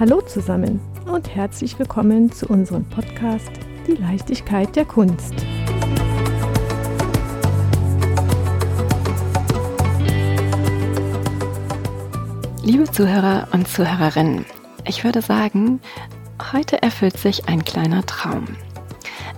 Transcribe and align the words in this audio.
Hallo 0.00 0.22
zusammen 0.22 0.80
und 1.04 1.28
herzlich 1.28 1.78
willkommen 1.78 2.32
zu 2.32 2.46
unserem 2.46 2.86
Podcast 2.86 3.50
Die 3.86 3.92
Leichtigkeit 3.92 4.74
der 4.74 4.86
Kunst. 4.86 5.34
Liebe 12.64 12.90
Zuhörer 12.90 13.48
und 13.52 13.68
Zuhörerinnen, 13.68 14.46
ich 14.86 15.04
würde 15.04 15.20
sagen, 15.20 15.82
heute 16.50 16.80
erfüllt 16.80 17.18
sich 17.18 17.46
ein 17.50 17.62
kleiner 17.62 18.06
Traum. 18.06 18.46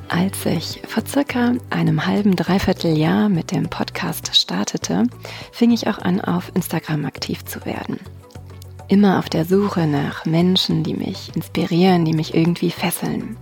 Als 0.09 0.47
ich 0.47 0.81
vor 0.87 1.05
circa 1.05 1.55
einem 1.71 2.07
halben, 2.07 2.37
dreiviertel 2.37 2.97
Jahr 2.97 3.29
mit 3.29 3.51
dem 3.51 3.69
Podcast 3.69 4.37
startete, 4.37 5.09
fing 5.51 5.73
ich 5.73 5.89
auch 5.89 5.99
an, 5.99 6.21
auf 6.21 6.53
Instagram 6.55 7.05
aktiv 7.05 7.45
zu 7.47 7.67
werden. 7.67 7.99
Immer 8.93 9.19
auf 9.19 9.31
der 9.31 9.47
Suche 9.47 9.87
nach 9.87 10.27
Menschen, 10.27 10.83
die 10.85 10.93
mich 10.93 11.35
inspirieren, 11.35 12.05
die 12.05 12.13
mich 12.13 12.35
irgendwie 12.35 12.71
fesseln. 12.71 13.39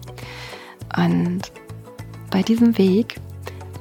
Und 0.96 1.42
bei 2.30 2.42
diesem 2.42 2.78
Weg 2.78 3.16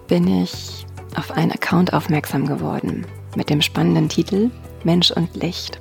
bin 0.07 0.41
ich 0.41 0.87
auf 1.15 1.31
einen 1.31 1.51
Account 1.51 1.93
aufmerksam 1.93 2.47
geworden 2.47 3.05
mit 3.35 3.51
dem 3.51 3.61
spannenden 3.61 4.09
Titel 4.09 4.49
Mensch 4.83 5.11
und 5.11 5.35
Licht. 5.35 5.79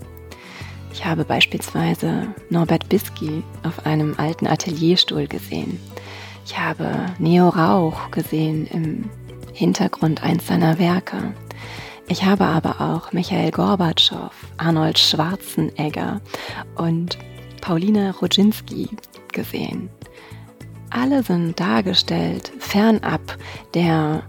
Ich 0.92 1.06
habe 1.06 1.24
beispielsweise 1.24 2.34
Norbert 2.50 2.89
Bisky 2.91 3.42
auf 3.62 3.86
einem 3.86 4.14
alten 4.19 4.47
Atelierstuhl 4.47 5.27
gesehen 5.27 5.78
ich 6.48 6.59
habe 6.59 6.91
Neo 7.19 7.50
Rauch 7.50 8.11
gesehen 8.11 8.66
im 8.69 9.11
Hintergrund 9.52 10.23
eins 10.23 10.47
seiner 10.47 10.78
Werke. 10.78 11.34
Ich 12.11 12.25
habe 12.25 12.47
aber 12.47 12.80
auch 12.80 13.12
Michael 13.12 13.51
Gorbatschow, 13.51 14.33
Arnold 14.57 14.98
Schwarzenegger 14.98 16.23
und 16.77 17.19
Paulina 17.61 18.12
Rodzinski 18.12 18.89
gesehen. 19.31 19.91
Alle 20.89 21.23
sind 21.23 21.61
dargestellt 21.61 22.51
fernab 22.61 23.36
der 23.75 24.23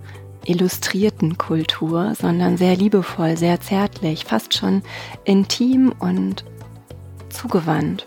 illustrierten 0.44 1.38
Kultur, 1.38 2.16
sondern 2.20 2.58
sehr 2.58 2.76
liebevoll, 2.76 3.38
sehr 3.38 3.62
zärtlich, 3.62 4.26
fast 4.26 4.58
schon 4.58 4.82
intim 5.24 5.94
und 6.00 6.44
zugewandt. 7.30 8.06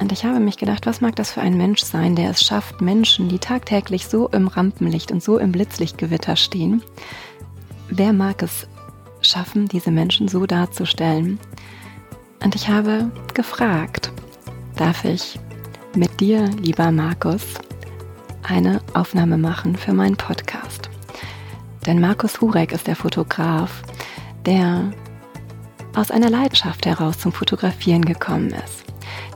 Und 0.00 0.12
ich 0.12 0.24
habe 0.24 0.38
mich 0.38 0.58
gedacht, 0.58 0.86
was 0.86 1.00
mag 1.00 1.16
das 1.16 1.32
für 1.32 1.40
ein 1.40 1.56
Mensch 1.56 1.82
sein, 1.82 2.14
der 2.14 2.30
es 2.30 2.44
schafft, 2.44 2.80
Menschen, 2.80 3.28
die 3.28 3.40
tagtäglich 3.40 4.06
so 4.06 4.28
im 4.28 4.46
Rampenlicht 4.46 5.10
und 5.10 5.24
so 5.24 5.38
im 5.38 5.50
Blitzlichtgewitter 5.50 6.36
stehen, 6.36 6.82
wer 7.88 8.12
mag 8.12 8.44
es 8.44 8.68
schaffen, 9.28 9.68
diese 9.68 9.90
Menschen 9.90 10.28
so 10.28 10.46
darzustellen? 10.46 11.38
Und 12.42 12.54
ich 12.54 12.68
habe 12.68 13.10
gefragt, 13.34 14.12
darf 14.76 15.04
ich 15.04 15.38
mit 15.94 16.20
dir, 16.20 16.48
lieber 16.62 16.90
Markus, 16.90 17.42
eine 18.42 18.80
Aufnahme 18.94 19.38
machen 19.38 19.76
für 19.76 19.92
meinen 19.92 20.16
Podcast? 20.16 20.88
Denn 21.86 22.00
Markus 22.00 22.40
Hurek 22.40 22.72
ist 22.72 22.86
der 22.86 22.96
Fotograf, 22.96 23.82
der 24.46 24.92
aus 25.94 26.10
einer 26.10 26.30
Leidenschaft 26.30 26.86
heraus 26.86 27.18
zum 27.18 27.32
Fotografieren 27.32 28.04
gekommen 28.04 28.50
ist. 28.50 28.84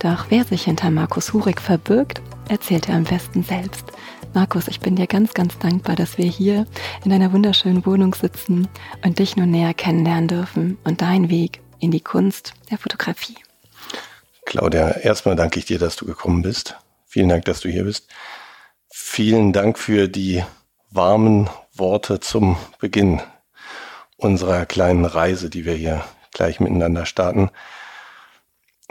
Doch 0.01 0.27
wer 0.29 0.45
sich 0.45 0.65
hinter 0.65 0.91
Markus 0.91 1.33
Hurig 1.33 1.61
verbirgt, 1.61 2.21
erzählt 2.53 2.89
er 2.89 2.97
am 2.97 3.05
besten 3.05 3.43
selbst. 3.43 3.87
Markus, 4.35 4.69
ich 4.69 4.79
bin 4.79 4.95
dir 4.95 5.07
ganz, 5.07 5.33
ganz 5.33 5.59
dankbar, 5.59 5.97
dass 5.97 6.19
wir 6.19 6.27
hier 6.27 6.67
in 7.03 7.11
deiner 7.11 7.33
wunderschönen 7.33 7.85
Wohnung 7.87 8.15
sitzen 8.15 8.69
und 9.03 9.19
dich 9.19 9.37
nun 9.37 9.51
näher 9.51 9.73
kennenlernen 9.73 10.29
dürfen 10.29 10.79
und 10.85 11.01
deinen 11.01 11.31
Weg 11.31 11.61
in 11.81 11.91
die 11.91 12.01
Kunst 12.01 12.53
der 12.71 12.77
Fotografie. 12.77 13.37
Claudia, 14.45 14.91
erstmal 14.91 15.35
danke 15.35 15.59
ich 15.59 15.65
dir, 15.65 15.79
dass 15.79 15.97
du 15.97 16.05
gekommen 16.05 16.43
bist. 16.43 16.77
Vielen 17.07 17.31
Dank, 17.31 17.47
dass 17.47 17.61
du 17.61 17.71
hier 17.71 17.85
bist. 17.85 18.09
Vielen 18.91 19.55
Dank 19.55 19.79
für 19.79 20.09
die 20.09 20.45
warmen 20.91 21.49
Worte 21.73 22.21
zum 22.21 22.59
Beginn 22.79 23.23
unserer 24.19 24.67
kleinen 24.67 25.07
Reise, 25.07 25.49
die 25.49 25.65
wir 25.65 25.75
hier 25.75 26.05
gleich 26.33 26.61
miteinander 26.61 27.07
starten 27.07 27.51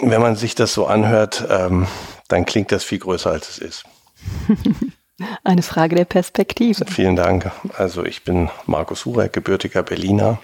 wenn 0.02 0.22
man 0.22 0.36
sich 0.36 0.56
das 0.56 0.74
so 0.74 0.88
anhört, 0.88 1.46
ähm, 1.50 1.88
dann 2.28 2.46
klingt 2.46 2.72
das 2.72 2.84
viel 2.84 3.00
größer, 3.00 3.32
als 3.32 3.50
es 3.50 3.58
ist. 3.58 3.84
Eine 5.44 5.62
Frage 5.62 5.96
der 5.96 6.06
Perspektive. 6.06 6.86
Vielen 6.86 7.16
Dank. 7.16 7.52
Also 7.78 8.04
ich 8.04 8.24
bin 8.24 8.50
Markus 8.66 9.06
Hurek, 9.06 9.34
gebürtiger 9.34 9.84
Berliner, 9.84 10.40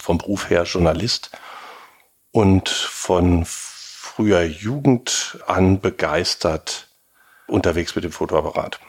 vom 0.00 0.18
Beruf 0.18 0.48
her 0.48 0.64
Journalist 0.64 1.30
und 2.32 2.68
von 2.68 3.44
früher 3.44 4.42
Jugend 4.42 5.38
an 5.46 5.80
begeistert 5.80 6.88
unterwegs 7.46 7.94
mit 7.94 8.04
dem 8.04 8.12
Fotoapparat. 8.12 8.80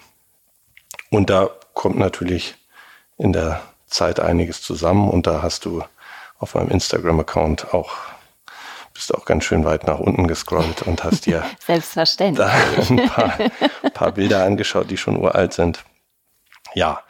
Und 1.09 1.29
da 1.29 1.49
kommt 1.73 1.97
natürlich 1.97 2.55
in 3.17 3.33
der 3.33 3.61
Zeit 3.87 4.19
einiges 4.19 4.61
zusammen 4.61 5.09
und 5.09 5.27
da 5.27 5.41
hast 5.41 5.65
du 5.65 5.83
auf 6.39 6.55
meinem 6.55 6.69
Instagram-Account 6.69 7.73
auch 7.73 7.95
bist 8.97 9.13
auch 9.13 9.25
ganz 9.25 9.43
schön 9.45 9.63
weit 9.63 9.85
nach 9.85 9.99
unten 9.99 10.27
gescrollt 10.27 10.81
und 10.81 11.03
hast 11.03 11.27
dir 11.27 11.45
Selbstverständlich. 11.65 12.47
ein 12.89 13.07
paar, 13.07 13.37
paar 13.93 14.11
Bilder 14.11 14.43
angeschaut, 14.43 14.89
die 14.89 14.97
schon 14.97 15.17
uralt 15.17 15.53
sind. 15.53 15.83
Ja, 16.73 17.03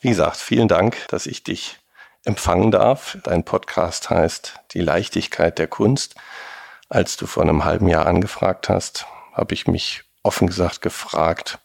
wie 0.00 0.08
gesagt, 0.08 0.38
vielen 0.38 0.68
Dank, 0.68 0.96
dass 1.08 1.26
ich 1.26 1.44
dich 1.44 1.78
empfangen 2.24 2.70
darf. 2.70 3.18
Dein 3.24 3.44
Podcast 3.44 4.08
heißt 4.08 4.60
Die 4.72 4.80
Leichtigkeit 4.80 5.58
der 5.58 5.66
Kunst. 5.66 6.14
Als 6.88 7.18
du 7.18 7.26
vor 7.26 7.42
einem 7.42 7.64
halben 7.64 7.88
Jahr 7.88 8.06
angefragt 8.06 8.70
hast, 8.70 9.06
habe 9.34 9.52
ich 9.52 9.66
mich 9.66 10.02
offen 10.22 10.46
gesagt 10.46 10.80
gefragt, 10.80 11.58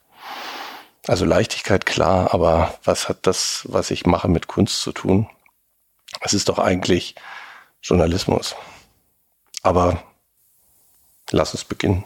also 1.08 1.24
Leichtigkeit 1.24 1.86
klar, 1.86 2.34
aber 2.34 2.78
was 2.84 3.08
hat 3.08 3.26
das, 3.26 3.66
was 3.70 3.92
ich 3.92 4.06
mache, 4.06 4.28
mit 4.28 4.48
Kunst 4.48 4.82
zu 4.82 4.92
tun? 4.92 5.30
Es 6.20 6.34
ist 6.34 6.50
doch 6.50 6.60
eigentlich 6.60 7.16
Journalismus. 7.82 8.56
Aber 9.62 10.04
lass 11.32 11.54
es 11.54 11.64
beginnen. 11.64 12.06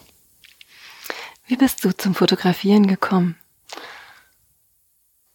Wie 1.45 1.57
bist 1.57 1.83
du 1.83 1.91
zum 1.91 2.15
Fotografieren 2.15 2.87
gekommen? 2.87 3.37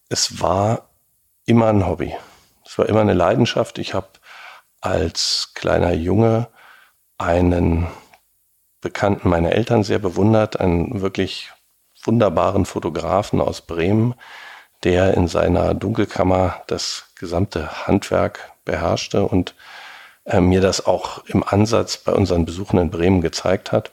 Es 0.08 0.40
war 0.40 0.88
immer 1.44 1.68
ein 1.68 1.86
Hobby. 1.86 2.16
Es 2.64 2.78
war 2.78 2.88
immer 2.88 3.00
eine 3.00 3.14
Leidenschaft. 3.14 3.78
Ich 3.78 3.94
habe 3.94 4.08
als 4.80 5.52
kleiner 5.54 5.92
Junge 5.92 6.48
einen 7.18 7.88
Bekannten 8.80 9.28
meiner 9.28 9.52
Eltern 9.52 9.82
sehr 9.82 9.98
bewundert, 9.98 10.60
einen 10.60 11.00
wirklich 11.00 11.50
wunderbaren 12.04 12.64
Fotografen 12.64 13.40
aus 13.40 13.62
Bremen, 13.62 14.14
der 14.84 15.14
in 15.14 15.26
seiner 15.26 15.74
Dunkelkammer 15.74 16.62
das 16.68 17.06
gesamte 17.16 17.86
Handwerk 17.86 18.52
beherrschte 18.64 19.24
und 19.24 19.54
äh, 20.28 20.40
mir 20.40 20.60
das 20.60 20.86
auch 20.86 21.24
im 21.26 21.42
Ansatz 21.42 21.96
bei 21.96 22.12
unseren 22.12 22.44
Besuchen 22.44 22.78
in 22.78 22.90
Bremen 22.90 23.20
gezeigt 23.20 23.72
hat. 23.72 23.92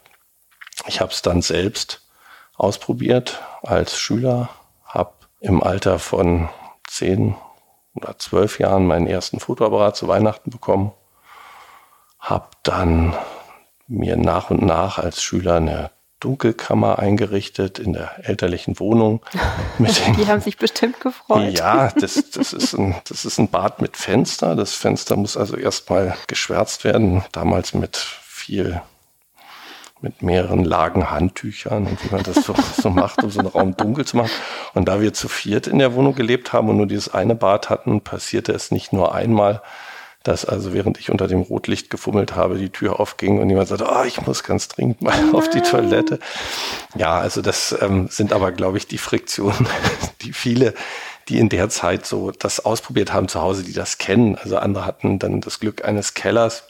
Ich 0.88 1.00
habe 1.00 1.12
es 1.12 1.22
dann 1.22 1.42
selbst 1.42 2.02
ausprobiert 2.56 3.42
als 3.64 3.98
Schüler, 3.98 4.50
habe 4.84 5.14
im 5.40 5.64
Alter 5.64 5.98
von 5.98 6.50
zehn 6.88 7.36
oder 7.94 8.20
zwölf 8.20 8.60
Jahren 8.60 8.86
meinen 8.86 9.08
ersten 9.08 9.40
Fotoapparat 9.40 9.96
zu 9.96 10.08
Weihnachten 10.08 10.52
bekommen, 10.52 10.92
habe 12.20 12.48
dann 12.64 13.16
mir 13.88 14.18
nach 14.18 14.50
und 14.50 14.62
nach 14.62 14.98
als 14.98 15.24
Schüler 15.24 15.56
eine 15.56 15.92
Dunkelkammer 16.26 16.98
eingerichtet 16.98 17.78
in 17.78 17.94
der 17.94 18.28
elterlichen 18.28 18.80
Wohnung. 18.80 19.22
Die 19.78 20.28
haben 20.28 20.42
sich 20.42 20.58
bestimmt 20.58 21.00
gefreut. 21.00 21.56
Ja, 21.56 21.92
das, 21.92 22.32
das, 22.32 22.52
ist 22.52 22.74
ein, 22.74 22.96
das 23.08 23.26
ist 23.26 23.38
ein 23.38 23.48
Bad 23.48 23.80
mit 23.80 23.96
Fenster. 23.96 24.56
Das 24.56 24.74
Fenster 24.74 25.18
muss 25.18 25.38
also 25.38 25.56
erstmal 25.56 26.18
geschwärzt 26.26 26.84
werden. 26.84 27.24
Damals 27.32 27.76
mit 27.76 27.98
viel, 27.98 28.82
mit 30.02 30.24
mehreren 30.24 30.64
Lagen 30.64 31.12
Handtüchern 31.12 31.86
und 31.86 32.04
wie 32.04 32.12
man 32.12 32.24
das 32.24 32.44
so, 32.44 32.56
so 32.82 32.90
macht, 32.90 33.24
um 33.24 33.30
so 33.30 33.42
einen 33.42 33.50
Raum 33.50 33.78
dunkel 33.78 34.06
zu 34.06 34.18
machen. 34.18 34.32
Und 34.74 34.88
da 34.88 35.02
wir 35.02 35.14
zu 35.14 35.28
viert 35.28 35.68
in 35.68 35.78
der 35.78 35.94
Wohnung 35.94 36.16
gelebt 36.16 36.54
haben 36.54 36.70
und 36.70 36.78
nur 36.78 36.88
dieses 36.88 37.14
eine 37.14 37.36
Bad 37.36 37.70
hatten, 37.70 38.02
passierte 38.02 38.52
es 38.52 38.72
nicht 38.72 38.94
nur 38.94 39.14
einmal, 39.14 39.62
dass 40.26 40.44
also 40.44 40.74
während 40.74 41.00
ich 41.00 41.12
unter 41.12 41.28
dem 41.28 41.42
Rotlicht 41.42 41.92
gefummelt 41.92 42.36
habe, 42.36 42.58
die 42.58 42.72
Tür 42.72 43.00
aufging 43.00 43.40
und 43.40 43.48
jemand 43.48 43.68
sagte, 43.68 43.88
oh, 43.88 44.04
ich 44.04 44.26
muss 44.26 44.44
ganz 44.44 44.68
dringend 44.68 45.02
mal 45.02 45.16
Nein. 45.16 45.34
auf 45.36 45.50
die 45.50 45.62
Toilette. 45.62 46.20
Ja, 46.96 47.20
also 47.20 47.44
das 47.44 47.76
ähm, 47.80 48.08
sind 48.10 48.34
aber, 48.34 48.52
glaube 48.52 48.80
ich, 48.80 48.88
die 48.88 48.98
Friktionen, 48.98 49.68
die 50.22 50.34
viele, 50.34 50.74
die 51.30 51.38
in 51.38 51.50
der 51.50 51.70
Zeit 51.70 52.08
so 52.08 52.32
das 52.32 52.66
ausprobiert 52.66 53.14
haben 53.14 53.28
zu 53.28 53.40
Hause, 53.40 53.64
die 53.64 53.74
das 53.74 54.00
kennen. 54.00 54.36
Also 54.36 54.58
andere 54.58 54.86
hatten 54.86 55.20
dann 55.20 55.42
das 55.42 55.60
Glück 55.60 55.86
eines 55.86 56.16
Kellers. 56.16 56.64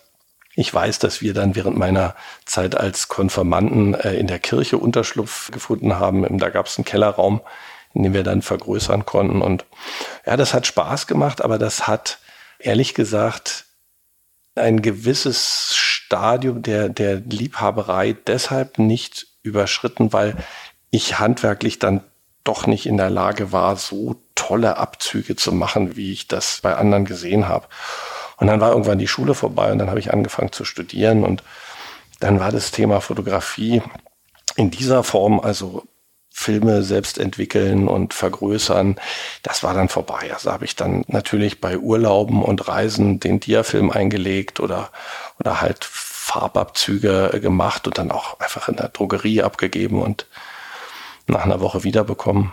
Ich 0.56 0.74
weiß, 0.74 1.00
dass 1.00 1.22
wir 1.22 1.34
dann 1.34 1.56
während 1.56 1.78
meiner 1.78 2.14
Zeit 2.46 2.76
als 2.76 3.08
Konfirmanden 3.08 3.94
äh, 3.94 4.16
in 4.16 4.28
der 4.28 4.40
Kirche 4.40 4.78
Unterschlupf 4.78 5.50
gefunden 5.52 5.98
haben. 5.98 6.38
Da 6.40 6.50
gab 6.50 6.66
es 6.66 6.78
einen 6.78 6.86
Kellerraum, 6.86 7.40
in 7.94 8.04
dem 8.04 8.14
wir 8.14 8.24
dann 8.24 8.42
vergrößern 8.42 9.06
konnten. 9.06 9.42
Und 9.42 9.66
ja, 10.26 10.36
das 10.36 10.54
hat 10.54 10.68
Spaß 10.68 11.08
gemacht, 11.08 11.42
aber 11.42 11.58
das 11.58 11.88
hat 11.88 12.20
ehrlich 12.60 12.94
gesagt 12.94 13.66
ein 14.56 14.82
gewisses 14.82 15.76
Stadium 15.76 16.62
der, 16.62 16.90
der 16.90 17.16
Liebhaberei 17.18 18.14
deshalb 18.14 18.80
nicht 18.80 19.28
überschritten, 19.44 20.14
weil 20.14 20.36
ich 20.92 21.20
handwerklich 21.20 21.80
dann 21.80 22.04
doch 22.44 22.68
nicht 22.68 22.86
in 22.86 22.98
der 22.98 23.10
Lage 23.10 23.52
war, 23.52 23.76
so 23.76 24.16
tolle 24.36 24.78
Abzüge 24.78 25.36
zu 25.36 25.52
machen, 25.52 25.96
wie 25.96 26.14
ich 26.14 26.28
das 26.28 26.60
bei 26.62 26.76
anderen 26.76 27.06
gesehen 27.06 27.48
habe. 27.48 27.68
Und 28.38 28.48
dann 28.48 28.62
war 28.62 28.72
irgendwann 28.72 29.00
die 29.00 29.08
Schule 29.08 29.34
vorbei 29.34 29.72
und 29.72 29.80
dann 29.80 29.90
habe 29.90 30.00
ich 30.00 30.14
angefangen 30.14 30.52
zu 30.52 30.64
studieren 30.64 31.24
und 31.24 31.44
dann 32.20 32.40
war 32.40 32.52
das 32.52 32.72
Thema 32.72 33.02
Fotografie 33.02 33.82
in 34.56 34.72
dieser 34.72 35.04
Form, 35.04 35.40
also 35.40 35.84
Filme 36.38 36.84
selbst 36.84 37.18
entwickeln 37.18 37.88
und 37.88 38.14
vergrößern, 38.14 38.98
das 39.42 39.64
war 39.64 39.74
dann 39.74 39.88
vorbei. 39.88 40.32
Also 40.34 40.52
habe 40.52 40.66
ich 40.66 40.76
dann 40.76 41.06
natürlich 41.08 41.62
bei 41.62 41.78
Urlauben 41.78 42.44
und 42.44 42.68
Reisen 42.68 43.22
den 43.22 43.40
Diafilm 43.40 43.90
eingelegt 43.90 44.60
oder, 44.60 44.92
oder 45.40 45.62
halt 45.62 45.86
Farbabzüge 45.86 47.40
gemacht 47.42 47.88
und 47.88 47.98
dann 47.98 48.12
auch 48.12 48.38
einfach 48.42 48.68
in 48.68 48.76
der 48.76 48.90
Drogerie 48.90 49.44
abgegeben 49.44 50.02
und 50.02 50.28
nach 51.26 51.46
einer 51.46 51.62
Woche 51.62 51.86
wiederbekommen. 51.86 52.52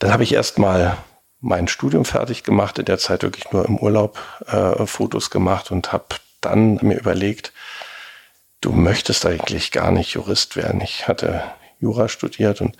Dann 0.00 0.12
habe 0.12 0.24
ich 0.24 0.34
erstmal 0.34 0.98
mein 1.40 1.68
Studium 1.68 2.04
fertig 2.04 2.42
gemacht, 2.42 2.80
in 2.80 2.86
der 2.86 2.98
Zeit 2.98 3.22
wirklich 3.22 3.52
nur 3.52 3.64
im 3.64 3.78
Urlaub 3.78 4.18
äh, 4.48 4.84
Fotos 4.84 5.30
gemacht 5.30 5.70
und 5.70 5.92
habe 5.92 6.16
dann 6.40 6.80
mir 6.82 6.98
überlegt, 6.98 7.52
du 8.60 8.72
möchtest 8.72 9.26
eigentlich 9.26 9.72
gar 9.72 9.90
nicht 9.90 10.14
Jurist 10.14 10.56
werden. 10.56 10.80
Ich 10.80 11.08
hatte 11.08 11.42
Jura 11.80 12.08
studiert 12.08 12.60
und 12.60 12.76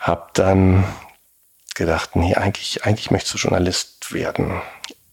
habe 0.00 0.28
dann 0.34 0.84
gedacht, 1.74 2.16
nee, 2.16 2.34
eigentlich, 2.34 2.84
eigentlich 2.84 3.10
möchtest 3.10 3.34
du 3.34 3.38
Journalist 3.38 4.12
werden. 4.12 4.60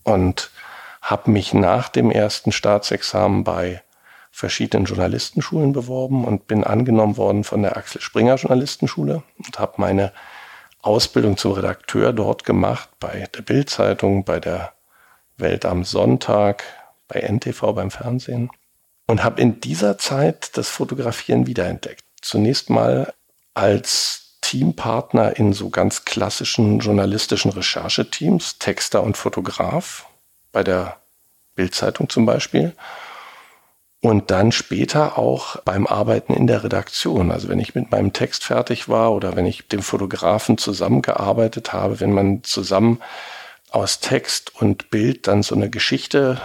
Und 0.03 0.51
habe 1.01 1.31
mich 1.31 1.53
nach 1.53 1.89
dem 1.89 2.11
ersten 2.11 2.51
Staatsexamen 2.51 3.43
bei 3.43 3.81
verschiedenen 4.31 4.85
Journalistenschulen 4.85 5.73
beworben 5.73 6.25
und 6.25 6.47
bin 6.47 6.63
angenommen 6.63 7.17
worden 7.17 7.43
von 7.43 7.63
der 7.63 7.77
Axel 7.77 8.01
Springer 8.01 8.35
Journalistenschule 8.35 9.23
und 9.37 9.59
habe 9.59 9.73
meine 9.77 10.13
Ausbildung 10.81 11.35
zum 11.35 11.53
Redakteur 11.53 12.13
dort 12.13 12.43
gemacht, 12.43 12.89
bei 12.99 13.27
der 13.35 13.41
Bildzeitung, 13.41 14.23
bei 14.23 14.39
der 14.39 14.73
Welt 15.37 15.65
am 15.65 15.83
Sonntag, 15.83 16.63
bei 17.07 17.21
NTV 17.21 17.73
beim 17.73 17.91
Fernsehen 17.91 18.49
und 19.09 19.23
habe 19.23 19.41
in 19.41 19.59
dieser 19.59 19.97
Zeit 19.97 20.51
das 20.55 20.69
Fotografieren 20.69 21.47
wiederentdeckt. 21.47 22.03
Zunächst 22.21 22.69
mal 22.69 23.11
als 23.55 24.37
Teampartner 24.41 25.35
in 25.35 25.51
so 25.51 25.71
ganz 25.71 26.05
klassischen 26.05 26.77
journalistischen 26.77 27.49
Rechercheteams, 27.49 28.59
Texter 28.59 29.01
und 29.01 29.17
Fotograf, 29.17 30.05
bei 30.51 30.63
der 30.63 30.97
Bildzeitung 31.55 32.07
zum 32.07 32.27
Beispiel. 32.27 32.75
Und 33.99 34.29
dann 34.29 34.51
später 34.51 35.17
auch 35.17 35.55
beim 35.63 35.87
Arbeiten 35.87 36.35
in 36.35 36.45
der 36.45 36.63
Redaktion. 36.63 37.31
Also 37.31 37.49
wenn 37.49 37.59
ich 37.59 37.73
mit 37.73 37.89
meinem 37.89 38.13
Text 38.13 38.43
fertig 38.43 38.89
war 38.89 39.11
oder 39.11 39.35
wenn 39.35 39.47
ich 39.47 39.63
mit 39.63 39.71
dem 39.71 39.81
Fotografen 39.81 40.59
zusammengearbeitet 40.59 41.73
habe, 41.73 41.99
wenn 41.99 42.13
man 42.13 42.43
zusammen 42.43 43.01
aus 43.71 44.01
Text 44.01 44.55
und 44.61 44.91
Bild 44.91 45.25
dann 45.25 45.41
so 45.41 45.55
eine 45.55 45.71
Geschichte 45.71 46.39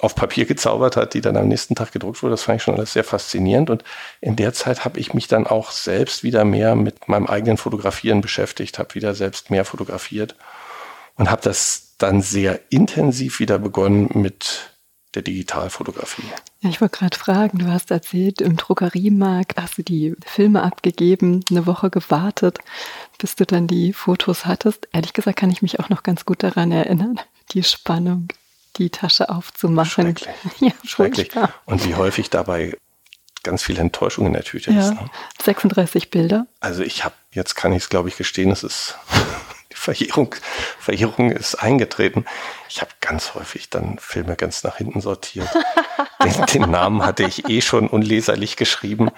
auf 0.00 0.14
Papier 0.14 0.46
gezaubert 0.46 0.96
hat, 0.96 1.14
die 1.14 1.20
dann 1.20 1.36
am 1.36 1.48
nächsten 1.48 1.74
Tag 1.74 1.92
gedruckt 1.92 2.22
wurde. 2.22 2.32
Das 2.32 2.42
fand 2.42 2.56
ich 2.56 2.62
schon 2.62 2.74
alles 2.74 2.92
sehr 2.92 3.04
faszinierend. 3.04 3.70
Und 3.70 3.84
in 4.20 4.36
der 4.36 4.52
Zeit 4.52 4.84
habe 4.84 4.98
ich 4.98 5.14
mich 5.14 5.28
dann 5.28 5.46
auch 5.46 5.70
selbst 5.70 6.22
wieder 6.22 6.44
mehr 6.44 6.74
mit 6.74 7.08
meinem 7.08 7.26
eigenen 7.26 7.56
Fotografieren 7.56 8.20
beschäftigt, 8.20 8.78
habe 8.78 8.94
wieder 8.94 9.14
selbst 9.14 9.50
mehr 9.50 9.64
fotografiert 9.64 10.36
und 11.16 11.30
habe 11.30 11.42
das 11.42 11.94
dann 11.98 12.22
sehr 12.22 12.60
intensiv 12.70 13.40
wieder 13.40 13.58
begonnen 13.58 14.10
mit 14.14 14.70
der 15.14 15.22
Digitalfotografie. 15.22 16.22
Ja, 16.60 16.70
ich 16.70 16.80
wollte 16.80 16.98
gerade 16.98 17.18
fragen, 17.18 17.58
du 17.58 17.66
hast 17.66 17.90
erzählt, 17.90 18.40
im 18.40 18.56
Druckeriemarkt 18.56 19.60
hast 19.60 19.76
du 19.76 19.82
die 19.82 20.14
Filme 20.24 20.62
abgegeben, 20.62 21.44
eine 21.50 21.66
Woche 21.66 21.90
gewartet, 21.90 22.58
bis 23.18 23.34
du 23.34 23.44
dann 23.44 23.66
die 23.66 23.92
Fotos 23.92 24.46
hattest. 24.46 24.88
Ehrlich 24.92 25.12
gesagt 25.12 25.38
kann 25.38 25.50
ich 25.50 25.62
mich 25.62 25.80
auch 25.80 25.88
noch 25.88 26.04
ganz 26.04 26.24
gut 26.24 26.42
daran 26.42 26.70
erinnern, 26.70 27.18
die 27.52 27.64
Spannung 27.64 28.28
die 28.80 28.90
Tasche 28.90 29.28
aufzumachen. 29.28 30.16
Schrecklich. 30.16 30.34
Ja, 30.60 30.72
Schrecklich. 30.84 31.30
Und 31.66 31.84
wie 31.86 31.94
häufig 31.94 32.30
dabei 32.30 32.76
ganz 33.42 33.62
viel 33.62 33.78
Enttäuschung 33.78 34.26
in 34.26 34.32
der 34.32 34.44
Tüte 34.44 34.72
ja. 34.72 34.80
ist. 34.80 34.94
Ne? 34.94 35.10
36 35.42 36.10
Bilder. 36.10 36.46
Also 36.60 36.82
ich 36.82 37.04
habe, 37.04 37.14
jetzt 37.32 37.54
kann 37.54 37.72
ich 37.72 37.84
es 37.84 37.88
glaube 37.88 38.08
ich 38.08 38.16
gestehen, 38.16 38.50
es 38.50 38.62
ist 38.62 38.98
die 39.72 39.76
Verjährung, 39.76 40.34
Verjährung 40.78 41.30
ist 41.30 41.54
eingetreten. 41.54 42.24
Ich 42.68 42.80
habe 42.80 42.90
ganz 43.00 43.34
häufig 43.34 43.70
dann 43.70 43.98
Filme 43.98 44.36
ganz 44.36 44.62
nach 44.62 44.76
hinten 44.76 45.00
sortiert. 45.00 45.48
den, 46.24 46.46
den 46.46 46.70
Namen 46.70 47.04
hatte 47.04 47.24
ich 47.24 47.48
eh 47.48 47.60
schon 47.60 47.88
unleserlich 47.88 48.56
geschrieben 48.56 49.10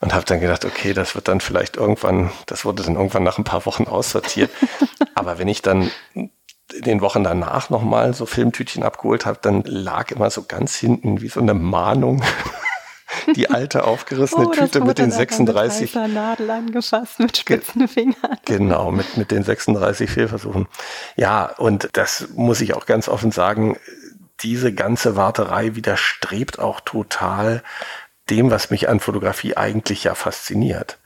und 0.00 0.12
habe 0.12 0.24
dann 0.24 0.40
gedacht, 0.40 0.64
okay, 0.64 0.92
das 0.92 1.14
wird 1.14 1.28
dann 1.28 1.40
vielleicht 1.40 1.76
irgendwann, 1.76 2.30
das 2.46 2.64
wurde 2.64 2.82
dann 2.82 2.96
irgendwann 2.96 3.22
nach 3.22 3.38
ein 3.38 3.44
paar 3.44 3.64
Wochen 3.66 3.84
aussortiert. 3.84 4.50
Aber 5.14 5.38
wenn 5.38 5.48
ich 5.48 5.62
dann 5.62 5.90
in 6.72 6.82
den 6.82 7.00
Wochen 7.00 7.24
danach 7.24 7.70
nochmal 7.70 8.14
so 8.14 8.26
Filmtütchen 8.26 8.82
abgeholt 8.82 9.26
habe, 9.26 9.38
dann 9.42 9.62
lag 9.64 10.10
immer 10.10 10.30
so 10.30 10.44
ganz 10.44 10.74
hinten 10.76 11.20
wie 11.20 11.28
so 11.28 11.40
eine 11.40 11.54
Mahnung 11.54 12.22
die 13.36 13.50
alte 13.50 13.84
aufgerissene 13.84 14.48
oh, 14.48 14.50
Tüte 14.50 14.80
mit 14.80 14.98
den 14.98 15.10
36 15.10 15.94
mit 15.94 16.14
Nadel 16.14 16.50
angefasst 16.50 17.18
mit 17.18 17.36
spitzen 17.36 17.88
Fingern. 17.88 18.38
Genau, 18.44 18.90
mit 18.90 19.16
mit 19.16 19.30
den 19.30 19.42
36 19.42 20.10
Fehlversuchen. 20.10 20.66
Ja, 21.16 21.46
und 21.46 21.88
das 21.92 22.28
muss 22.34 22.60
ich 22.60 22.74
auch 22.74 22.86
ganz 22.86 23.08
offen 23.08 23.30
sagen, 23.30 23.76
diese 24.40 24.72
ganze 24.72 25.16
Warterei 25.16 25.74
widerstrebt 25.74 26.58
auch 26.58 26.80
total 26.80 27.62
dem, 28.30 28.50
was 28.50 28.70
mich 28.70 28.88
an 28.88 29.00
Fotografie 29.00 29.56
eigentlich 29.56 30.04
ja 30.04 30.14
fasziniert. 30.14 30.98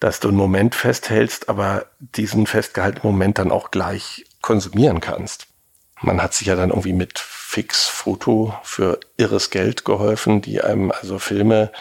Dass 0.00 0.18
du 0.18 0.28
einen 0.28 0.36
Moment 0.36 0.74
festhältst, 0.74 1.48
aber 1.48 1.86
diesen 1.98 2.46
festgehaltenen 2.46 3.12
Moment 3.12 3.38
dann 3.38 3.52
auch 3.52 3.70
gleich 3.70 4.24
konsumieren 4.40 5.00
kannst. 5.00 5.46
Man 6.02 6.22
hat 6.22 6.34
sich 6.34 6.46
ja 6.46 6.56
dann 6.56 6.70
irgendwie 6.70 6.92
mit 6.92 7.18
Fix 7.18 7.86
Foto 7.86 8.54
für 8.62 9.00
irres 9.16 9.50
Geld 9.50 9.84
geholfen, 9.84 10.40
die 10.40 10.62
einem 10.62 10.92
also 10.92 11.18
Filme 11.18 11.72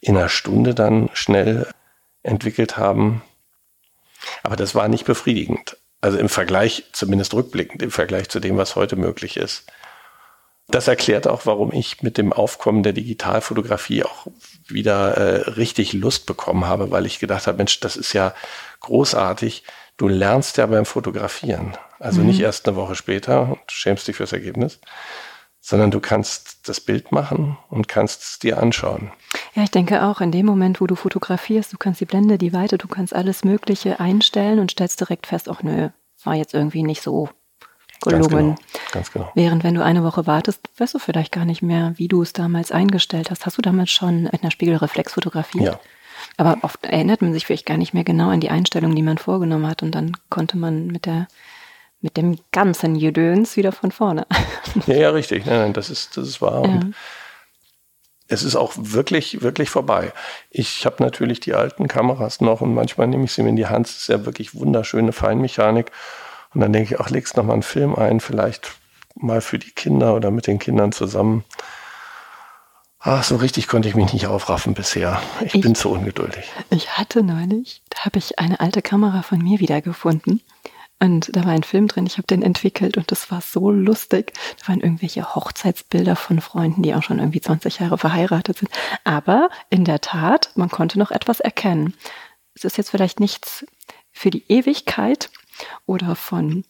in 0.00 0.16
einer 0.16 0.28
Stunde 0.28 0.74
dann 0.74 1.08
schnell 1.14 1.68
entwickelt 2.22 2.76
haben. 2.76 3.22
Aber 4.42 4.56
das 4.56 4.74
war 4.74 4.88
nicht 4.88 5.04
befriedigend. 5.04 5.76
Also 6.00 6.18
im 6.18 6.28
Vergleich, 6.28 6.84
zumindest 6.92 7.32
rückblickend, 7.34 7.82
im 7.82 7.92
Vergleich 7.92 8.28
zu 8.28 8.40
dem, 8.40 8.56
was 8.56 8.74
heute 8.74 8.96
möglich 8.96 9.36
ist. 9.36 9.64
Das 10.68 10.88
erklärt 10.88 11.28
auch, 11.28 11.46
warum 11.46 11.72
ich 11.72 12.02
mit 12.02 12.18
dem 12.18 12.32
Aufkommen 12.32 12.82
der 12.82 12.92
Digitalfotografie 12.92 14.04
auch 14.04 14.26
wieder 14.66 15.16
äh, 15.16 15.50
richtig 15.50 15.92
Lust 15.92 16.26
bekommen 16.26 16.66
habe, 16.66 16.90
weil 16.90 17.06
ich 17.06 17.18
gedacht 17.18 17.46
habe, 17.46 17.58
Mensch, 17.58 17.78
das 17.80 17.96
ist 17.96 18.12
ja 18.12 18.34
großartig. 18.80 19.64
Du 19.96 20.08
lernst 20.08 20.56
ja 20.56 20.66
beim 20.66 20.84
Fotografieren. 20.84 21.76
Also 22.02 22.20
mhm. 22.20 22.26
nicht 22.26 22.40
erst 22.40 22.66
eine 22.66 22.76
Woche 22.76 22.96
später 22.96 23.42
und 23.42 23.60
schämst 23.68 24.08
dich 24.08 24.16
fürs 24.16 24.32
Ergebnis, 24.32 24.80
sondern 25.60 25.92
du 25.92 26.00
kannst 26.00 26.68
das 26.68 26.80
Bild 26.80 27.12
machen 27.12 27.56
und 27.70 27.86
kannst 27.86 28.22
es 28.22 28.38
dir 28.40 28.58
anschauen. 28.60 29.12
Ja, 29.54 29.62
ich 29.62 29.70
denke 29.70 30.02
auch, 30.02 30.20
in 30.20 30.32
dem 30.32 30.44
Moment, 30.46 30.80
wo 30.80 30.88
du 30.88 30.96
fotografierst, 30.96 31.72
du 31.72 31.78
kannst 31.78 32.00
die 32.00 32.04
Blende, 32.04 32.38
die 32.38 32.52
Weite, 32.52 32.76
du 32.76 32.88
kannst 32.88 33.14
alles 33.14 33.44
Mögliche 33.44 34.00
einstellen 34.00 34.58
und 34.58 34.72
stellst 34.72 34.98
direkt 34.98 35.28
fest, 35.28 35.48
ach 35.48 35.62
nö, 35.62 35.90
war 36.24 36.34
jetzt 36.34 36.54
irgendwie 36.54 36.82
nicht 36.82 37.02
so 37.02 37.28
gelungen. 38.00 38.20
Ganz 38.22 38.30
genau. 38.30 38.54
Ganz 38.90 39.12
genau. 39.12 39.30
Während 39.36 39.62
wenn 39.62 39.74
du 39.74 39.84
eine 39.84 40.02
Woche 40.02 40.26
wartest, 40.26 40.68
weißt 40.78 40.94
du 40.94 40.98
vielleicht 40.98 41.30
gar 41.30 41.44
nicht 41.44 41.62
mehr, 41.62 41.92
wie 41.96 42.08
du 42.08 42.22
es 42.22 42.32
damals 42.32 42.72
eingestellt 42.72 43.30
hast. 43.30 43.46
Hast 43.46 43.58
du 43.58 43.62
damals 43.62 43.92
schon 43.92 44.26
in 44.26 44.40
der 44.42 44.50
Spiegelreflex 44.50 45.12
fotografiert? 45.12 45.64
Ja. 45.64 45.80
Aber 46.36 46.58
oft 46.62 46.84
erinnert 46.84 47.22
man 47.22 47.32
sich 47.32 47.46
vielleicht 47.46 47.66
gar 47.66 47.76
nicht 47.76 47.94
mehr 47.94 48.04
genau 48.04 48.30
an 48.30 48.40
die 48.40 48.50
Einstellung, 48.50 48.96
die 48.96 49.02
man 49.02 49.18
vorgenommen 49.18 49.68
hat. 49.68 49.84
Und 49.84 49.94
dann 49.94 50.16
konnte 50.30 50.56
man 50.56 50.88
mit 50.88 51.06
der 51.06 51.28
mit 52.02 52.16
dem 52.16 52.36
ganzen 52.50 52.98
Gedöns 52.98 53.56
wieder 53.56 53.72
von 53.72 53.90
vorne. 53.90 54.26
Ja, 54.86 54.94
ja, 54.94 55.10
richtig. 55.10 55.44
Nein, 55.44 55.58
nein, 55.58 55.72
das 55.74 55.90
ist, 55.90 56.16
das 56.16 56.26
ist 56.26 56.40
wahr. 56.40 56.64
Ja. 56.64 56.70
Und 56.70 56.94
es 58.28 58.42
ist 58.42 58.56
auch 58.56 58.72
wirklich, 58.76 59.42
wirklich 59.42 59.68
vorbei. 59.68 60.12
Ich 60.50 60.86
habe 60.86 61.02
natürlich 61.02 61.40
die 61.40 61.52
alten 61.52 61.88
Kameras 61.88 62.40
noch 62.40 62.62
und 62.62 62.72
manchmal 62.72 63.06
nehme 63.06 63.24
ich 63.24 63.32
sie 63.32 63.42
mir 63.42 63.50
in 63.50 63.56
die 63.56 63.66
Hand. 63.66 63.86
Es 63.86 63.96
ist 63.96 64.08
ja 64.08 64.24
wirklich 64.24 64.54
wunderschöne 64.54 65.12
Feinmechanik. 65.12 65.92
Und 66.54 66.62
dann 66.62 66.72
denke 66.72 66.94
ich, 66.94 67.00
ach, 67.00 67.10
legst 67.10 67.36
noch 67.36 67.44
mal 67.44 67.52
einen 67.52 67.62
Film 67.62 67.94
ein, 67.94 68.20
vielleicht 68.20 68.72
mal 69.14 69.42
für 69.42 69.58
die 69.58 69.72
Kinder 69.72 70.14
oder 70.14 70.30
mit 70.30 70.46
den 70.46 70.58
Kindern 70.58 70.92
zusammen. 70.92 71.44
Ach, 73.00 73.22
so 73.24 73.36
richtig 73.36 73.68
konnte 73.68 73.88
ich 73.88 73.94
mich 73.94 74.12
nicht 74.12 74.26
aufraffen 74.26 74.74
bisher. 74.74 75.20
Ich, 75.44 75.56
ich 75.56 75.60
bin 75.60 75.74
zu 75.74 75.90
ungeduldig. 75.90 76.44
Ich 76.70 76.96
hatte 76.96 77.22
neulich, 77.22 77.82
da 77.90 78.04
habe 78.04 78.18
ich 78.18 78.38
eine 78.38 78.60
alte 78.60 78.80
Kamera 78.80 79.22
von 79.22 79.38
mir 79.42 79.58
wiedergefunden. 79.58 80.40
Und 81.02 81.34
da 81.34 81.44
war 81.44 81.50
ein 81.50 81.64
Film 81.64 81.88
drin, 81.88 82.06
ich 82.06 82.16
habe 82.16 82.28
den 82.28 82.42
entwickelt 82.42 82.96
und 82.96 83.10
das 83.10 83.28
war 83.32 83.40
so 83.40 83.72
lustig. 83.72 84.34
Da 84.60 84.68
waren 84.68 84.80
irgendwelche 84.80 85.34
Hochzeitsbilder 85.34 86.14
von 86.14 86.40
Freunden, 86.40 86.82
die 86.82 86.94
auch 86.94 87.02
schon 87.02 87.18
irgendwie 87.18 87.40
20 87.40 87.80
Jahre 87.80 87.98
verheiratet 87.98 88.58
sind. 88.58 88.70
Aber 89.02 89.50
in 89.68 89.84
der 89.84 90.00
Tat, 90.00 90.52
man 90.54 90.70
konnte 90.70 91.00
noch 91.00 91.10
etwas 91.10 91.40
erkennen. 91.40 91.94
Es 92.54 92.62
ist 92.62 92.76
jetzt 92.76 92.90
vielleicht 92.90 93.18
nichts 93.18 93.66
für 94.12 94.30
die 94.30 94.44
Ewigkeit 94.48 95.30
oder 95.86 96.14
von 96.14 96.64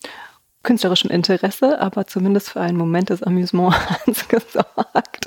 künstlerischem 0.63 1.11
Interesse, 1.11 1.79
aber 1.79 2.07
zumindest 2.07 2.49
für 2.49 2.63
einen 2.63 2.79
Moment 2.79 3.11
des 3.11 3.23
Amüsements 3.23 4.29
gesorgt. 4.29 5.27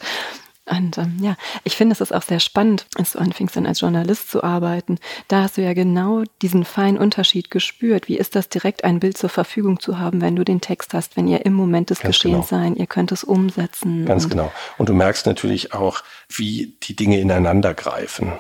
Und 0.68 0.98
ähm, 0.98 1.20
ja, 1.22 1.38
ich 1.64 1.76
finde, 1.76 1.94
es 1.94 2.02
ist 2.02 2.14
auch 2.14 2.24
sehr 2.24 2.40
spannend, 2.40 2.88
als 2.96 3.12
du 3.12 3.20
anfingst 3.20 3.56
dann 3.56 3.68
als 3.68 3.82
Journalist 3.82 4.32
zu 4.32 4.44
arbeiten. 4.44 4.98
Da 5.28 5.44
hast 5.44 5.58
du 5.58 5.62
ja 5.62 5.74
genau 5.74 6.24
diesen 6.42 6.66
feinen 6.66 6.98
Unterschied 6.98 7.52
gespürt. 7.52 8.08
Wie 8.08 8.18
ist 8.18 8.36
das, 8.36 8.50
direkt 8.50 8.84
ein 8.84 9.00
Bild 9.00 9.18
zur 9.18 9.30
Verfügung 9.30 9.80
zu 9.80 10.00
haben, 10.00 10.22
wenn 10.22 10.36
du 10.36 10.44
den 10.44 10.62
Text 10.62 10.96
hast, 10.96 11.18
wenn 11.18 11.28
ihr 11.28 11.46
im 11.46 11.54
Moment 11.54 11.92
des 11.92 12.00
Ganz 12.00 12.16
Geschehens 12.16 12.50
genau. 12.50 12.62
sein, 12.62 12.76
ihr 12.76 12.88
könnt 12.88 13.12
es 13.12 13.24
umsetzen. 13.24 14.06
Ganz 14.06 14.24
und 14.24 14.32
genau. 14.32 14.52
Und 14.80 14.90
du 14.90 14.94
merkst 14.94 15.28
natürlich 15.28 15.74
auch, 15.74 16.02
wie 16.30 16.78
die 16.82 16.96
Dinge 16.96 17.20
ineinander 17.20 17.76
greifen 17.76 18.34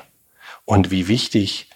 und 0.65 0.89
wie 0.89 1.07
wichtig 1.07 1.69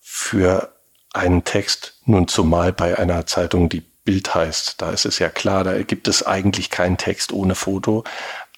für 0.00 0.74
einen 1.12 1.44
Text 1.44 2.00
nun 2.06 2.28
zumal 2.28 2.72
bei 2.72 2.98
einer 2.98 3.26
Zeitung, 3.26 3.68
die 3.68 3.82
Bild 4.06 4.34
heißt. 4.34 4.80
Da 4.80 4.90
ist 4.90 5.04
es 5.04 5.18
ja 5.18 5.28
klar, 5.28 5.64
da 5.64 5.82
gibt 5.82 6.08
es 6.08 6.24
eigentlich 6.24 6.70
keinen 6.70 6.96
Text 6.96 7.32
ohne 7.32 7.54
Foto 7.54 8.04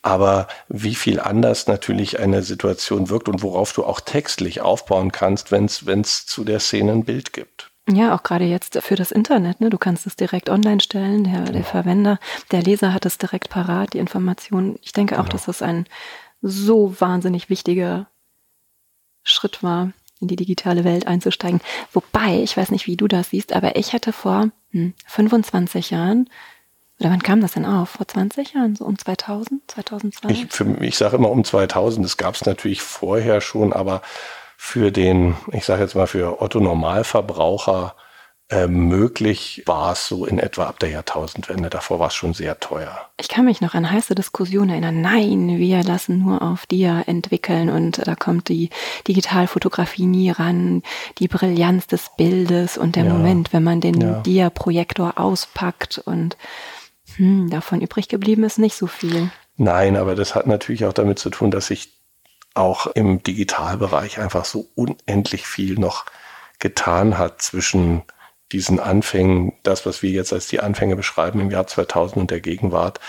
aber 0.02 0.48
wie 0.68 0.94
viel 0.94 1.20
anders 1.20 1.66
natürlich 1.66 2.18
eine 2.18 2.42
Situation 2.42 3.10
wirkt 3.10 3.28
und 3.28 3.42
worauf 3.42 3.72
du 3.72 3.84
auch 3.84 4.00
textlich 4.00 4.60
aufbauen 4.60 5.12
kannst, 5.12 5.50
wenn 5.50 5.64
es 5.64 6.26
zu 6.26 6.44
der 6.44 6.60
Szene 6.60 6.92
ein 6.92 7.04
Bild 7.04 7.32
gibt. 7.32 7.70
Ja, 7.90 8.14
auch 8.14 8.22
gerade 8.22 8.44
jetzt 8.44 8.78
für 8.82 8.96
das 8.96 9.10
Internet. 9.10 9.60
Ne? 9.60 9.70
Du 9.70 9.78
kannst 9.78 10.06
es 10.06 10.14
direkt 10.14 10.50
online 10.50 10.80
stellen. 10.80 11.24
Der, 11.24 11.44
der 11.44 11.64
Verwender, 11.64 12.18
der 12.50 12.62
Leser 12.62 12.92
hat 12.92 13.06
es 13.06 13.16
direkt 13.16 13.48
parat, 13.48 13.94
die 13.94 13.98
Informationen. 13.98 14.78
Ich 14.82 14.92
denke 14.92 15.14
auch, 15.14 15.24
genau. 15.24 15.32
dass 15.32 15.46
das 15.46 15.62
ein 15.62 15.86
so 16.42 17.00
wahnsinnig 17.00 17.48
wichtiger 17.48 18.06
Schritt 19.22 19.62
war, 19.62 19.92
in 20.20 20.28
die 20.28 20.36
digitale 20.36 20.84
Welt 20.84 21.06
einzusteigen. 21.06 21.60
Wobei, 21.92 22.42
ich 22.42 22.56
weiß 22.56 22.70
nicht, 22.70 22.86
wie 22.86 22.96
du 22.96 23.08
das 23.08 23.30
siehst, 23.30 23.54
aber 23.54 23.76
ich 23.76 23.92
hätte 23.94 24.12
vor 24.12 24.50
hm, 24.70 24.92
25 25.06 25.90
Jahren 25.90 26.28
oder 27.00 27.10
wann 27.10 27.22
kam 27.22 27.40
das 27.40 27.52
denn 27.52 27.64
auf? 27.64 27.90
Vor 27.90 28.08
20 28.08 28.54
Jahren, 28.54 28.74
so 28.74 28.84
um 28.84 28.98
2000, 28.98 29.62
2002? 29.70 30.30
Ich, 30.30 30.60
ich 30.80 30.96
sage 30.96 31.16
immer 31.16 31.30
um 31.30 31.44
2000, 31.44 32.04
das 32.04 32.16
gab 32.16 32.34
es 32.34 32.44
natürlich 32.44 32.82
vorher 32.82 33.40
schon, 33.40 33.72
aber 33.72 34.02
für 34.56 34.90
den, 34.90 35.36
ich 35.52 35.64
sage 35.64 35.82
jetzt 35.82 35.94
mal 35.94 36.08
für 36.08 36.42
Otto 36.42 36.58
Normalverbraucher 36.58 37.94
äh, 38.50 38.66
möglich 38.66 39.62
war 39.66 39.92
es 39.92 40.08
so 40.08 40.24
in 40.24 40.38
etwa 40.38 40.64
ab 40.64 40.78
der 40.78 40.88
Jahrtausendwende. 40.88 41.68
Davor 41.68 42.00
war 42.00 42.08
es 42.08 42.14
schon 42.14 42.32
sehr 42.32 42.58
teuer. 42.58 42.98
Ich 43.20 43.28
kann 43.28 43.44
mich 43.44 43.60
noch 43.60 43.74
an 43.74 43.90
heiße 43.90 44.14
Diskussionen 44.14 44.70
erinnern. 44.70 45.02
Nein, 45.02 45.58
wir 45.58 45.84
lassen 45.84 46.18
nur 46.18 46.40
auf 46.40 46.64
Dia 46.64 47.02
entwickeln 47.02 47.68
und 47.68 48.06
da 48.06 48.14
kommt 48.14 48.48
die 48.48 48.70
Digitalfotografie 49.06 50.06
nie 50.06 50.30
ran, 50.30 50.82
die 51.18 51.28
Brillanz 51.28 51.86
des 51.86 52.10
Bildes 52.16 52.78
und 52.78 52.96
der 52.96 53.04
ja. 53.04 53.12
Moment, 53.12 53.52
wenn 53.52 53.62
man 53.62 53.82
den 53.82 54.00
ja. 54.00 54.20
Dia-Projektor 54.20 55.18
auspackt 55.20 55.98
und 55.98 56.38
hm, 57.18 57.50
davon 57.50 57.80
übrig 57.80 58.08
geblieben 58.08 58.44
ist 58.44 58.58
nicht 58.58 58.76
so 58.76 58.86
viel. 58.86 59.30
Nein, 59.56 59.96
aber 59.96 60.14
das 60.14 60.34
hat 60.34 60.46
natürlich 60.46 60.84
auch 60.84 60.92
damit 60.92 61.18
zu 61.18 61.30
tun, 61.30 61.50
dass 61.50 61.66
sich 61.66 61.92
auch 62.54 62.86
im 62.86 63.22
Digitalbereich 63.22 64.18
einfach 64.18 64.44
so 64.44 64.68
unendlich 64.74 65.46
viel 65.46 65.74
noch 65.74 66.06
getan 66.58 67.18
hat 67.18 67.42
zwischen 67.42 68.02
diesen 68.52 68.80
Anfängen, 68.80 69.52
das, 69.62 69.84
was 69.84 70.02
wir 70.02 70.10
jetzt 70.10 70.32
als 70.32 70.46
die 70.46 70.60
Anfänge 70.60 70.96
beschreiben 70.96 71.40
im 71.40 71.50
Jahr 71.50 71.66
2000 71.66 72.16
und 72.18 72.30
der 72.30 72.40
Gegenwart. 72.40 73.00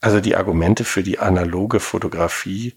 Also 0.00 0.20
die 0.20 0.34
Argumente 0.34 0.84
für 0.84 1.02
die 1.02 1.18
analoge 1.18 1.78
Fotografie 1.78 2.76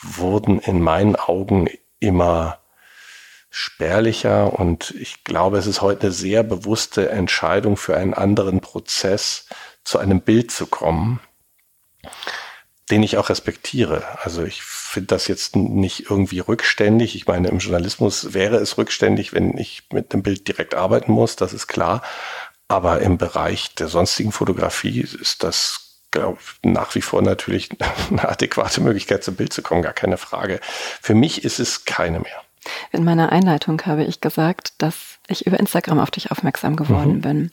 wurden 0.00 0.58
in 0.58 0.80
meinen 0.80 1.16
Augen 1.16 1.68
immer 2.00 2.58
spärlicher 3.50 4.58
und 4.58 4.94
ich 4.98 5.24
glaube, 5.24 5.58
es 5.58 5.66
ist 5.66 5.80
heute 5.80 6.02
eine 6.02 6.12
sehr 6.12 6.42
bewusste 6.42 7.08
Entscheidung 7.08 7.76
für 7.76 7.96
einen 7.96 8.14
anderen 8.14 8.60
Prozess, 8.60 9.46
zu 9.88 9.98
einem 9.98 10.20
Bild 10.20 10.50
zu 10.50 10.66
kommen, 10.66 11.18
den 12.90 13.02
ich 13.02 13.16
auch 13.16 13.30
respektiere. 13.30 14.04
Also 14.22 14.44
ich 14.44 14.62
finde 14.62 15.06
das 15.06 15.28
jetzt 15.28 15.56
nicht 15.56 16.10
irgendwie 16.10 16.40
rückständig. 16.40 17.16
Ich 17.16 17.26
meine, 17.26 17.48
im 17.48 17.58
Journalismus 17.58 18.34
wäre 18.34 18.56
es 18.56 18.76
rückständig, 18.76 19.32
wenn 19.32 19.56
ich 19.56 19.84
mit 19.90 20.12
einem 20.12 20.22
Bild 20.22 20.46
direkt 20.46 20.74
arbeiten 20.74 21.10
muss, 21.12 21.36
das 21.36 21.54
ist 21.54 21.68
klar. 21.68 22.02
Aber 22.68 23.00
im 23.00 23.16
Bereich 23.16 23.74
der 23.76 23.88
sonstigen 23.88 24.30
Fotografie 24.30 25.00
ist 25.00 25.42
das 25.42 26.02
glaub, 26.10 26.38
nach 26.62 26.94
wie 26.94 27.00
vor 27.00 27.22
natürlich 27.22 27.70
eine 28.10 28.28
adäquate 28.28 28.82
Möglichkeit, 28.82 29.24
zum 29.24 29.36
Bild 29.36 29.54
zu 29.54 29.62
kommen, 29.62 29.80
gar 29.80 29.94
keine 29.94 30.18
Frage. 30.18 30.60
Für 31.00 31.14
mich 31.14 31.44
ist 31.44 31.60
es 31.60 31.86
keine 31.86 32.20
mehr. 32.20 32.42
In 32.92 33.04
meiner 33.04 33.32
Einleitung 33.32 33.80
habe 33.86 34.04
ich 34.04 34.20
gesagt, 34.20 34.74
dass 34.78 35.18
ich 35.28 35.46
über 35.46 35.58
Instagram 35.58 35.98
auf 35.98 36.10
dich 36.10 36.30
aufmerksam 36.30 36.76
geworden 36.76 37.16
mhm. 37.16 37.20
bin. 37.22 37.50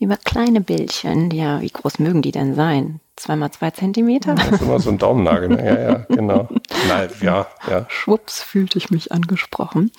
Über 0.00 0.16
kleine 0.16 0.60
Bildchen, 0.60 1.30
ja, 1.32 1.60
wie 1.60 1.70
groß 1.70 1.98
mögen 1.98 2.22
die 2.22 2.30
denn 2.30 2.54
sein? 2.54 3.00
Zweimal 3.16 3.50
zwei 3.50 3.72
Zentimeter? 3.72 4.34
Das 4.36 4.48
ist 4.48 4.62
immer 4.62 4.78
so 4.78 4.90
ein 4.90 4.98
Daumennagel, 4.98 5.48
ne? 5.48 5.66
Ja, 5.66 5.80
ja, 5.80 5.94
genau. 6.08 6.48
Nein, 6.86 7.10
ja, 7.20 7.48
ja. 7.68 7.86
Schwupps, 7.88 8.40
fühlte 8.40 8.78
ich 8.78 8.90
mich 8.90 9.10
angesprochen. 9.10 9.90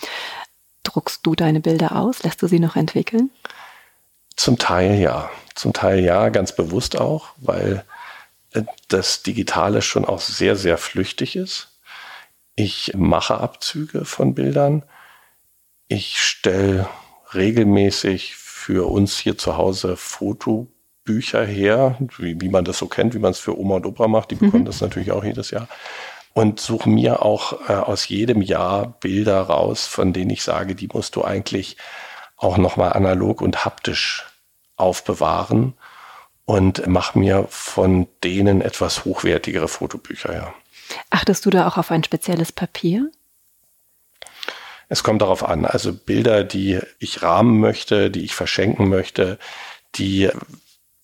Druckst 0.83 1.25
du 1.25 1.35
deine 1.35 1.59
Bilder 1.59 1.97
aus? 1.97 2.23
Lässt 2.23 2.41
du 2.41 2.47
sie 2.47 2.59
noch 2.59 2.77
entwickeln? 2.77 3.29
Zum 4.37 4.57
Teil 4.57 4.95
ja. 4.95 5.29
Zum 5.53 5.73
Teil 5.73 5.99
ja, 5.99 6.29
ganz 6.29 6.55
bewusst 6.55 6.97
auch, 6.97 7.31
weil 7.37 7.83
äh, 8.53 8.63
das 8.87 9.21
Digitale 9.23 9.81
schon 9.81 10.05
auch 10.05 10.21
sehr, 10.21 10.55
sehr 10.55 10.77
flüchtig 10.77 11.35
ist. 11.35 11.77
Ich 12.55 12.93
mache 12.95 13.39
Abzüge 13.39 14.05
von 14.05 14.33
Bildern. 14.33 14.83
Ich 15.89 16.21
stelle 16.21 16.87
regelmäßig 17.33 18.35
für 18.69 18.87
uns 18.87 19.17
hier 19.17 19.35
zu 19.35 19.57
Hause 19.57 19.97
Fotobücher 19.97 21.43
her, 21.43 21.97
wie, 22.19 22.39
wie 22.39 22.49
man 22.49 22.65
das 22.65 22.77
so 22.77 22.85
kennt, 22.85 23.15
wie 23.15 23.19
man 23.19 23.31
es 23.31 23.39
für 23.39 23.59
Oma 23.59 23.77
und 23.77 23.87
Opa 23.87 24.07
macht. 24.07 24.29
Die 24.29 24.35
mhm. 24.35 24.39
bekommen 24.41 24.61
mhm. 24.61 24.67
das 24.67 24.79
natürlich 24.79 25.11
auch 25.11 25.23
jedes 25.23 25.49
Jahr. 25.49 25.67
Und 26.33 26.59
suche 26.59 26.87
mir 26.87 27.23
auch 27.23 27.67
äh, 27.67 27.73
aus 27.73 28.07
jedem 28.07 28.43
Jahr 28.43 28.85
Bilder 28.99 29.41
raus, 29.41 29.87
von 29.87 30.13
denen 30.13 30.29
ich 30.29 30.43
sage, 30.43 30.75
die 30.75 30.87
musst 30.87 31.15
du 31.15 31.23
eigentlich 31.23 31.77
auch 32.37 32.57
nochmal 32.57 32.93
analog 32.93 33.41
und 33.41 33.65
haptisch 33.65 34.27
aufbewahren 34.75 35.73
und 36.45 36.85
mach 36.85 37.15
mir 37.15 37.47
von 37.49 38.07
denen 38.23 38.61
etwas 38.61 39.03
hochwertigere 39.03 39.67
Fotobücher, 39.67 40.31
ja. 40.31 40.53
Achtest 41.09 41.43
du 41.43 41.49
da 41.49 41.67
auch 41.67 41.77
auf 41.77 41.89
ein 41.89 42.03
spezielles 42.03 42.51
Papier? 42.51 43.09
Es 44.89 45.03
kommt 45.03 45.21
darauf 45.21 45.47
an. 45.47 45.65
Also 45.65 45.93
Bilder, 45.93 46.43
die 46.43 46.79
ich 46.97 47.21
rahmen 47.21 47.59
möchte, 47.59 48.09
die 48.09 48.25
ich 48.25 48.33
verschenken 48.33 48.89
möchte, 48.89 49.37
die 49.95 50.29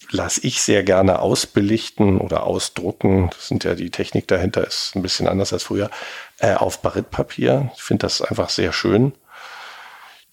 lasse 0.09 0.41
ich 0.45 0.61
sehr 0.61 0.83
gerne 0.83 1.19
ausbelichten 1.19 2.19
oder 2.19 2.43
ausdrucken. 2.43 3.29
Das 3.31 3.47
sind 3.47 3.63
ja 3.63 3.75
die 3.75 3.91
Technik 3.91 4.27
dahinter 4.27 4.65
ist 4.65 4.95
ein 4.95 5.01
bisschen 5.01 5.27
anders 5.27 5.53
als 5.53 5.63
früher 5.63 5.89
äh, 6.39 6.53
auf 6.53 6.81
Baritpapier. 6.81 7.71
Ich 7.75 7.83
finde 7.83 8.05
das 8.05 8.21
einfach 8.21 8.49
sehr 8.49 8.73
schön. 8.73 9.13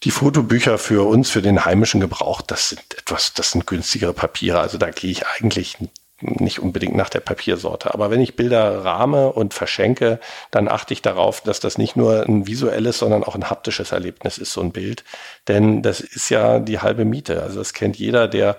Die 0.03 0.11
Fotobücher 0.11 0.77
für 0.77 1.07
uns, 1.07 1.29
für 1.29 1.41
den 1.41 1.63
heimischen 1.63 2.01
Gebrauch, 2.01 2.41
das 2.41 2.69
sind 2.69 2.81
etwas, 2.97 3.33
das 3.33 3.51
sind 3.51 3.67
günstigere 3.67 4.13
Papiere. 4.13 4.59
Also 4.59 4.77
da 4.77 4.89
gehe 4.89 5.11
ich 5.11 5.25
eigentlich 5.27 5.77
nicht 6.23 6.59
unbedingt 6.59 6.95
nach 6.95 7.09
der 7.09 7.19
Papiersorte. 7.19 7.93
Aber 7.93 8.11
wenn 8.11 8.21
ich 8.21 8.35
Bilder 8.35 8.83
rahme 8.83 9.31
und 9.31 9.53
verschenke, 9.53 10.19
dann 10.51 10.67
achte 10.67 10.93
ich 10.93 11.01
darauf, 11.01 11.41
dass 11.41 11.59
das 11.59 11.77
nicht 11.77 11.95
nur 11.95 12.23
ein 12.23 12.47
visuelles, 12.47 12.99
sondern 12.99 13.23
auch 13.23 13.35
ein 13.35 13.49
haptisches 13.49 13.91
Erlebnis 13.91 14.37
ist, 14.37 14.53
so 14.53 14.61
ein 14.61 14.71
Bild. 14.71 15.03
Denn 15.47 15.81
das 15.81 15.99
ist 15.99 16.29
ja 16.29 16.59
die 16.59 16.79
halbe 16.79 17.05
Miete. 17.05 17.43
Also 17.43 17.59
das 17.59 17.73
kennt 17.73 17.97
jeder, 17.97 18.27
der 18.27 18.57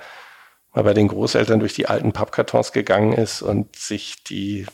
mal 0.73 0.85
bei 0.85 0.94
den 0.94 1.09
Großeltern 1.09 1.61
durch 1.61 1.75
die 1.75 1.87
alten 1.87 2.12
Pappkartons 2.12 2.73
gegangen 2.73 3.12
ist 3.12 3.42
und 3.42 3.75
sich 3.76 4.23
die 4.25 4.66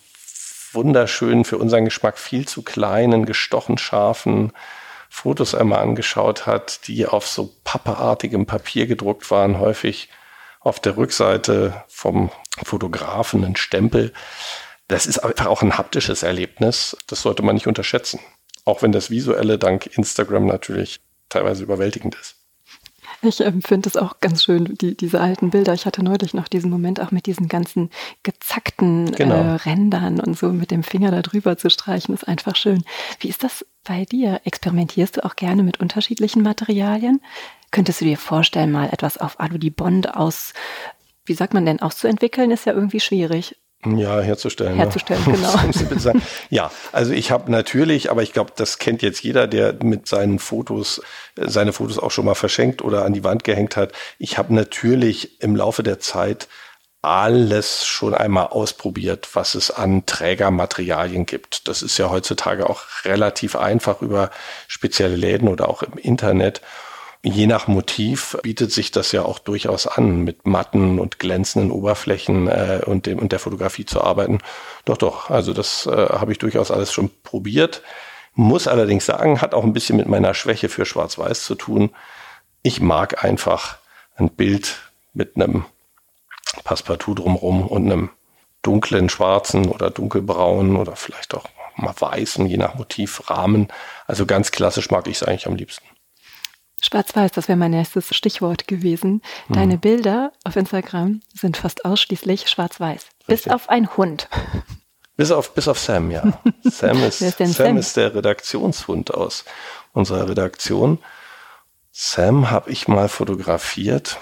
wunderschönen, 0.73 1.45
für 1.45 1.59
unseren 1.59 1.85
Geschmack 1.85 2.19
viel 2.19 2.47
zu 2.47 2.63
kleinen, 2.63 3.27
gestochen 3.27 3.79
scharfen 3.79 4.53
Fotos 5.13 5.57
einmal 5.57 5.81
angeschaut 5.81 6.47
hat, 6.47 6.87
die 6.87 7.05
auf 7.05 7.27
so 7.27 7.53
pappeartigem 7.65 8.47
Papier 8.47 8.87
gedruckt 8.87 9.31
waren, 9.33 9.59
häufig 9.59 10.09
auf 10.61 10.79
der 10.79 10.97
Rückseite 10.97 11.85
vom 11.89 12.31
Fotografen 12.63 13.45
ein 13.45 13.57
Stempel. 13.57 14.13
Das 14.89 15.07
ist 15.07 15.19
einfach 15.19 15.47
auch 15.47 15.63
ein 15.63 15.79
haptisches 15.79 16.23
Erlebnis. 16.23 16.97
Das 17.07 17.23
sollte 17.23 17.43
man 17.43 17.55
nicht 17.55 17.67
unterschätzen. 17.67 18.21
Auch 18.65 18.83
wenn 18.83 18.93
das 18.93 19.11
Visuelle 19.11 19.59
dank 19.59 19.87
Instagram 19.97 20.47
natürlich 20.47 21.01
teilweise 21.29 21.63
überwältigend 21.63 22.15
ist. 22.15 22.37
Ich 23.23 23.41
ähm, 23.41 23.61
finde 23.61 23.89
es 23.89 23.97
auch 23.97 24.21
ganz 24.21 24.45
schön, 24.45 24.77
die, 24.81 24.97
diese 24.97 25.21
alten 25.21 25.51
Bilder. 25.51 25.75
Ich 25.75 25.85
hatte 25.85 26.03
neulich 26.03 26.33
noch 26.33 26.49
diesen 26.49 26.71
Moment 26.71 27.01
auch 27.01 27.11
mit 27.11 27.27
diesen 27.27 27.49
ganzen 27.49 27.91
gezackten 28.23 29.13
genau. 29.13 29.35
äh, 29.35 29.55
Rändern 29.57 30.21
und 30.21 30.39
so 30.39 30.51
mit 30.51 30.71
dem 30.71 30.83
Finger 30.83 31.11
da 31.11 31.21
drüber 31.21 31.59
zu 31.59 31.69
streichen, 31.69 32.15
ist 32.15 32.27
einfach 32.27 32.57
schön. 32.57 32.83
Wie 33.19 33.29
ist 33.29 33.45
das 33.45 33.67
bei 33.85 34.05
dir? 34.05 34.41
Experimentierst 34.45 35.19
du 35.19 35.25
auch 35.25 35.37
gerne 35.37 35.63
mit 35.63 35.81
unterschiedlichen 35.81 36.43
Materialien? 36.43 37.21
Könntest 37.71 38.01
du 38.01 38.05
dir 38.05 38.19
vorstellen, 38.19 38.73
mal 38.73 38.89
etwas 38.93 39.19
auf 39.19 39.39
Alu 39.39 39.59
Bond 39.71 40.15
aus, 40.15 40.53
wie 41.25 41.35
sagt 41.35 41.55
man 41.55 41.65
denn, 41.65 41.81
auszuentwickeln, 41.81 42.51
ist 42.51 42.67
ja 42.67 42.73
irgendwie 42.73 43.01
schwierig. 43.01 43.57
Ja, 43.87 44.21
herzustellen. 44.21 44.77
Herzustellen, 44.77 45.25
ne? 45.27 45.71
genau. 45.89 46.13
ja, 46.51 46.71
also 46.93 47.13
ich 47.13 47.31
habe 47.31 47.51
natürlich, 47.51 48.11
aber 48.11 48.23
ich 48.23 48.35
glaube, 48.35 48.53
das 48.55 48.79
kennt 48.79 49.01
jetzt 49.01 49.23
jeder, 49.23 49.47
der 49.47 49.75
mit 49.83 50.07
seinen 50.07 50.39
Fotos, 50.39 51.01
äh, 51.37 51.49
seine 51.49 51.73
Fotos 51.73 51.99
auch 51.99 52.11
schon 52.11 52.27
mal 52.27 52.35
verschenkt 52.35 52.83
oder 52.83 53.07
an 53.07 53.15
die 53.15 53.25
Wand 53.25 53.43
gehängt 53.43 53.77
hat. 53.77 53.93
Ich 54.19 54.37
habe 54.37 54.55
natürlich 54.55 55.41
im 55.41 55.57
Laufe 55.57 55.83
der 55.83 55.99
Zeit 55.99 56.49
alles 57.01 57.87
schon 57.87 58.13
einmal 58.13 58.49
ausprobiert, 58.49 59.31
was 59.33 59.55
es 59.55 59.71
an 59.71 60.05
Trägermaterialien 60.05 61.25
gibt. 61.25 61.67
Das 61.67 61.83
ist 61.83 61.97
ja 61.97 62.11
heutzutage 62.11 62.69
auch 62.69 62.83
relativ 63.05 63.57
einfach 63.57 64.03
über 64.03 64.31
spezielle 64.69 65.17
Läden 65.17 65.49
oder 65.49 65.71
auch 65.71 65.83
im 65.83 65.97
Internet. 65.97 66.61
Je 67.23 67.47
nach 67.47 67.67
Motiv 67.67 68.39
bietet 68.43 68.73
sich 68.73 68.93
das 68.93 69.13
ja 69.13 69.23
auch 69.23 69.39
durchaus 69.39 69.87
an, 69.87 70.21
mit 70.21 70.47
matten 70.47 70.99
und 70.99 71.19
glänzenden 71.19 71.71
Oberflächen 71.71 72.49
äh, 72.49 72.81
und, 72.87 73.05
dem, 73.05 73.19
und 73.19 73.33
der 73.33 73.39
Fotografie 73.39 73.85
zu 73.85 74.03
arbeiten. 74.03 74.39
Doch, 74.87 74.97
doch, 74.97 75.29
also 75.29 75.53
das 75.53 75.85
äh, 75.85 75.91
habe 75.91 76.33
ich 76.33 76.39
durchaus 76.39 76.71
alles 76.71 76.93
schon 76.93 77.11
probiert. 77.23 77.83
Muss 78.35 78.67
allerdings 78.67 79.05
sagen, 79.05 79.43
hat 79.43 79.53
auch 79.53 79.65
ein 79.65 79.75
bisschen 79.75 79.99
mit 79.99 80.09
meiner 80.09 80.33
Schwäche 80.33 80.71
für 80.71 80.87
Schwarz-Weiß 80.87 81.45
zu 81.45 81.57
tun. 81.57 81.91
Ich 82.63 82.81
mag 82.81 83.23
einfach 83.23 83.77
ein 84.17 84.31
Bild 84.31 84.79
mit 85.13 85.37
einem 85.37 85.67
Passepartout 86.65 87.17
drumherum 87.17 87.67
und 87.67 87.85
einem 87.85 88.11
dunklen 88.63 89.11
schwarzen 89.11 89.69
oder 89.69 89.91
dunkelbraunen 89.91 90.77
oder 90.77 90.97
vielleicht 90.97 91.35
auch 91.35 91.45
mal 91.77 91.95
weißen, 91.99 92.47
je 92.47 92.57
nach 92.57 92.77
Motiv, 92.77 93.29
Rahmen. 93.29 93.69
Also 94.07 94.25
ganz 94.25 94.53
klassisch 94.53 94.91
mag 94.91 95.07
ich 95.07 95.17
es 95.17 95.23
eigentlich 95.23 95.47
am 95.47 95.57
liebsten. 95.57 95.85
Schwarz-Weiß, 96.81 97.33
das 97.33 97.49
wäre 97.49 97.59
mein 97.59 97.71
nächstes 97.73 98.15
Stichwort 98.15 98.67
gewesen. 98.67 99.23
Mhm. 99.49 99.55
Deine 99.55 99.79
Bilder 99.79 100.33
auf 100.45 100.57
Instagram 100.57 101.21
sind 101.35 101.57
fast 101.57 101.85
ausschließlich 101.85 102.49
schwarz-weiß. 102.49 103.07
Bis 103.27 103.49
auf 103.49 103.69
ein 103.69 103.97
Hund. 103.97 104.29
Bis 105.17 105.31
auf, 105.31 105.55
bis 105.55 105.69
auf 105.69 105.79
Sam, 105.79 106.11
ja. 106.11 106.41
Sam, 106.63 107.03
ist, 107.03 107.21
ist 107.21 107.39
Sam, 107.39 107.53
Sam 107.53 107.77
ist 107.77 107.97
der 107.97 108.15
Redaktionshund 108.15 109.13
aus 109.13 109.45
unserer 109.93 110.29
Redaktion. 110.29 110.99
Sam 111.93 112.51
habe 112.51 112.71
ich 112.71 112.89
mal 112.89 113.09
fotografiert 113.09 114.19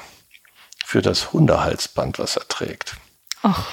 für 0.85 1.03
das 1.03 1.33
Hundehalsband, 1.33 2.19
was 2.19 2.37
er 2.37 2.49
trägt. 2.49 2.97
Ach, 3.43 3.71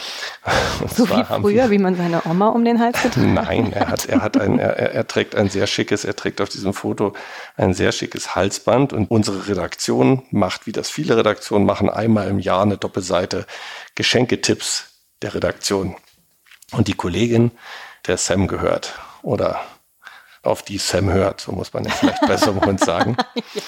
so 0.95 1.09
wie 1.09 1.23
früher, 1.23 1.71
wie 1.71 1.79
man 1.79 1.95
seine 1.95 2.23
Oma 2.25 2.49
um 2.49 2.63
den 2.63 2.79
Hals 2.79 3.01
getragen 3.01 3.33
Nein, 3.33 3.73
er 3.73 3.87
hat, 3.87 4.05
er 4.05 4.21
hat 4.21 4.39
ein, 4.39 4.59
er, 4.59 4.77
er 4.77 5.07
trägt 5.07 5.35
ein 5.35 5.49
sehr 5.49 5.65
schickes, 5.65 6.05
er 6.05 6.15
trägt 6.15 6.39
auf 6.39 6.49
diesem 6.49 6.73
Foto 6.73 7.13
ein 7.57 7.73
sehr 7.73 7.91
schickes 7.91 8.35
Halsband 8.35 8.93
und 8.93 9.09
unsere 9.09 9.47
Redaktion 9.47 10.23
macht, 10.29 10.67
wie 10.67 10.71
das 10.71 10.89
viele 10.89 11.17
Redaktionen 11.17 11.65
machen, 11.65 11.89
einmal 11.89 12.27
im 12.27 12.39
Jahr 12.39 12.61
eine 12.61 12.77
Doppelseite 12.77 13.47
Geschenketipps 13.95 14.89
der 15.21 15.33
Redaktion. 15.33 15.95
Und 16.71 16.87
die 16.87 16.93
Kollegin, 16.93 17.51
der 18.05 18.17
Sam 18.17 18.47
gehört 18.47 18.93
oder 19.23 19.61
auf 20.43 20.61
die 20.61 20.77
Sam 20.77 21.11
hört, 21.11 21.41
so 21.41 21.51
muss 21.53 21.73
man 21.73 21.85
ja 21.85 21.91
vielleicht 21.91 22.21
bei 22.21 22.37
so 22.37 22.51
einem 22.51 22.61
Hund 22.61 22.79
sagen. 22.79 23.17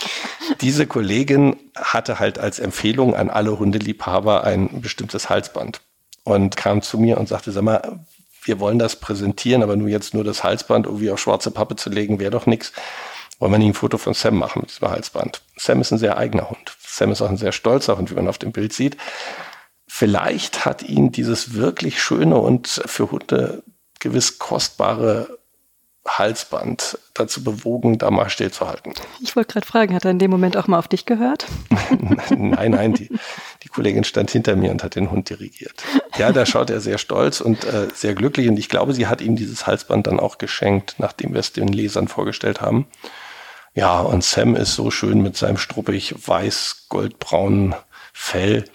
Diese 0.61 0.85
Kollegin 0.85 1.55
hatte 1.75 2.19
halt 2.19 2.37
als 2.37 2.59
Empfehlung 2.59 3.15
an 3.15 3.31
alle 3.31 3.57
Hundeliebhaber 3.57 4.43
ein 4.43 4.81
bestimmtes 4.81 5.29
Halsband 5.29 5.81
und 6.27 6.57
kam 6.57 6.81
zu 6.81 6.97
mir 6.97 7.17
und 7.17 7.29
sagte, 7.29 7.53
sag 7.53 7.63
mal, 7.63 7.99
wir 8.43 8.59
wollen 8.59 8.79
das 8.79 8.97
präsentieren, 8.97 9.63
aber 9.63 9.77
nur 9.77 9.87
jetzt 9.87 10.13
nur 10.13 10.25
das 10.25 10.43
Halsband 10.43 10.85
irgendwie 10.85 11.09
auf 11.09 11.19
schwarze 11.19 11.51
Pappe 11.51 11.77
zu 11.77 11.89
legen, 11.89 12.19
wäre 12.19 12.31
doch 12.31 12.45
nichts. 12.45 12.73
Wollen 13.39 13.53
wir 13.53 13.59
nicht 13.59 13.69
ein 13.69 13.73
Foto 13.73 13.97
von 13.97 14.13
Sam 14.13 14.35
machen 14.35 14.61
mit 14.61 14.71
diesem 14.71 14.89
Halsband? 14.89 15.41
Sam 15.55 15.79
ist 15.79 15.91
ein 15.91 15.97
sehr 15.97 16.17
eigener 16.17 16.49
Hund. 16.49 16.75
Sam 16.85 17.11
ist 17.11 17.21
auch 17.21 17.29
ein 17.29 17.37
sehr 17.37 17.53
stolzer 17.53 17.97
Hund, 17.97 18.11
wie 18.11 18.15
man 18.15 18.27
auf 18.27 18.39
dem 18.39 18.51
Bild 18.51 18.73
sieht. 18.73 18.97
Vielleicht 19.87 20.65
hat 20.65 20.83
ihn 20.83 21.11
dieses 21.13 21.53
wirklich 21.53 22.01
schöne 22.01 22.37
und 22.37 22.67
für 22.67 23.09
Hunde 23.09 23.63
gewiss 23.99 24.37
kostbare 24.37 25.37
Halsband 26.07 26.97
dazu 27.13 27.43
bewogen, 27.43 27.97
da 27.97 28.11
mal 28.11 28.29
stillzuhalten. 28.29 28.93
Ich 29.21 29.35
wollte 29.35 29.53
gerade 29.53 29.65
fragen, 29.65 29.93
hat 29.93 30.05
er 30.05 30.11
in 30.11 30.19
dem 30.19 30.31
Moment 30.31 30.57
auch 30.57 30.67
mal 30.67 30.79
auf 30.79 30.87
dich 30.87 31.05
gehört? 31.05 31.47
nein, 32.29 32.71
nein, 32.71 32.93
die, 32.93 33.09
die, 33.63 33.69
Kollegin 33.69 34.03
stand 34.03 34.31
hinter 34.31 34.55
mir 34.55 34.71
und 34.71 34.83
hat 34.83 34.95
den 34.95 35.11
Hund 35.11 35.29
dirigiert. 35.29 35.83
Ja, 36.17 36.31
da 36.31 36.45
schaut 36.45 36.69
er 36.69 36.79
sehr 36.79 36.97
stolz 36.97 37.41
und 37.41 37.63
äh, 37.65 37.87
sehr 37.93 38.13
glücklich 38.13 38.47
und 38.47 38.57
ich 38.57 38.69
glaube, 38.69 38.93
sie 38.93 39.07
hat 39.07 39.21
ihm 39.21 39.35
dieses 39.35 39.67
Halsband 39.67 40.07
dann 40.07 40.19
auch 40.19 40.37
geschenkt, 40.37 40.95
nachdem 40.97 41.33
wir 41.33 41.39
es 41.39 41.53
den 41.53 41.67
Lesern 41.67 42.07
vorgestellt 42.07 42.61
haben. 42.61 42.87
Ja, 43.73 43.99
und 43.99 44.23
Sam 44.23 44.55
ist 44.55 44.73
so 44.73 44.89
schön 44.89 45.21
mit 45.21 45.37
seinem 45.37 45.57
struppig 45.57 46.15
weiß-goldbraunen 46.27 47.75
Fell 48.13 48.65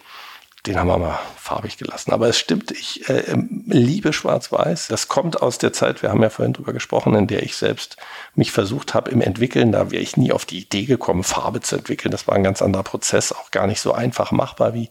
den 0.67 0.79
haben 0.79 0.87
wir 0.87 0.99
mal 0.99 1.19
farbig 1.37 1.77
gelassen. 1.77 2.13
Aber 2.13 2.29
es 2.29 2.39
stimmt, 2.39 2.71
ich 2.71 3.09
äh, 3.09 3.35
liebe 3.67 4.13
Schwarz-Weiß. 4.13 4.87
Das 4.87 5.09
kommt 5.09 5.43
aus 5.43 5.59
der 5.59 5.73
Zeit, 5.73 6.03
wir 6.03 6.11
haben 6.11 6.23
ja 6.23 6.31
vorhin 6.31 6.53
drüber 6.53 6.73
gesprochen, 6.73 7.17
in 7.17 7.27
der 7.27 7.43
ich 7.43 7.57
selbst 7.57 7.97
mich 8.37 8.53
versucht 8.53 8.95
habe 8.95 9.11
im 9.11 9.21
Entwickeln. 9.21 9.73
Da 9.73 9.91
wäre 9.91 10.03
ich 10.03 10.17
nie 10.17 10.31
auf 10.31 10.45
die 10.45 10.61
Idee 10.61 10.85
gekommen, 10.85 11.25
Farbe 11.25 11.61
zu 11.63 11.77
entwickeln. 11.77 12.13
Das 12.13 12.29
war 12.29 12.37
ein 12.37 12.45
ganz 12.45 12.63
anderer 12.63 12.85
Prozess, 12.85 13.33
auch 13.33 13.51
gar 13.51 13.67
nicht 13.67 13.81
so 13.81 13.93
einfach 13.93 14.31
machbar 14.31 14.73
wie, 14.73 14.89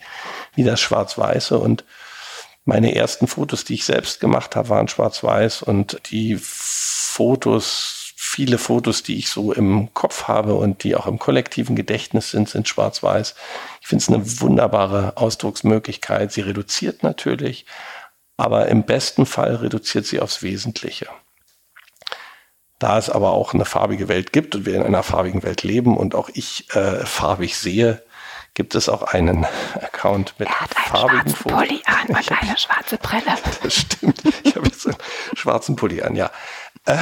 wie 0.55 0.65
das 0.65 0.81
Schwarz-Weiße. 0.81 1.57
Und 1.57 1.85
meine 2.65 2.95
ersten 2.95 3.27
Fotos, 3.27 3.63
die 3.63 3.75
ich 3.75 3.85
selbst 3.85 4.19
gemacht 4.19 4.55
habe, 4.55 4.69
waren 4.69 4.87
Schwarz-Weiß 4.87 5.63
und 5.63 5.99
die 6.11 6.37
Fotos 6.39 8.01
viele 8.31 8.59
Fotos, 8.59 9.03
die 9.03 9.17
ich 9.17 9.29
so 9.29 9.51
im 9.51 9.93
Kopf 9.93 10.27
habe 10.29 10.53
und 10.53 10.83
die 10.83 10.95
auch 10.95 11.05
im 11.05 11.19
kollektiven 11.19 11.75
Gedächtnis 11.75 12.31
sind, 12.31 12.47
sind 12.47 12.67
schwarz-weiß. 12.67 13.35
Ich 13.81 13.87
finde 13.87 14.03
es 14.03 14.09
eine 14.09 14.41
wunderbare 14.41 15.17
Ausdrucksmöglichkeit. 15.17 16.31
Sie 16.31 16.41
reduziert 16.41 17.03
natürlich, 17.03 17.65
aber 18.37 18.67
im 18.67 18.83
besten 18.83 19.25
Fall 19.25 19.55
reduziert 19.55 20.05
sie 20.05 20.21
aufs 20.21 20.43
Wesentliche. 20.43 21.07
Da 22.79 22.97
es 22.97 23.09
aber 23.09 23.31
auch 23.31 23.53
eine 23.53 23.65
farbige 23.65 24.07
Welt 24.07 24.31
gibt 24.31 24.55
und 24.55 24.65
wir 24.65 24.75
in 24.75 24.83
einer 24.83 25.03
farbigen 25.03 25.43
Welt 25.43 25.63
leben 25.63 25.97
und 25.97 26.15
auch 26.15 26.29
ich 26.33 26.73
äh, 26.73 27.05
farbig 27.05 27.57
sehe, 27.57 28.01
gibt 28.53 28.75
es 28.75 28.89
auch 28.89 29.03
einen 29.03 29.45
Account 29.75 30.35
mit 30.37 30.47
er 30.47 30.61
hat 30.61 30.73
farbigen 30.73 31.33
Fotos. 31.33 31.57
Pulli 31.57 31.81
an 31.85 32.07
und 32.15 32.31
eine 32.41 32.57
schwarze 32.57 32.97
Brille. 32.97 33.37
Das 33.63 33.73
stimmt. 33.73 34.21
Ich 34.43 34.55
habe 34.55 34.67
jetzt 34.67 34.85
einen 34.85 34.97
schwarzen 35.35 35.75
Pulli 35.75 36.01
an, 36.01 36.15
ja. 36.15 36.31
Ähm, 36.87 36.99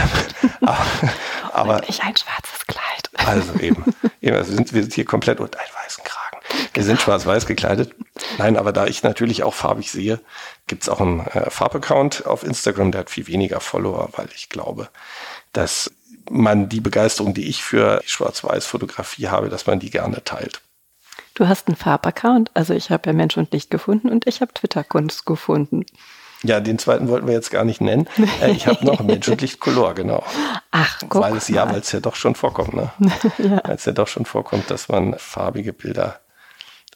aber, 0.62 0.86
aber 1.54 1.76
und 1.78 1.90
ich 1.90 2.02
ein 2.04 2.16
schwarzes 2.16 2.68
Kleid. 2.68 3.10
Also 3.16 3.54
eben. 3.60 3.84
eben 4.22 4.36
also 4.36 4.54
sind, 4.54 4.74
wir 4.74 4.82
sind 4.82 4.94
hier 4.94 5.06
komplett 5.06 5.40
und 5.40 5.58
einen 5.58 5.70
weißen 5.84 6.04
Kragen. 6.04 6.38
Wir 6.74 6.84
sind 6.84 7.02
schwarz-weiß 7.02 7.46
gekleidet. 7.46 7.94
Nein, 8.38 8.58
aber 8.58 8.72
da 8.72 8.88
ich 8.88 9.04
natürlich 9.04 9.44
auch 9.44 9.54
farbig 9.54 9.92
sehe, 9.92 10.20
gibt 10.68 10.84
es 10.84 10.90
auch 10.90 11.00
einen 11.00 11.22
äh, 11.28 11.50
Farbaccount 11.50 12.26
auf 12.26 12.44
Instagram, 12.44 12.92
der 12.92 13.02
hat 13.02 13.10
viel 13.10 13.28
weniger 13.28 13.60
Follower, 13.60 14.10
weil 14.14 14.30
ich 14.36 14.50
glaube, 14.50 14.90
dass 15.54 15.92
man 16.30 16.70
die 16.70 16.82
Begeisterung, 16.82 17.34
die 17.34 17.48
ich 17.50 17.64
für 17.64 18.02
Schwarz-Weiß-Fotografie 18.06 19.30
habe, 19.30 19.50
dass 19.50 19.66
man 19.66 19.80
die 19.80 19.90
gerne 19.90 20.24
teilt. 20.24 20.62
Du 21.40 21.48
hast 21.48 21.70
einen 21.70 21.78
Farbaccount, 21.78 22.52
also 22.54 22.74
ich 22.74 22.92
habe 22.92 23.04
ja 23.06 23.14
Mensch 23.14 23.38
und 23.38 23.54
Licht 23.54 23.72
gefunden 23.72 24.10
und 24.10 24.28
ich 24.28 24.42
habe 24.42 24.54
Twitter-Kunst 24.54 25.26
gefunden. 25.26 25.86
Ja, 26.44 26.60
den 26.60 26.78
zweiten 26.78 27.08
wollten 27.08 27.28
wir 27.28 27.34
jetzt 27.34 27.50
gar 27.50 27.64
nicht 27.64 27.80
nennen. 27.80 28.10
Äh, 28.42 28.52
ich 28.52 28.68
habe 28.68 28.86
noch 28.86 29.00
Mensch 29.04 29.26
und 29.30 29.40
Licht 29.40 29.62
Color, 29.62 29.94
genau. 29.94 30.22
Ach, 30.72 31.00
guck 31.08 31.22
Weil 31.22 31.38
es 31.38 31.48
ja, 31.48 31.72
weil 31.72 31.80
es 31.80 31.94
ja 31.94 32.02
doch 32.02 32.16
schon 32.16 32.36
vorkommt, 32.36 32.74
ne? 32.74 32.92
ja. 33.38 33.62
Weil 33.64 33.76
es 33.76 33.86
ja 33.86 33.94
doch 33.94 34.10
schon 34.10 34.26
vorkommt, 34.26 34.70
dass 34.70 34.90
man 34.90 35.16
farbige 35.18 35.72
Bilder, 35.72 36.20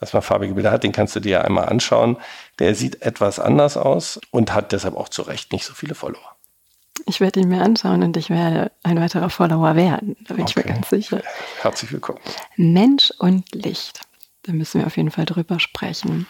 dass 0.02 0.12
man 0.12 0.22
farbige 0.22 0.56
Bilder 0.56 0.72
hat, 0.72 0.84
den 0.84 0.92
kannst 0.92 1.16
du 1.16 1.22
dir 1.22 1.32
ja 1.32 1.42
einmal 1.44 1.70
anschauen. 1.70 2.18
Der 2.60 2.76
sieht 2.76 3.02
etwas 3.02 3.40
anders 3.40 3.78
aus 3.78 4.20
und 4.30 4.54
hat 4.54 4.74
deshalb 4.74 4.98
auch 4.98 5.08
zu 5.08 5.22
Recht 5.22 5.54
nicht 5.54 5.64
so 5.64 5.74
viele 5.74 5.96
Follower. 5.96 6.36
Ich 7.06 7.22
werde 7.22 7.40
ihn 7.40 7.48
mir 7.48 7.62
anschauen 7.62 8.04
und 8.04 8.18
ich 8.18 8.30
werde 8.30 8.74
ein 8.84 9.00
weiterer 9.00 9.30
Follower 9.30 9.78
werden. 9.78 10.18
Da 10.28 10.34
bin 10.34 10.44
okay. 10.44 10.54
ich 10.60 10.66
mir 10.66 10.74
ganz 10.74 10.90
sicher. 10.90 11.22
Herzlich 11.62 11.94
willkommen. 11.94 12.20
Mensch 12.58 13.14
und 13.20 13.56
Licht. 13.56 14.02
Da 14.44 14.54
müssen 14.54 14.82
wir 14.82 14.88
auf 14.88 14.98
jeden 14.98 15.12
Fall 15.12 15.26
drüber 15.26 15.60
sprechen. 15.60 16.28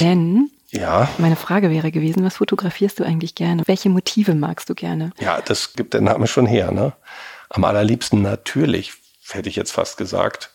Denn 0.00 0.50
ja. 0.70 1.08
Meine 1.16 1.36
Frage 1.36 1.70
wäre 1.70 1.90
gewesen, 1.90 2.24
was 2.24 2.36
fotografierst 2.36 3.00
du 3.00 3.04
eigentlich 3.04 3.34
gerne? 3.34 3.62
Welche 3.66 3.88
Motive 3.88 4.34
magst 4.34 4.68
du 4.68 4.74
gerne? 4.74 5.12
Ja, 5.18 5.40
das 5.40 5.72
gibt 5.72 5.94
der 5.94 6.02
Name 6.02 6.26
schon 6.26 6.44
her. 6.44 6.72
Ne? 6.72 6.92
Am 7.48 7.64
allerliebsten 7.64 8.20
natürlich, 8.20 8.92
hätte 9.30 9.48
ich 9.48 9.56
jetzt 9.56 9.72
fast 9.72 9.96
gesagt, 9.96 10.50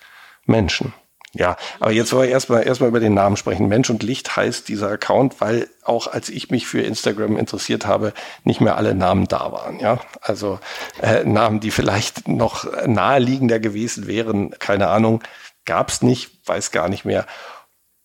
Menschen. 0.45 0.93
Ja, 1.36 1.58
aber 1.79 1.91
jetzt 1.91 2.13
wollen 2.13 2.27
wir 2.27 2.32
erstmal 2.32 2.63
erstmal 2.63 2.89
über 2.89 2.99
den 2.99 3.15
Namen 3.15 3.38
sprechen. 3.38 3.67
Mensch 3.67 3.89
und 3.89 4.03
Licht 4.03 4.36
heißt 4.36 4.67
dieser 4.67 4.89
Account, 4.91 5.41
weil 5.41 5.67
auch 5.84 6.06
als 6.06 6.29
ich 6.29 6.51
mich 6.51 6.67
für 6.67 6.82
Instagram 6.82 7.38
interessiert 7.38 7.88
habe, 7.88 8.13
nicht 8.43 8.62
mehr 8.62 8.77
alle 8.77 8.93
Namen 8.93 9.27
da 9.27 9.51
waren. 9.51 9.79
Ja, 9.79 9.99
also 10.21 10.60
äh, 11.01 11.23
Namen, 11.23 11.60
die 11.60 11.71
vielleicht 11.71 12.27
noch 12.27 12.71
naheliegender 12.86 13.60
gewesen 13.60 14.06
wären, 14.06 14.51
keine 14.60 14.89
Ahnung, 14.89 15.23
gab 15.65 15.89
es 15.89 16.02
nicht, 16.02 16.47
weiß 16.47 16.71
gar 16.71 16.89
nicht 16.89 17.06
mehr. 17.06 17.26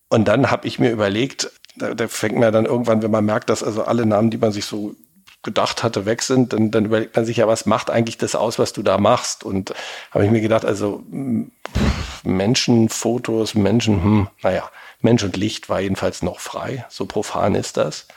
Und 0.09 0.27
dann 0.27 0.51
habe 0.51 0.67
ich 0.67 0.79
mir 0.79 0.91
überlegt, 0.91 1.51
da, 1.77 1.95
da 1.95 2.09
fängt 2.09 2.37
man 2.37 2.53
dann 2.53 2.67
irgendwann, 2.67 3.03
wenn 3.03 3.11
man 3.11 3.25
merkt, 3.25 3.51
dass 3.51 3.63
also 3.63 3.85
alle 3.85 4.07
Namen, 4.07 4.31
die 4.31 4.39
man 4.39 4.53
sich 4.53 4.65
so 4.65 4.95
gedacht 5.43 5.83
hatte, 5.83 6.05
weg 6.05 6.23
sind, 6.23 6.53
dann, 6.53 6.71
dann 6.71 6.87
überlegt 6.87 7.15
man 7.15 7.25
sich 7.25 7.39
ja, 7.39 7.47
was 7.47 7.65
macht 7.67 7.91
eigentlich 7.91 8.19
das 8.19 8.35
aus, 8.35 8.59
was 8.59 8.73
du 8.73 8.83
da 8.83 8.99
machst? 8.99 9.45
Und 9.45 9.73
habe 10.11 10.25
ich 10.25 10.31
mir 10.31 10.41
gedacht, 10.41 10.65
also 10.65 11.03
Menschen, 12.25 12.89
Fotos, 12.89 13.55
Menschen, 13.55 14.03
hm, 14.03 14.29
naja, 14.43 14.69
Mensch 15.01 15.23
und 15.23 15.37
Licht 15.37 15.69
war 15.69 15.81
jedenfalls 15.81 16.23
noch 16.23 16.41
frei, 16.41 16.85
so 16.89 17.07
profan 17.07 17.55
ist 17.55 17.77
das. 17.77 18.09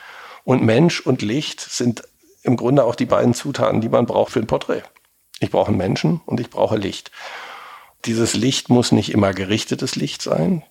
Und 0.44 0.64
Mensch 0.64 1.00
und 1.00 1.22
Licht 1.22 1.60
sind 1.60 2.02
im 2.42 2.56
Grunde 2.56 2.84
auch 2.84 2.96
die 2.96 3.06
beiden 3.06 3.34
Zutaten, 3.34 3.80
die 3.80 3.88
man 3.88 4.06
braucht 4.06 4.32
für 4.32 4.40
ein 4.40 4.48
Porträt. 4.48 4.82
Ich 5.38 5.50
brauche 5.50 5.68
einen 5.68 5.76
Menschen 5.76 6.20
und 6.26 6.40
ich 6.40 6.50
brauche 6.50 6.76
Licht. 6.76 7.12
Dieses 8.04 8.34
Licht 8.34 8.68
muss 8.68 8.92
nicht 8.92 9.10
immer 9.10 9.32
gerichtetes 9.32 9.96
Licht 9.96 10.22
sein. 10.22 10.64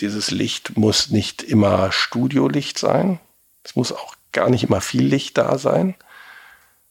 Dieses 0.00 0.30
Licht 0.30 0.76
muss 0.76 1.10
nicht 1.10 1.42
immer 1.42 1.92
Studiolicht 1.92 2.78
sein. 2.78 3.20
Es 3.62 3.76
muss 3.76 3.92
auch 3.92 4.14
gar 4.32 4.48
nicht 4.48 4.64
immer 4.64 4.80
viel 4.80 5.04
Licht 5.04 5.36
da 5.36 5.58
sein, 5.58 5.94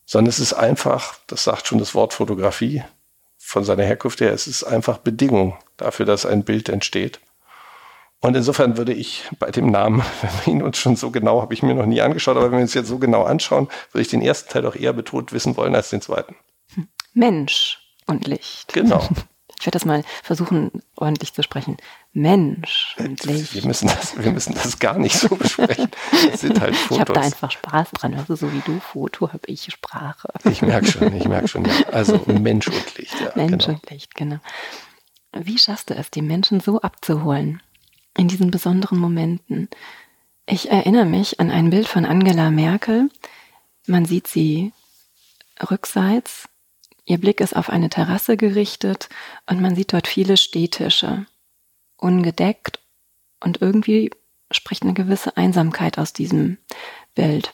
sondern 0.05 0.29
es 0.29 0.39
ist 0.39 0.53
einfach, 0.53 1.19
das 1.27 1.43
sagt 1.43 1.67
schon 1.67 1.79
das 1.79 1.95
Wort 1.95 2.13
Fotografie 2.13 2.83
von 3.37 3.63
seiner 3.63 3.83
Herkunft 3.83 4.21
her, 4.21 4.33
es 4.33 4.47
ist 4.47 4.63
einfach 4.63 4.97
Bedingung 4.97 5.57
dafür, 5.77 6.05
dass 6.05 6.25
ein 6.25 6.43
Bild 6.43 6.69
entsteht. 6.69 7.19
Und 8.19 8.35
insofern 8.35 8.77
würde 8.77 8.93
ich 8.93 9.23
bei 9.39 9.51
dem 9.51 9.69
Namen, 9.71 10.03
wenn 10.21 10.31
wir 10.45 10.53
ihn 10.53 10.63
uns 10.63 10.77
schon 10.77 10.95
so 10.95 11.11
genau, 11.11 11.41
habe 11.41 11.53
ich 11.53 11.63
mir 11.63 11.73
noch 11.73 11.85
nie 11.85 12.01
angeschaut, 12.01 12.35
aber 12.35 12.47
wenn 12.47 12.59
wir 12.59 12.63
uns 12.63 12.73
jetzt 12.73 12.87
so 12.87 12.99
genau 12.99 13.23
anschauen, 13.23 13.69
würde 13.91 14.01
ich 14.01 14.07
den 14.09 14.21
ersten 14.21 14.49
Teil 14.49 14.63
doch 14.63 14.75
eher 14.75 14.93
betont 14.93 15.33
wissen 15.33 15.55
wollen 15.55 15.75
als 15.75 15.89
den 15.89 16.01
zweiten. 16.01 16.35
Mensch 17.13 17.79
und 18.05 18.27
Licht. 18.27 18.73
Genau. 18.73 19.07
Ich 19.59 19.65
werde 19.65 19.75
das 19.77 19.85
mal 19.85 20.03
versuchen, 20.21 20.71
ordentlich 20.95 21.33
zu 21.33 21.41
sprechen. 21.41 21.77
Mensch 22.13 22.95
und 22.99 23.23
Licht. 23.25 23.55
Wir 23.55 23.65
müssen 23.65 23.87
das, 23.87 24.17
wir 24.17 24.31
müssen 24.31 24.53
das 24.53 24.77
gar 24.77 24.99
nicht 24.99 25.17
so 25.17 25.29
besprechen. 25.35 25.89
Das 26.31 26.41
sind 26.41 26.59
halt 26.61 26.75
Fotos. 26.75 26.95
Ich 26.95 26.99
habe 27.01 27.13
da 27.13 27.21
einfach 27.21 27.51
Spaß 27.51 27.91
dran. 27.91 28.13
Also 28.13 28.35
so 28.35 28.53
wie 28.53 28.61
du 28.65 28.79
Foto, 28.79 29.33
habe 29.33 29.47
ich 29.47 29.71
Sprache. 29.71 30.29
Ich 30.45 30.61
merke 30.61 30.87
schon, 30.87 31.15
ich 31.15 31.27
merke 31.27 31.47
schon. 31.47 31.65
Ja. 31.65 31.71
Also 31.91 32.21
Mensch 32.27 32.67
und 32.67 32.97
Licht. 32.97 33.19
Ja, 33.19 33.31
Mensch 33.35 33.65
genau. 33.65 33.77
und 33.77 33.89
Licht, 33.89 34.13
genau. 34.15 34.37
Wie 35.33 35.57
schaffst 35.57 35.89
du 35.89 35.95
es, 35.95 36.11
die 36.11 36.21
Menschen 36.21 36.59
so 36.59 36.81
abzuholen 36.81 37.61
in 38.15 38.27
diesen 38.27 38.51
besonderen 38.51 38.99
Momenten? 38.99 39.69
Ich 40.45 40.69
erinnere 40.69 41.05
mich 41.05 41.39
an 41.39 41.51
ein 41.51 41.69
Bild 41.69 41.87
von 41.87 42.05
Angela 42.05 42.51
Merkel. 42.51 43.09
Man 43.85 44.05
sieht 44.05 44.27
sie 44.27 44.71
rückseits 45.69 46.47
Ihr 47.07 47.19
Blick 47.19 47.39
ist 47.39 47.55
auf 47.55 47.69
eine 47.69 47.89
Terrasse 47.89 48.35
gerichtet 48.35 49.07
und 49.49 49.61
man 49.61 49.75
sieht 49.75 49.93
dort 49.93 50.07
viele 50.07 50.35
Stehtische, 50.35 51.25
ungedeckt 51.95 52.79
und 53.39 53.61
irgendwie 53.61 54.11
spricht 54.51 54.83
eine 54.83 54.93
gewisse 54.93 55.37
Einsamkeit 55.37 55.97
aus 55.97 56.11
diesem 56.11 56.57
Bild. 57.15 57.53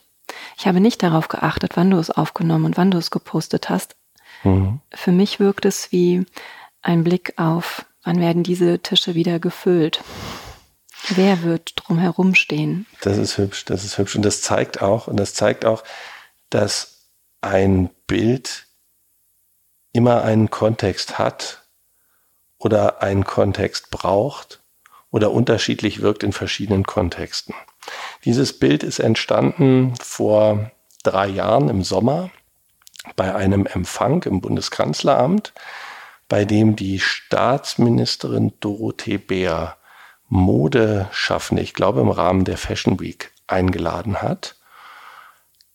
Ich 0.58 0.66
habe 0.66 0.80
nicht 0.80 1.04
darauf 1.04 1.28
geachtet, 1.28 1.74
wann 1.78 1.92
du 1.92 1.98
es 1.98 2.10
aufgenommen 2.10 2.66
und 2.66 2.78
wann 2.78 2.90
du 2.90 2.98
es 2.98 3.12
gepostet 3.12 3.70
hast. 3.70 3.96
Mhm. 4.44 4.82
Für 4.92 5.12
mich 5.12 5.40
wirkt 5.40 5.66
es 5.66 5.92
wie 5.92 6.26
ein 6.82 7.04
Blick 7.04 7.34
auf, 7.38 7.86
wann 8.04 8.20
werden 8.20 8.42
diese 8.42 8.80
Tische 8.80 9.14
wieder 9.14 9.38
gefüllt. 9.38 10.04
Wer 11.10 11.44
wird 11.44 11.74
drumherum 11.76 12.34
stehen? 12.34 12.88
Das 13.02 13.20
ist 13.20 13.38
hübsch, 13.38 13.66
das 13.66 13.86
ist 13.86 14.00
hübsch. 14.00 14.16
Und 14.16 14.24
das 14.24 14.42
zeigt 14.42 14.82
auch, 14.82 15.08
und 15.08 15.18
das 15.18 15.36
zeigt 15.36 15.64
auch, 15.64 15.84
dass 16.50 17.10
ein 17.42 17.92
Bild 18.08 18.66
immer 19.94 20.24
einen 20.24 20.50
Kontext 20.50 21.18
hat 21.18 21.64
oder 22.58 23.02
einen 23.02 23.24
Kontext 23.24 23.92
braucht 23.92 24.62
oder 25.12 25.32
unterschiedlich 25.32 26.02
wirkt 26.02 26.24
in 26.24 26.34
verschiedenen 26.34 26.84
Kontexten. 26.84 27.54
Dieses 28.26 28.58
Bild 28.58 28.84
ist 28.84 29.00
entstanden 29.00 29.94
vor 30.02 30.72
drei 31.04 31.28
Jahren 31.28 31.70
im 31.70 31.84
Sommer 31.84 32.32
bei 33.16 33.36
einem 33.36 33.66
Empfang 33.66 34.24
im 34.24 34.42
Bundeskanzleramt, 34.42 35.54
bei 36.28 36.46
dem 36.46 36.76
die 36.76 37.00
Staatsministerin 37.00 38.54
Dorothee 38.60 39.18
Bär 39.18 39.78
Modeschaffende, 40.30 41.62
ich 41.62 41.74
glaube 41.74 42.02
im 42.02 42.10
Rahmen 42.10 42.46
der 42.46 42.58
Fashion 42.58 43.00
Week, 43.00 43.32
eingeladen 43.46 44.22
hat 44.22 44.56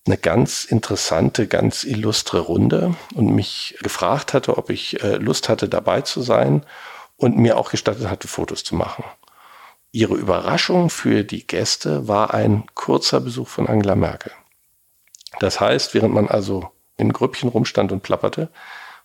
eine 0.08 0.18
ganz 0.18 0.64
interessante, 0.64 1.46
ganz 1.46 1.84
illustre 1.84 2.40
Runde 2.40 2.94
und 3.14 3.34
mich 3.34 3.76
gefragt 3.82 4.32
hatte, 4.32 4.56
ob 4.56 4.70
ich 4.70 5.02
äh, 5.02 5.16
Lust 5.16 5.48
hatte, 5.48 5.68
dabei 5.68 6.00
zu 6.00 6.22
sein 6.22 6.64
und 7.16 7.36
mir 7.36 7.58
auch 7.58 7.70
gestattet 7.70 8.08
hatte, 8.08 8.26
Fotos 8.26 8.64
zu 8.64 8.74
machen. 8.74 9.04
Ihre 9.92 10.14
Überraschung 10.14 10.90
für 10.90 11.24
die 11.24 11.46
Gäste 11.46 12.08
war 12.08 12.32
ein 12.32 12.64
kurzer 12.74 13.20
Besuch 13.20 13.48
von 13.48 13.68
Angela 13.68 13.94
Merkel. 13.94 14.32
Das 15.40 15.60
heißt, 15.60 15.94
während 15.94 16.14
man 16.14 16.28
also 16.28 16.70
in 16.96 17.12
Grüppchen 17.12 17.50
rumstand 17.50 17.92
und 17.92 18.02
plapperte, 18.02 18.50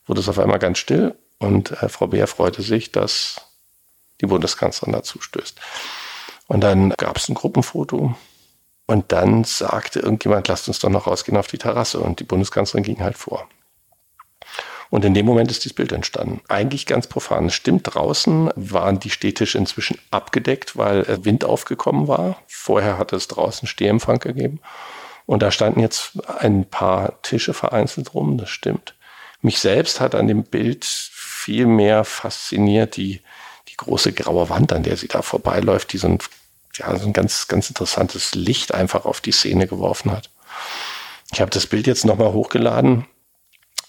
wurde 0.06 0.22
es 0.22 0.30
auf 0.30 0.39
einmal 0.39 0.60
ganz 0.60 0.78
still 0.78 1.16
und 1.38 1.72
äh, 1.72 1.89
Frau 1.89 2.08
Beer 2.08 2.28
freute 2.28 2.62
sich, 2.62 2.92
dass 2.94 3.42
die 4.22 4.26
Bundeskanzlerin 4.26 4.94
dazu 4.94 5.22
stößt. 5.22 5.60
Und 6.48 6.62
dann 6.62 6.92
gab 6.92 7.18
es 7.18 7.28
ein 7.28 7.36
Gruppenfoto 7.36 8.16
und 8.86 9.12
dann 9.12 9.43
sagte 9.43 10.00
irgendjemand, 10.00 10.48
lasst 10.48 10.67
uns 10.67 10.80
doch 10.80 10.89
noch 10.89 11.08
rausgehen 11.08 11.38
auf 11.38 11.48
die 11.48 11.58
Terrasse. 11.58 12.00
Und 12.00 12.19
die 12.19 12.26
Bundeskanzlerin 12.26 12.84
ging 12.84 13.00
halt 13.00 13.17
vor. 13.17 13.48
Und 14.89 15.06
in 15.06 15.13
dem 15.13 15.26
Moment 15.26 15.50
ist 15.50 15.63
dieses 15.63 15.76
Bild 15.76 15.91
entstanden. 15.91 16.41
Eigentlich 16.50 16.86
ganz 16.86 17.08
profan. 17.08 17.48
Es 17.48 17.56
stimmt, 17.56 17.96
draußen 17.96 18.52
waren 18.56 19.00
die 19.00 19.10
Städtische 19.10 19.58
inzwischen 19.58 19.98
abgedeckt, 20.12 20.78
weil 20.78 21.26
Wind 21.26 21.46
aufgekommen 21.46 22.08
war. 22.08 22.38
Vorher 22.48 22.98
hatte 22.98 23.15
es 23.15 23.28
draußen 23.28 23.67
Stehempfang 23.67 24.19
gegeben. 24.19 24.60
Und 25.26 25.41
da 25.41 25.52
standen 25.52 25.80
jetzt 25.80 26.12
ein 26.39 26.65
paar 26.65 27.22
Tische 27.22 27.54
vereinzelt 27.54 28.13
rum, 28.13 28.38
das 28.38 28.50
stimmt. 28.50 28.93
Mich 29.41 29.60
selbst 29.60 30.00
hat 30.00 30.15
an 30.15 30.28
dem 30.28 30.43
Bild 30.43 30.86
viel 30.86 31.65
mehr 31.65 32.04
fasziniert 32.04 32.98
die, 32.98 33.22
die 33.69 33.78
große 33.78 34.13
graue 34.13 34.50
Wand, 34.50 34.74
an 34.74 34.84
der 34.84 34.98
sie 34.98 35.08
da 35.08 35.22
vorbeiläuft, 35.22 35.93
die 35.93 35.98
so 35.98 36.08
ein 36.08 36.19
ja, 36.75 36.95
so 36.97 37.05
ein 37.05 37.13
ganz, 37.13 37.47
ganz 37.47 37.69
interessantes 37.69 38.36
Licht 38.36 38.73
einfach 38.73 39.05
auf 39.05 39.21
die 39.21 39.31
Szene 39.31 39.67
geworfen 39.67 40.12
hat. 40.12 40.29
Ich 41.31 41.41
habe 41.41 41.51
das 41.51 41.67
Bild 41.67 41.88
jetzt 41.88 42.05
nochmal 42.05 42.33
hochgeladen, 42.33 43.05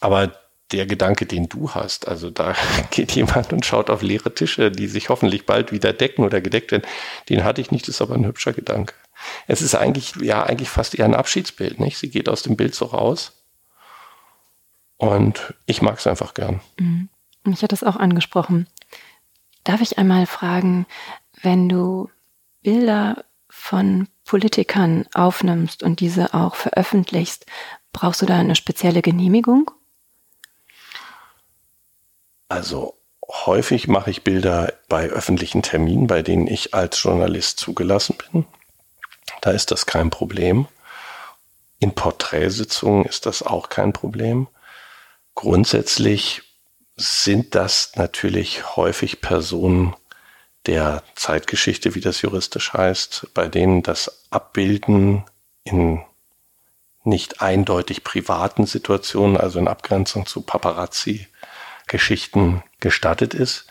aber 0.00 0.32
der 0.72 0.86
Gedanke, 0.86 1.26
den 1.26 1.48
du 1.48 1.70
hast, 1.70 2.08
also 2.08 2.30
da 2.30 2.54
geht 2.90 3.12
jemand 3.12 3.52
und 3.52 3.66
schaut 3.66 3.90
auf 3.90 4.02
leere 4.02 4.34
Tische, 4.34 4.70
die 4.70 4.86
sich 4.86 5.08
hoffentlich 5.08 5.46
bald 5.46 5.72
wieder 5.72 5.92
decken 5.92 6.24
oder 6.24 6.40
gedeckt 6.40 6.72
werden, 6.72 6.86
den 7.28 7.44
hatte 7.44 7.60
ich 7.60 7.70
nicht, 7.70 7.86
das 7.88 7.96
ist 7.96 8.02
aber 8.02 8.14
ein 8.14 8.26
hübscher 8.26 8.52
Gedanke. 8.52 8.94
Es 9.46 9.62
ist 9.62 9.74
eigentlich, 9.74 10.14
ja, 10.16 10.42
eigentlich 10.42 10.68
fast 10.68 10.94
eher 10.94 11.04
ein 11.04 11.14
Abschiedsbild, 11.14 11.80
nicht? 11.80 11.98
Sie 11.98 12.10
geht 12.10 12.28
aus 12.28 12.42
dem 12.42 12.56
Bild 12.56 12.74
so 12.74 12.86
raus. 12.86 13.32
Und 14.96 15.54
ich 15.66 15.82
mag 15.82 15.98
es 15.98 16.06
einfach 16.06 16.34
gern. 16.34 16.60
Mhm. 16.78 17.08
Mich 17.44 17.62
hat 17.62 17.72
das 17.72 17.84
auch 17.84 17.96
angesprochen. 17.96 18.66
Darf 19.64 19.80
ich 19.80 19.98
einmal 19.98 20.26
fragen, 20.26 20.86
wenn 21.42 21.68
du 21.68 22.10
Bilder 22.64 23.24
von 23.48 24.09
Politikern 24.24 25.07
aufnimmst 25.14 25.85
und 25.85 26.00
diese 26.00 26.35
auch 26.35 26.57
veröffentlichst, 26.57 27.46
brauchst 27.92 28.22
du 28.22 28.27
da 28.27 28.37
eine 28.37 28.57
spezielle 28.57 29.03
Genehmigung? 29.03 29.70
Also 32.48 32.98
häufig 33.29 33.87
mache 33.87 34.11
ich 34.11 34.24
Bilder 34.24 34.72
bei 34.88 35.09
öffentlichen 35.09 35.62
Terminen, 35.62 36.07
bei 36.07 36.22
denen 36.22 36.46
ich 36.46 36.74
als 36.74 37.00
Journalist 37.03 37.61
zugelassen 37.61 38.16
bin. 38.31 38.46
Da 39.40 39.50
ist 39.50 39.70
das 39.70 39.87
kein 39.87 40.11
Problem. 40.11 40.66
In 41.79 41.94
Porträtsitzungen 41.94 43.05
ist 43.05 43.27
das 43.27 43.42
auch 43.42 43.68
kein 43.68 43.92
Problem. 43.92 44.48
Grundsätzlich 45.35 46.42
sind 46.96 47.55
das 47.55 47.92
natürlich 47.96 48.77
häufig 48.77 49.20
Personen, 49.20 49.94
der 50.66 51.03
Zeitgeschichte, 51.14 51.94
wie 51.94 52.00
das 52.00 52.22
juristisch 52.22 52.72
heißt, 52.72 53.29
bei 53.35 53.48
denen 53.48 53.83
das 53.83 54.24
Abbilden 54.31 55.24
in 55.64 56.03
nicht 57.05 57.42
eindeutig 57.42 58.03
privaten 58.03 58.64
Situationen, 58.66 59.37
also 59.37 59.59
in 59.59 59.68
Abgrenzung 59.68 60.24
zu 60.27 60.40
Paparazzi-Geschichten 60.40 62.62
gestattet 62.81 63.35
ist. 63.35 63.66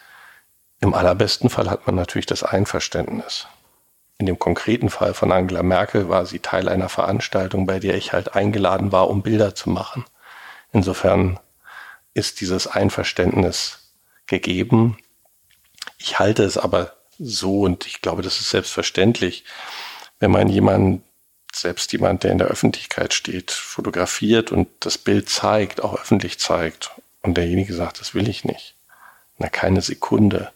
Im 0.80 0.94
allerbesten 0.94 1.50
Fall 1.50 1.68
hat 1.70 1.88
man 1.88 1.96
natürlich 1.96 2.28
das 2.28 2.44
Einverständnis. 2.44 3.48
In 4.20 4.28
dem 4.28 4.38
konkreten 4.38 4.90
Fall 4.90 5.16
von 5.16 5.32
Angela 5.32 5.64
Merkel 5.64 6.10
war 6.10 6.26
sie 6.26 6.40
Teil 6.40 6.68
einer 6.70 6.90
Veranstaltung, 6.90 7.66
bei 7.66 7.80
der 7.80 7.96
ich 7.96 8.14
halt 8.14 8.36
eingeladen 8.36 8.92
war, 8.92 9.10
um 9.10 9.24
Bilder 9.24 9.56
zu 9.56 9.72
machen. 9.72 10.06
Insofern 10.72 11.40
ist 12.14 12.42
dieses 12.42 12.68
Einverständnis 12.68 13.92
gegeben. 14.28 14.98
Ich 16.04 16.20
halte 16.20 16.44
es 16.44 16.58
aber 16.58 16.92
so 17.18 17.62
und 17.62 17.88
ich 17.88 18.02
glaube, 18.02 18.24
das 18.24 18.42
ist 18.42 18.50
selbstverständlich, 18.50 19.46
wenn 20.20 20.32
man 20.32 20.50
jemanden, 20.50 21.02
selbst 21.54 21.94
jemand, 21.94 22.24
der 22.24 22.34
in 22.34 22.40
der 22.40 22.48
Öffentlichkeit 22.48 23.14
steht, 23.14 23.52
fotografiert 23.52 24.52
und 24.52 24.68
das 24.82 24.98
Bild 24.98 25.30
zeigt, 25.30 25.82
auch 25.82 25.94
öffentlich 25.94 26.40
zeigt 26.40 26.92
und 27.22 27.38
derjenige 27.38 27.74
sagt, 27.74 28.02
das 28.02 28.14
will 28.14 28.28
ich 28.28 28.44
nicht. 28.44 28.76
Na, 29.38 29.48
keine 29.48 29.80
Sekunde 29.80 30.52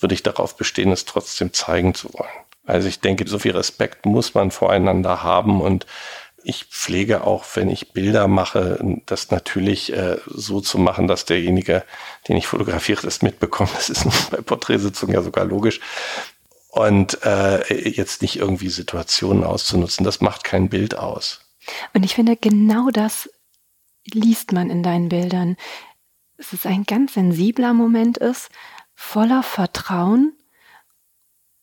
würde 0.00 0.16
ich 0.16 0.24
darauf 0.24 0.56
bestehen, 0.56 0.90
es 0.90 1.04
trotzdem 1.04 1.52
zeigen 1.52 1.94
zu 1.94 2.12
wollen. 2.14 2.28
Also 2.66 2.88
ich 2.88 2.98
denke, 2.98 3.28
so 3.28 3.38
viel 3.38 3.52
Respekt 3.52 4.04
muss 4.04 4.34
man 4.34 4.50
voreinander 4.50 5.22
haben 5.22 5.60
und 5.60 5.86
ich 6.42 6.64
pflege 6.64 7.24
auch, 7.24 7.44
wenn 7.54 7.68
ich 7.68 7.92
Bilder 7.92 8.26
mache, 8.26 8.82
das 9.06 9.30
natürlich 9.30 9.92
äh, 9.92 10.16
so 10.26 10.60
zu 10.60 10.78
machen, 10.78 11.06
dass 11.06 11.24
derjenige, 11.24 11.84
den 12.28 12.36
ich 12.36 12.46
fotografiere, 12.46 13.02
das 13.02 13.22
mitbekommt. 13.22 13.72
Das 13.74 13.90
ist 13.90 14.04
bei 14.30 14.40
Porträtsitzungen 14.40 15.14
ja 15.14 15.22
sogar 15.22 15.44
logisch. 15.44 15.80
und 16.70 17.24
äh, 17.24 17.88
jetzt 17.88 18.22
nicht 18.22 18.36
irgendwie 18.36 18.68
Situationen 18.68 19.42
auszunutzen. 19.42 20.04
Das 20.04 20.20
macht 20.20 20.44
kein 20.44 20.68
Bild 20.68 20.96
aus. 20.96 21.40
Und 21.94 22.04
ich 22.04 22.14
finde, 22.14 22.36
genau 22.36 22.90
das 22.90 23.28
liest 24.04 24.52
man 24.52 24.70
in 24.70 24.82
deinen 24.82 25.08
Bildern. 25.08 25.56
Es 26.36 26.52
ein 26.66 26.84
ganz 26.84 27.14
sensibler 27.14 27.74
Moment 27.74 28.18
ist, 28.18 28.50
voller 28.94 29.42
Vertrauen 29.42 30.32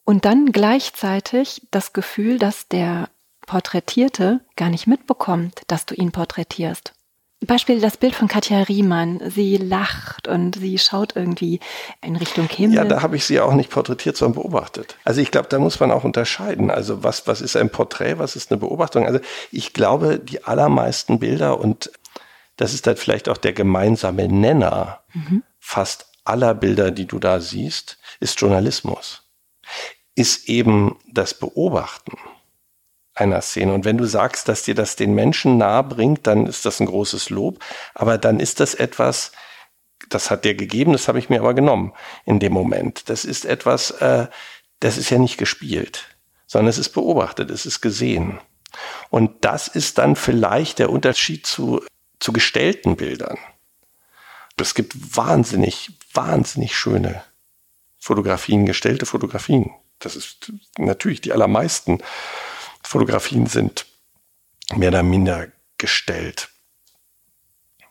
und 0.04 0.25
dann 0.25 0.51
gleichzeitig 0.51 1.62
das 1.71 1.93
Gefühl, 1.93 2.39
dass 2.39 2.67
der 2.67 3.10
Porträtierte 3.45 4.41
gar 4.56 4.69
nicht 4.69 4.88
mitbekommt, 4.88 5.62
dass 5.67 5.86
du 5.86 5.95
ihn 5.95 6.12
porträtierst. 6.12 6.93
Beispiel 7.41 7.82
das 7.82 7.98
Bild 7.98 8.15
von 8.15 8.28
Katja 8.28 8.63
Riemann. 8.63 9.21
Sie 9.30 9.58
lacht 9.58 10.28
und 10.28 10.56
sie 10.56 10.78
schaut 10.78 11.15
irgendwie 11.15 11.60
in 12.02 12.15
Richtung 12.15 12.48
Himmel. 12.48 12.78
Ja, 12.78 12.86
da 12.86 13.02
habe 13.02 13.17
ich 13.17 13.26
sie 13.26 13.39
auch 13.39 13.54
nicht 13.54 13.69
porträtiert, 13.69 14.17
sondern 14.17 14.41
beobachtet. 14.41 14.98
Also 15.04 15.21
ich 15.21 15.32
glaube, 15.32 15.50
da 15.50 15.60
muss 15.60 15.80
man 15.80 15.91
auch 15.91 16.04
unterscheiden. 16.04 16.71
Also 16.71 17.04
was, 17.04 17.28
was 17.28 17.41
ist 17.41 17.56
ein 17.56 17.69
Porträt, 17.69 18.19
was 18.19 18.36
ist 18.36 18.52
eine 18.52 18.60
Beobachtung? 18.60 19.06
Also 19.06 19.19
ich 19.52 19.74
glaube, 19.74 20.19
die 20.19 20.43
allermeisten 20.43 21.19
Bilder 21.19 21.60
und 21.60 21.91
das 22.58 22.74
ist 22.74 22.88
dann 22.88 22.95
vielleicht 22.95 23.28
auch 23.28 23.38
der 23.38 23.54
gemeinsame 23.54 24.28
Nenner 24.28 25.02
mhm. 25.13 25.43
fast 25.60 26.08
aller 26.24 26.54
Bilder, 26.54 26.91
die 26.91 27.06
du 27.06 27.19
da 27.19 27.39
siehst, 27.39 27.98
ist 28.19 28.39
Journalismus. 28.39 29.24
Ist 30.15 30.48
eben 30.48 30.98
das 31.12 31.34
Beobachten 31.34 32.17
einer 33.15 33.41
Szene. 33.41 33.73
Und 33.73 33.86
wenn 33.86 33.97
du 33.97 34.06
sagst, 34.06 34.47
dass 34.47 34.63
dir 34.63 34.75
das 34.75 34.95
den 34.95 35.15
Menschen 35.15 35.58
nahe 35.58 35.84
bringt, 35.84 36.28
dann 36.28 36.45
ist 36.45 36.65
das 36.65 36.80
ein 36.80 36.86
großes 36.86 37.30
Lob. 37.30 37.60
Aber 37.93 38.17
dann 38.17 38.39
ist 38.39 38.60
das 38.60 38.75
etwas, 38.75 39.32
das 40.10 40.30
hat 40.30 40.45
dir 40.45 40.56
gegeben, 40.56 40.91
das 40.91 41.08
habe 41.08 41.19
ich 41.19 41.30
mir 41.30 41.39
aber 41.39 41.54
genommen 41.54 41.93
in 42.25 42.39
dem 42.39 42.54
Moment. 42.54 43.10
Das 43.10 43.25
ist 43.25 43.45
etwas, 43.45 43.91
äh, 43.91 44.28
das 44.82 44.97
ist 44.97 45.10
ja 45.10 45.17
nicht 45.17 45.38
gespielt, 45.38 46.15
sondern 46.45 46.69
es 46.69 46.78
ist 46.78 46.89
beobachtet, 46.89 47.49
es 47.49 47.65
ist 47.65 47.82
gesehen. 47.82 48.39
Und 49.10 49.45
das 49.45 49.69
ist 49.69 49.97
dann 49.97 50.17
vielleicht 50.17 50.80
der 50.80 50.89
Unterschied 50.89 51.47
zu, 51.47 51.82
zu 52.19 52.34
gestellten 52.34 52.97
Bildern. 52.97 53.38
Es 54.60 54.73
gibt 54.73 54.93
wahnsinnig, 55.15 55.91
wahnsinnig 56.13 56.75
schöne 56.75 57.23
Fotografien, 57.97 58.65
gestellte 58.65 59.06
Fotografien. 59.06 59.71
Das 59.99 60.15
ist 60.15 60.51
natürlich 60.78 61.21
die 61.21 61.34
allermeisten. 61.34 61.99
Fotografien 62.95 63.45
sind 63.45 63.88
mehr 64.73 64.88
oder 64.88 65.03
minder 65.03 65.49
gestellt. 65.77 66.47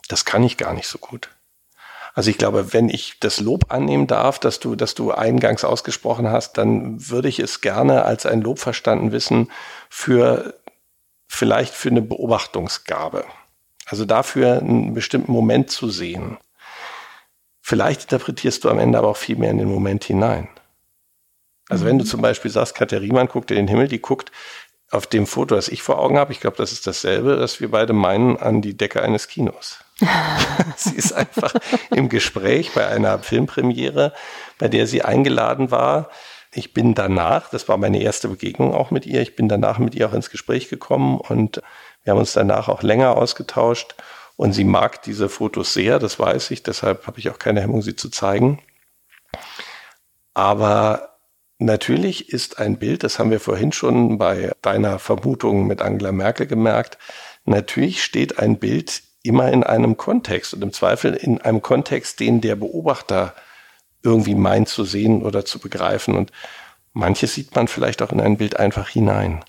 Das 0.09 0.25
kann 0.25 0.43
ich 0.43 0.57
gar 0.57 0.73
nicht 0.73 0.89
so 0.89 0.97
gut. 0.97 1.29
Also 2.15 2.31
ich 2.31 2.39
glaube, 2.39 2.73
wenn 2.73 2.89
ich 2.89 3.19
das 3.21 3.39
Lob 3.39 3.71
annehmen 3.71 4.07
darf, 4.07 4.39
dass 4.39 4.61
du, 4.61 4.77
dass 4.77 4.95
du 4.95 5.13
eingangs 5.13 5.63
ausgesprochen 5.63 6.31
hast, 6.31 6.55
dann 6.55 7.11
würde 7.11 7.29
ich 7.29 7.39
es 7.39 7.61
gerne 7.61 8.07
als 8.07 8.25
ein 8.25 8.41
Lob 8.41 8.59
verstanden 8.59 9.13
wissen 9.13 9.51
für 9.91 10.59
vielleicht 11.29 11.75
für 11.75 11.91
eine 11.91 12.01
Beobachtungsgabe. 12.01 13.27
Also 13.85 14.07
dafür 14.07 14.57
einen 14.57 14.95
bestimmten 14.95 15.33
Moment 15.33 15.71
zu 15.71 15.91
sehen. 15.91 16.39
Vielleicht 17.61 18.05
interpretierst 18.05 18.65
du 18.65 18.71
am 18.71 18.79
Ende 18.79 18.97
aber 18.97 19.09
auch 19.09 19.19
viel 19.19 19.37
mehr 19.37 19.51
in 19.51 19.59
den 19.59 19.69
Moment 19.69 20.05
hinein. 20.05 20.49
Also 21.69 21.85
wenn 21.85 21.99
du 21.99 22.05
mhm. 22.05 22.09
zum 22.09 22.23
Beispiel 22.23 22.51
sagst, 22.51 22.75
Katja 22.75 23.01
Riemann 23.01 23.29
guckt 23.29 23.51
in 23.51 23.59
den 23.59 23.69
Himmel, 23.69 23.89
die 23.89 24.01
guckt 24.01 24.33
auf 24.91 25.07
dem 25.07 25.27
Foto, 25.27 25.55
das 25.55 25.69
ich 25.69 25.83
vor 25.83 25.99
Augen 25.99 26.19
habe, 26.19 26.33
ich 26.33 26.41
glaube, 26.41 26.57
das 26.57 26.73
ist 26.73 26.87
dasselbe, 26.87 27.37
dass 27.37 27.61
wir 27.61 27.71
beide 27.71 27.93
meinen 27.93 28.37
an 28.37 28.63
die 28.63 28.77
Decke 28.77 29.03
eines 29.03 29.29
Kinos. 29.29 29.79
sie 30.77 30.95
ist 30.95 31.13
einfach 31.13 31.55
im 31.91 32.09
Gespräch 32.09 32.73
bei 32.75 32.87
einer 32.87 33.19
Filmpremiere, 33.19 34.13
bei 34.59 34.69
der 34.69 34.87
sie 34.87 35.03
eingeladen 35.03 35.71
war. 35.71 36.11
Ich 36.53 36.73
bin 36.73 36.95
danach, 36.95 37.51
das 37.51 37.69
war 37.69 37.77
meine 37.77 38.01
erste 38.01 38.29
Begegnung 38.29 38.75
auch 38.75 38.91
mit 38.91 39.07
ihr, 39.07 39.23
ich 39.23 39.35
bin 39.35 39.49
danach 39.49 39.79
mit 39.79 39.95
ihr 39.95 40.09
auch 40.09 40.13
ins 40.13 40.31
Gespräch 40.31 40.69
gekommen 40.69 41.19
und 41.19 41.63
wir 42.03 42.13
haben 42.13 42.21
uns 42.21 42.33
danach 42.33 42.69
auch 42.69 42.83
länger 42.83 43.17
ausgetauscht 43.17 43.95
und 44.37 44.53
sie 44.53 44.65
mag 44.65 45.03
diese 45.03 45.29
Fotos 45.29 45.73
sehr, 45.73 45.99
das 45.99 46.19
weiß 46.19 46.51
ich, 46.51 46.63
deshalb 46.63 47.07
habe 47.07 47.19
ich 47.19 47.31
auch 47.31 47.39
keine 47.39 47.61
Hemmung, 47.61 47.83
sie 47.83 47.97
zu 47.97 48.11
zeigen. 48.11 48.61
Aber 50.35 51.14
Natürlich 51.59 52.31
ist 52.31 52.59
ein 52.59 52.79
Bild, 52.79 53.05
das 53.05 53.19
haben 53.19 53.31
wir 53.31 53.41
vorhin 53.41 53.73
schon 53.73 54.19
bei 54.19 54.53
deiner 54.61 54.99
Vermutung 54.99 55.67
mit 55.67 55.83
Angela 55.83 56.13
Merkel 56.13 56.47
gemerkt, 56.47 56.99
natürlich 57.45 58.03
steht 58.03 58.39
ein 58.39 58.59
Bild 58.59 59.03
immer 59.23 59.51
in 59.51 59.65
einem 59.65 59.97
Kontext 59.97 60.53
und 60.53 60.63
im 60.63 60.73
Zweifel 60.73 61.15
in 61.15 61.41
einem 61.41 61.63
Kontext, 61.63 62.21
den 62.21 62.41
der 62.41 62.57
Beobachter 62.57 63.35
irgendwie 64.03 64.35
meint 64.35 64.69
zu 64.69 64.85
sehen 64.85 65.23
oder 65.23 65.45
zu 65.45 65.59
begreifen. 65.59 66.15
Und 66.15 66.31
manches 66.93 67.35
sieht 67.35 67.55
man 67.55 67.67
vielleicht 67.67 68.03
auch 68.03 68.13
in 68.13 68.21
ein 68.21 68.37
Bild 68.37 68.59
einfach 68.59 68.89
hinein. 68.89 69.43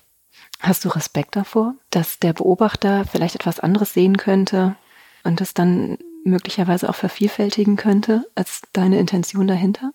Hast 0.60 0.84
du 0.84 0.88
Respekt 0.88 1.36
davor, 1.36 1.74
dass 1.90 2.18
der 2.18 2.32
Beobachter 2.32 3.04
vielleicht 3.04 3.34
etwas 3.34 3.60
anderes 3.60 3.92
sehen 3.92 4.16
könnte 4.16 4.76
und 5.24 5.40
es 5.42 5.52
dann 5.52 5.98
möglicherweise 6.24 6.88
auch 6.88 6.94
vervielfältigen 6.94 7.76
könnte 7.76 8.24
als 8.34 8.62
deine 8.72 8.98
Intention 8.98 9.46
dahinter? 9.46 9.92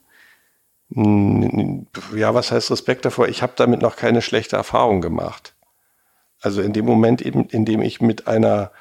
Ja, 0.94 2.34
was 2.34 2.52
heißt 2.52 2.70
Respekt 2.72 3.06
davor? 3.06 3.28
Ich 3.30 3.42
habe 3.42 3.54
damit 3.56 3.82
noch 3.82 3.96
keine 3.96 4.22
schlechte 4.22 4.58
Erfahrung 4.58 5.02
gemacht. 5.02 5.54
Also 6.42 6.62
in 6.62 6.74
dem 6.74 6.86
Moment 6.86 7.22
eben, 7.22 7.48
in 7.48 7.66
dem 7.66 7.82
ich 7.82 8.02
mit 8.02 8.28
einer 8.28 8.72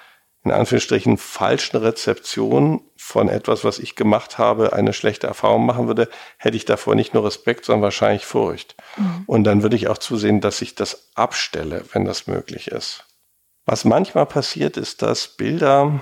in 0.43 0.53
Anführungsstrichen 0.53 1.19
falschen 1.19 1.77
Rezeption 1.77 2.83
von 2.97 3.29
etwas, 3.29 3.63
was 3.63 3.79
ich 3.79 3.95
gemacht 3.95 4.39
habe, 4.39 4.73
eine 4.73 4.95
schlechte 4.95 5.27
Erfahrung 5.27 5.67
machen 5.67 5.87
würde, 5.87 6.09
hätte 6.39 6.57
ich 6.57 6.65
davor 6.65 6.95
nicht 6.95 7.13
nur 7.13 7.27
Respekt, 7.27 7.67
sondern 7.67 7.83
wahrscheinlich 7.83 8.25
Furcht. 8.25 8.75
Mhm. 8.97 9.25
Und 9.27 9.45
dann 9.45 9.63
würde 9.63 9.77
ich 9.77 9.89
auch 9.89 9.99
zusehen, 9.99 10.41
dass 10.41 10.63
ich 10.63 10.75
das 10.75 11.11
abstelle, 11.15 11.85
wenn 11.93 12.07
das 12.07 12.27
möglich 12.27 12.69
ist. 12.69 13.05
Was 13.67 13.85
manchmal 13.85 14.25
passiert, 14.25 14.79
ist, 14.79 15.03
dass 15.03 15.29
Bilder, 15.29 16.01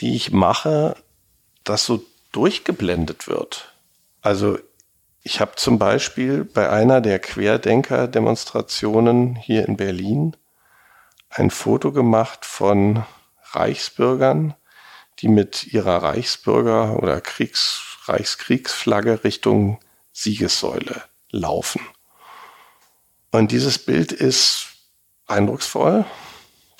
die 0.00 0.16
ich 0.16 0.32
mache, 0.32 0.96
das 1.62 1.86
so 1.86 2.04
durchgeblendet 2.32 3.28
wird. 3.28 3.72
Also 4.22 4.58
ich 5.26 5.40
habe 5.40 5.56
zum 5.56 5.78
Beispiel 5.80 6.44
bei 6.44 6.70
einer 6.70 7.00
der 7.00 7.18
Querdenker-Demonstrationen 7.18 9.34
hier 9.34 9.66
in 9.66 9.76
Berlin 9.76 10.36
ein 11.30 11.50
Foto 11.50 11.90
gemacht 11.90 12.44
von 12.44 13.04
Reichsbürgern, 13.50 14.54
die 15.18 15.26
mit 15.26 15.66
ihrer 15.66 16.04
Reichsbürger- 16.04 17.02
oder 17.02 17.20
Kriegs 17.20 17.82
Reichskriegsflagge 18.04 19.24
Richtung 19.24 19.80
Siegessäule 20.12 21.02
laufen. 21.32 21.80
Und 23.32 23.50
dieses 23.50 23.80
Bild 23.80 24.12
ist 24.12 24.68
eindrucksvoll, 25.26 26.04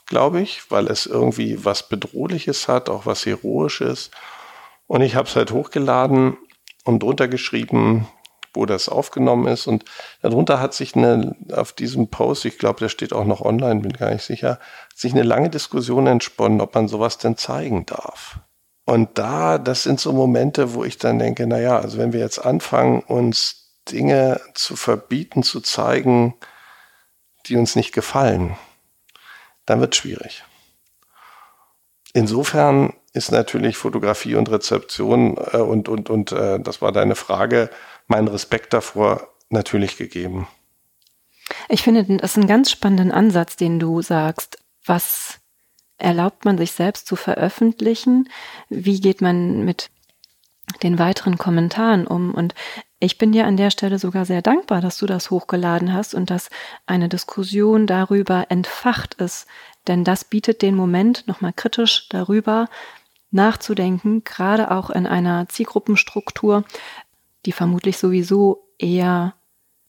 glaube 0.06 0.40
ich, 0.40 0.70
weil 0.70 0.86
es 0.86 1.06
irgendwie 1.06 1.64
was 1.64 1.88
Bedrohliches 1.88 2.68
hat, 2.68 2.90
auch 2.90 3.06
was 3.06 3.26
Heroisches. 3.26 4.12
Und 4.86 5.00
ich 5.00 5.16
habe 5.16 5.26
es 5.26 5.34
halt 5.34 5.50
hochgeladen 5.50 6.36
und 6.84 7.02
drunter 7.02 7.26
geschrieben, 7.26 8.06
wo 8.56 8.66
das 8.66 8.88
aufgenommen 8.88 9.46
ist. 9.46 9.66
Und 9.66 9.84
darunter 10.22 10.60
hat 10.60 10.74
sich 10.74 10.96
eine, 10.96 11.36
auf 11.52 11.72
diesem 11.72 12.08
Post, 12.08 12.44
ich 12.44 12.58
glaube, 12.58 12.80
der 12.80 12.88
steht 12.88 13.12
auch 13.12 13.24
noch 13.24 13.40
online, 13.40 13.80
bin 13.80 13.92
gar 13.92 14.10
nicht 14.10 14.24
sicher, 14.24 14.58
sich 14.94 15.12
eine 15.12 15.22
lange 15.22 15.50
Diskussion 15.50 16.06
entsponnen, 16.06 16.60
ob 16.60 16.74
man 16.74 16.88
sowas 16.88 17.18
denn 17.18 17.36
zeigen 17.36 17.86
darf. 17.86 18.40
Und 18.84 19.18
da, 19.18 19.58
das 19.58 19.82
sind 19.82 20.00
so 20.00 20.12
Momente, 20.12 20.74
wo 20.74 20.84
ich 20.84 20.96
dann 20.98 21.18
denke, 21.18 21.46
na 21.46 21.58
ja, 21.60 21.78
also 21.78 21.98
wenn 21.98 22.12
wir 22.12 22.20
jetzt 22.20 22.38
anfangen, 22.38 23.00
uns 23.00 23.74
Dinge 23.90 24.40
zu 24.54 24.76
verbieten, 24.76 25.42
zu 25.42 25.60
zeigen, 25.60 26.34
die 27.46 27.56
uns 27.56 27.76
nicht 27.76 27.92
gefallen, 27.92 28.56
dann 29.64 29.80
wird 29.80 29.94
es 29.94 29.98
schwierig. 29.98 30.44
Insofern 32.12 32.94
ist 33.12 33.32
natürlich 33.32 33.76
Fotografie 33.76 34.36
und 34.36 34.50
Rezeption 34.50 35.36
äh, 35.52 35.58
und, 35.58 35.88
und, 35.88 36.08
und 36.10 36.32
äh, 36.32 36.60
das 36.60 36.80
war 36.80 36.92
deine 36.92 37.14
Frage, 37.14 37.70
mein 38.06 38.28
Respekt 38.28 38.72
davor 38.72 39.28
natürlich 39.50 39.96
gegeben. 39.96 40.46
Ich 41.68 41.82
finde, 41.82 42.04
das 42.04 42.32
ist 42.32 42.36
ein 42.36 42.46
ganz 42.46 42.70
spannenden 42.70 43.12
Ansatz, 43.12 43.56
den 43.56 43.78
du 43.78 44.02
sagst. 44.02 44.58
Was 44.84 45.38
erlaubt 45.98 46.44
man 46.44 46.58
sich 46.58 46.72
selbst 46.72 47.06
zu 47.06 47.16
veröffentlichen? 47.16 48.28
Wie 48.68 49.00
geht 49.00 49.20
man 49.20 49.64
mit 49.64 49.90
den 50.82 50.98
weiteren 50.98 51.38
Kommentaren 51.38 52.06
um? 52.06 52.34
Und 52.34 52.54
ich 52.98 53.18
bin 53.18 53.32
dir 53.32 53.46
an 53.46 53.56
der 53.56 53.70
Stelle 53.70 53.98
sogar 53.98 54.24
sehr 54.24 54.42
dankbar, 54.42 54.80
dass 54.80 54.98
du 54.98 55.06
das 55.06 55.30
hochgeladen 55.30 55.92
hast 55.92 56.14
und 56.14 56.30
dass 56.30 56.50
eine 56.86 57.08
Diskussion 57.08 57.86
darüber 57.86 58.46
entfacht 58.48 59.14
ist. 59.14 59.46
Denn 59.86 60.02
das 60.02 60.24
bietet 60.24 60.62
den 60.62 60.74
Moment, 60.74 61.26
nochmal 61.26 61.52
kritisch 61.52 62.08
darüber 62.08 62.68
nachzudenken, 63.30 64.24
gerade 64.24 64.70
auch 64.70 64.90
in 64.90 65.06
einer 65.06 65.48
Zielgruppenstruktur, 65.48 66.64
die 67.46 67.52
vermutlich 67.52 67.96
sowieso 67.96 68.68
eher 68.78 69.34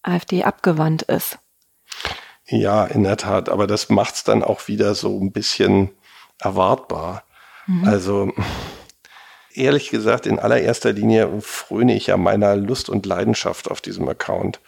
AfD 0.04 0.44
abgewandt 0.44 1.02
ist. 1.04 1.40
Ja, 2.48 2.86
in 2.86 3.04
der 3.04 3.18
Tat. 3.18 3.50
Aber 3.50 3.68
das 3.68 3.90
macht 3.90 4.16
es 4.16 4.24
dann 4.24 4.44
auch 4.44 4.68
wieder 4.70 4.96
so 4.96 5.20
ein 5.20 5.32
bisschen 5.32 5.90
erwartbar. 6.40 7.24
Mhm. 7.66 7.84
Also 7.86 8.32
ehrlich 9.54 9.90
gesagt, 9.90 10.26
in 10.26 10.40
allererster 10.40 10.94
Linie 10.94 11.42
fröne 11.42 11.96
ich 11.96 12.08
ja 12.08 12.16
meiner 12.16 12.56
Lust 12.56 12.90
und 12.90 13.06
Leidenschaft 13.06 13.70
auf 13.70 13.82
diesem 13.82 14.08
Account. 14.08 14.62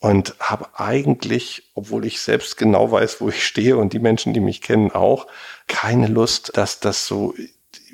und 0.00 0.34
habe 0.40 0.66
eigentlich, 0.80 1.70
obwohl 1.74 2.06
ich 2.06 2.20
selbst 2.20 2.56
genau 2.56 2.90
weiß, 2.90 3.20
wo 3.20 3.28
ich 3.28 3.46
stehe 3.46 3.76
und 3.76 3.92
die 3.92 3.98
Menschen, 3.98 4.32
die 4.32 4.40
mich 4.40 4.62
kennen, 4.62 4.90
auch, 4.90 5.26
keine 5.66 6.06
Lust, 6.06 6.56
dass 6.56 6.80
das 6.80 7.06
so 7.06 7.34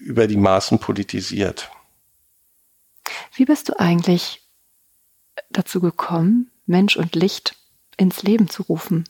über 0.00 0.28
die 0.28 0.36
Maßen 0.36 0.78
politisiert. 0.78 1.68
Wie 3.34 3.44
bist 3.44 3.68
du 3.68 3.78
eigentlich 3.78 4.42
dazu 5.50 5.80
gekommen, 5.80 6.50
Mensch 6.66 6.96
und 6.96 7.14
Licht 7.14 7.56
ins 7.96 8.22
Leben 8.22 8.48
zu 8.48 8.62
rufen? 8.62 9.04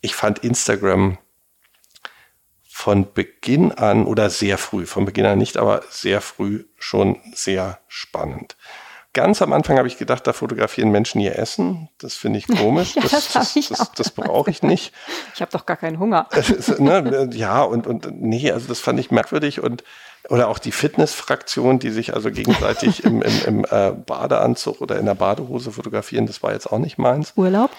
Ich 0.00 0.14
fand 0.14 0.40
Instagram 0.40 1.18
von 2.68 3.12
Beginn 3.12 3.72
an 3.72 4.04
oder 4.04 4.30
sehr 4.30 4.58
früh, 4.58 4.86
von 4.86 5.06
Beginn 5.06 5.26
an 5.26 5.38
nicht, 5.38 5.56
aber 5.56 5.82
sehr 5.90 6.20
früh 6.20 6.66
schon 6.78 7.20
sehr 7.34 7.80
spannend. 7.88 8.56
Ganz 9.16 9.40
am 9.40 9.54
Anfang 9.54 9.78
habe 9.78 9.88
ich 9.88 9.96
gedacht, 9.96 10.26
da 10.26 10.34
fotografieren 10.34 10.90
Menschen 10.90 11.22
ihr 11.22 11.38
Essen. 11.38 11.88
Das 11.96 12.16
finde 12.16 12.38
ich 12.38 12.46
komisch. 12.46 12.94
ja, 12.96 13.00
das, 13.00 13.32
das, 13.32 13.54
das, 13.54 13.68
das, 13.68 13.92
das 13.92 14.10
brauche 14.10 14.50
ich 14.50 14.62
nicht. 14.62 14.92
Ich 15.34 15.40
habe 15.40 15.50
doch 15.50 15.64
gar 15.64 15.78
keinen 15.78 15.98
Hunger. 15.98 16.28
ne, 16.78 17.30
ja, 17.32 17.62
und, 17.62 17.86
und 17.86 18.20
nee, 18.20 18.52
also 18.52 18.68
das 18.68 18.78
fand 18.78 19.00
ich 19.00 19.10
merkwürdig 19.10 19.62
und 19.62 19.84
oder 20.28 20.48
auch 20.48 20.58
die 20.58 20.70
Fitnessfraktion, 20.70 21.78
die 21.78 21.92
sich 21.92 22.12
also 22.12 22.30
gegenseitig 22.30 23.04
im, 23.04 23.22
im, 23.22 23.40
im 23.46 23.66
äh, 23.70 23.92
Badeanzug 23.92 24.82
oder 24.82 24.98
in 24.98 25.06
der 25.06 25.14
Badehose 25.14 25.72
fotografieren, 25.72 26.26
das 26.26 26.42
war 26.42 26.52
jetzt 26.52 26.70
auch 26.70 26.78
nicht 26.78 26.98
meins. 26.98 27.32
Urlaub? 27.36 27.70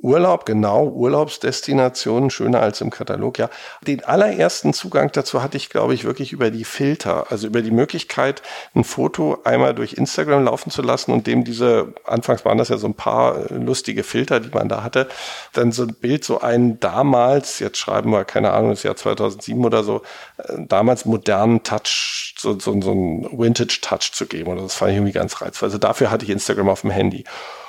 Urlaub, 0.00 0.46
genau, 0.46 0.86
Urlaubsdestinationen, 0.86 2.30
schöner 2.30 2.60
als 2.60 2.80
im 2.80 2.90
Katalog, 2.90 3.36
ja. 3.38 3.50
Den 3.84 4.04
allerersten 4.04 4.72
Zugang 4.72 5.10
dazu 5.12 5.42
hatte 5.42 5.56
ich, 5.56 5.70
glaube 5.70 5.92
ich, 5.92 6.04
wirklich 6.04 6.32
über 6.32 6.52
die 6.52 6.62
Filter, 6.62 7.32
also 7.32 7.48
über 7.48 7.62
die 7.62 7.72
Möglichkeit, 7.72 8.42
ein 8.76 8.84
Foto 8.84 9.38
einmal 9.42 9.74
durch 9.74 9.94
Instagram 9.94 10.44
laufen 10.44 10.70
zu 10.70 10.82
lassen 10.82 11.10
und 11.10 11.26
dem 11.26 11.42
diese, 11.42 11.94
anfangs 12.04 12.44
waren 12.44 12.58
das 12.58 12.68
ja 12.68 12.76
so 12.76 12.86
ein 12.86 12.94
paar 12.94 13.50
lustige 13.50 14.04
Filter, 14.04 14.38
die 14.38 14.50
man 14.50 14.68
da 14.68 14.84
hatte, 14.84 15.08
dann 15.52 15.72
so 15.72 15.82
ein 15.82 15.94
Bild, 15.94 16.22
so 16.22 16.40
einen 16.40 16.78
damals, 16.78 17.58
jetzt 17.58 17.78
schreiben 17.78 18.10
wir, 18.10 18.24
keine 18.24 18.52
Ahnung, 18.52 18.70
das 18.70 18.84
Jahr 18.84 18.94
2007 18.94 19.64
oder 19.64 19.82
so, 19.82 20.02
äh, 20.36 20.58
damals 20.58 21.06
modernen 21.06 21.64
Touch, 21.64 22.36
so, 22.38 22.56
so, 22.60 22.80
so 22.80 22.92
ein 22.92 23.28
Vintage-Touch 23.32 24.12
zu 24.12 24.26
geben. 24.26 24.52
Und 24.52 24.58
das 24.58 24.76
fand 24.76 24.92
ich 24.92 24.96
irgendwie 24.96 25.12
ganz 25.12 25.42
reizvoll. 25.42 25.66
Also 25.66 25.78
dafür 25.78 26.12
hatte 26.12 26.24
ich 26.24 26.30
Instagram 26.30 26.68
auf 26.68 26.82
dem 26.82 26.90
Handy. 26.90 27.24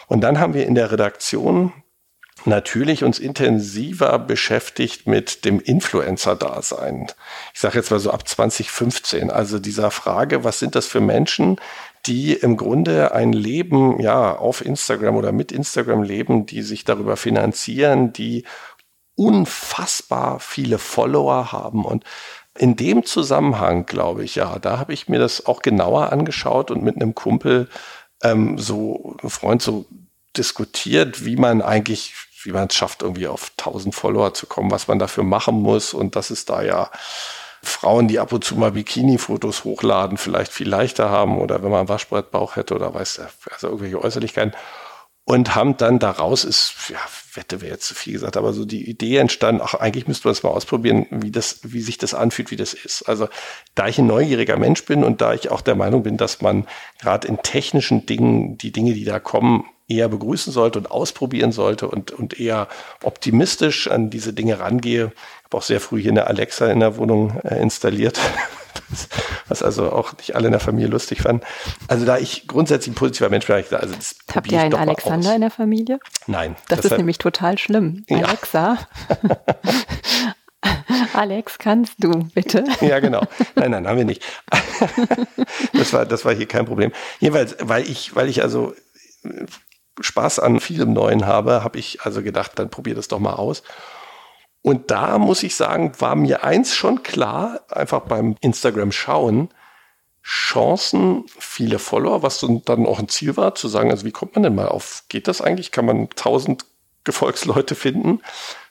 Und 0.07 0.21
dann 0.21 0.39
haben 0.39 0.53
wir 0.53 0.67
in 0.67 0.75
der 0.75 0.91
Redaktion 0.91 1.73
natürlich 2.45 3.03
uns 3.03 3.19
intensiver 3.19 4.19
beschäftigt 4.19 5.07
mit 5.07 5.45
dem 5.45 5.59
Influencer-Dasein. 5.59 7.07
Ich 7.53 7.59
sage 7.59 7.77
jetzt 7.79 7.91
mal 7.91 7.99
so 7.99 8.11
ab 8.11 8.27
2015. 8.27 9.31
Also 9.31 9.59
dieser 9.59 9.91
Frage, 9.91 10.43
was 10.43 10.59
sind 10.59 10.75
das 10.75 10.87
für 10.87 11.01
Menschen, 11.01 11.59
die 12.05 12.33
im 12.33 12.57
Grunde 12.57 13.13
ein 13.13 13.33
Leben 13.33 13.99
ja 13.99 14.35
auf 14.35 14.65
Instagram 14.65 15.15
oder 15.15 15.31
mit 15.31 15.51
Instagram 15.51 16.03
leben, 16.03 16.45
die 16.45 16.61
sich 16.61 16.85
darüber 16.85 17.17
finanzieren, 17.17 18.13
die 18.13 18.45
unfassbar 19.15 20.39
viele 20.39 20.77
Follower 20.77 21.51
haben 21.51 21.83
und 21.83 22.05
in 22.57 22.75
dem 22.75 23.05
Zusammenhang, 23.05 23.85
glaube 23.85 24.23
ich, 24.23 24.35
ja, 24.35 24.59
da 24.59 24.79
habe 24.79 24.93
ich 24.93 25.07
mir 25.07 25.19
das 25.19 25.45
auch 25.45 25.61
genauer 25.61 26.11
angeschaut 26.11 26.71
und 26.71 26.83
mit 26.83 26.95
einem 26.95 27.15
Kumpel 27.15 27.69
ähm, 28.21 28.57
so, 28.57 29.15
ein 29.23 29.29
Freund 29.29 29.61
so 29.61 29.85
diskutiert, 30.35 31.25
wie 31.25 31.37
man 31.37 31.61
eigentlich 31.61 32.13
wie 32.43 32.51
man 32.51 32.67
es 32.67 32.75
schafft, 32.75 33.01
irgendwie 33.01 33.27
auf 33.27 33.51
1000 33.57 33.93
Follower 33.93 34.33
zu 34.33 34.47
kommen, 34.47 34.71
was 34.71 34.87
man 34.87 34.99
dafür 34.99 35.23
machen 35.23 35.61
muss. 35.61 35.93
Und 35.93 36.15
dass 36.15 36.29
es 36.29 36.45
da 36.45 36.61
ja 36.61 36.89
Frauen, 37.61 38.07
die 38.07 38.19
ab 38.19 38.31
und 38.31 38.43
zu 38.43 38.55
mal 38.55 38.71
Bikini-Fotos 38.71 39.63
hochladen, 39.63 40.17
vielleicht 40.17 40.51
viel 40.51 40.69
leichter 40.69 41.09
haben 41.09 41.39
oder 41.39 41.61
wenn 41.61 41.71
man 41.71 41.79
einen 41.79 41.89
Waschbrettbauch 41.89 42.55
hätte 42.55 42.75
oder 42.75 42.93
weiß 42.93 43.21
also 43.51 43.67
irgendwelche 43.67 44.01
Äußerlichkeiten 44.01 44.53
und 45.29 45.53
haben 45.53 45.77
dann 45.77 45.99
daraus 45.99 46.43
ist, 46.43 46.73
ja, 46.89 46.97
Wette 47.35 47.61
wäre 47.61 47.73
jetzt 47.73 47.85
zu 47.85 47.93
viel 47.93 48.13
gesagt, 48.13 48.35
aber 48.35 48.51
so 48.51 48.65
die 48.65 48.89
Idee 48.89 49.17
entstanden, 49.17 49.61
ach, 49.63 49.75
eigentlich 49.75 50.07
müsste 50.07 50.27
man 50.27 50.31
es 50.31 50.41
mal 50.41 50.49
ausprobieren, 50.49 51.05
wie 51.11 51.29
das, 51.29 51.59
wie 51.61 51.81
sich 51.81 51.99
das 51.99 52.15
anfühlt, 52.15 52.49
wie 52.49 52.55
das 52.55 52.73
ist. 52.73 53.03
Also, 53.03 53.29
da 53.75 53.87
ich 53.87 53.99
ein 53.99 54.07
neugieriger 54.07 54.57
Mensch 54.57 54.85
bin 54.85 55.03
und 55.03 55.21
da 55.21 55.35
ich 55.35 55.51
auch 55.51 55.61
der 55.61 55.75
Meinung 55.75 56.01
bin, 56.01 56.17
dass 56.17 56.41
man 56.41 56.65
gerade 56.99 57.27
in 57.27 57.43
technischen 57.43 58.07
Dingen, 58.07 58.57
die 58.57 58.71
Dinge, 58.71 58.93
die 58.93 59.03
da 59.03 59.19
kommen, 59.19 59.65
eher 59.87 60.09
begrüßen 60.09 60.51
sollte 60.51 60.79
und 60.79 60.89
ausprobieren 60.89 61.51
sollte 61.51 61.87
und, 61.87 62.09
und 62.09 62.39
eher 62.39 62.67
optimistisch 63.03 63.87
an 63.87 64.09
diese 64.09 64.33
Dinge 64.33 64.59
rangehe. 64.59 65.11
Ich 65.13 65.43
habe 65.45 65.57
auch 65.57 65.61
sehr 65.61 65.79
früh 65.79 66.01
hier 66.01 66.11
eine 66.11 66.25
Alexa 66.25 66.71
in 66.71 66.79
der 66.79 66.97
Wohnung 66.97 67.39
äh, 67.43 67.61
installiert, 67.61 68.19
was 69.47 69.63
also 69.63 69.91
auch 69.91 70.17
nicht 70.17 70.35
alle 70.35 70.47
in 70.47 70.51
der 70.51 70.59
Familie 70.59 70.89
lustig 70.89 71.21
fanden. 71.21 71.45
Also 71.87 72.05
da 72.05 72.17
ich 72.17 72.47
grundsätzlich 72.47 72.93
ein 72.93 72.95
positiver 72.95 73.29
Mensch 73.29 73.47
bin, 73.47 73.57
ich 73.57 73.73
also 73.73 73.95
das 73.95 74.15
Habt 74.33 74.51
ihr 74.51 74.61
einen 74.61 74.75
Alexander 74.75 75.35
in 75.35 75.41
der 75.41 75.51
Familie? 75.51 75.99
Nein. 76.27 76.55
Das 76.67 76.85
ist 76.85 76.97
nämlich 76.97 77.17
total 77.17 77.57
schlimm. 77.57 78.05
Ja. 78.09 78.25
Alexa. 78.25 78.77
Alex, 81.13 81.57
kannst 81.57 81.95
du 81.99 82.11
bitte? 82.33 82.65
Ja, 82.81 82.99
genau. 82.99 83.23
Nein, 83.55 83.71
nein, 83.71 83.87
haben 83.87 83.97
wir 83.97 84.05
nicht. 84.05 84.23
Das 85.73 85.93
war, 85.93 86.05
das 86.05 86.25
war 86.25 86.33
hier 86.33 86.47
kein 86.47 86.65
Problem. 86.65 86.91
Jedenfalls, 87.19 87.55
weil 87.61 87.89
ich, 87.89 88.15
weil 88.15 88.27
ich 88.27 88.41
also 88.43 88.73
Spaß 89.99 90.39
an 90.39 90.59
vielem 90.59 90.93
Neuen 90.93 91.25
habe, 91.25 91.63
habe 91.63 91.79
ich 91.79 92.01
also 92.03 92.21
gedacht, 92.21 92.53
dann 92.55 92.69
probier 92.69 92.95
das 92.95 93.07
doch 93.07 93.19
mal 93.19 93.33
aus. 93.33 93.63
Und 94.69 94.91
da 94.91 95.17
muss 95.17 95.41
ich 95.41 95.55
sagen, 95.55 95.93
war 95.97 96.15
mir 96.15 96.43
eins 96.43 96.75
schon 96.75 97.01
klar, 97.01 97.61
einfach 97.71 98.01
beim 98.01 98.35
Instagram 98.39 98.91
schauen, 98.91 99.49
Chancen, 100.21 101.25
viele 101.39 101.79
Follower, 101.79 102.21
was 102.21 102.45
dann 102.65 102.85
auch 102.85 102.99
ein 102.99 103.09
Ziel 103.09 103.35
war, 103.35 103.55
zu 103.55 103.67
sagen, 103.67 103.89
also 103.89 104.05
wie 104.05 104.11
kommt 104.11 104.35
man 104.35 104.43
denn 104.43 104.53
mal 104.53 104.67
auf, 104.67 105.05
geht 105.09 105.27
das 105.27 105.41
eigentlich? 105.41 105.71
Kann 105.71 105.87
man 105.87 106.07
tausend 106.11 106.65
Gefolgsleute 107.03 107.73
finden? 107.73 108.21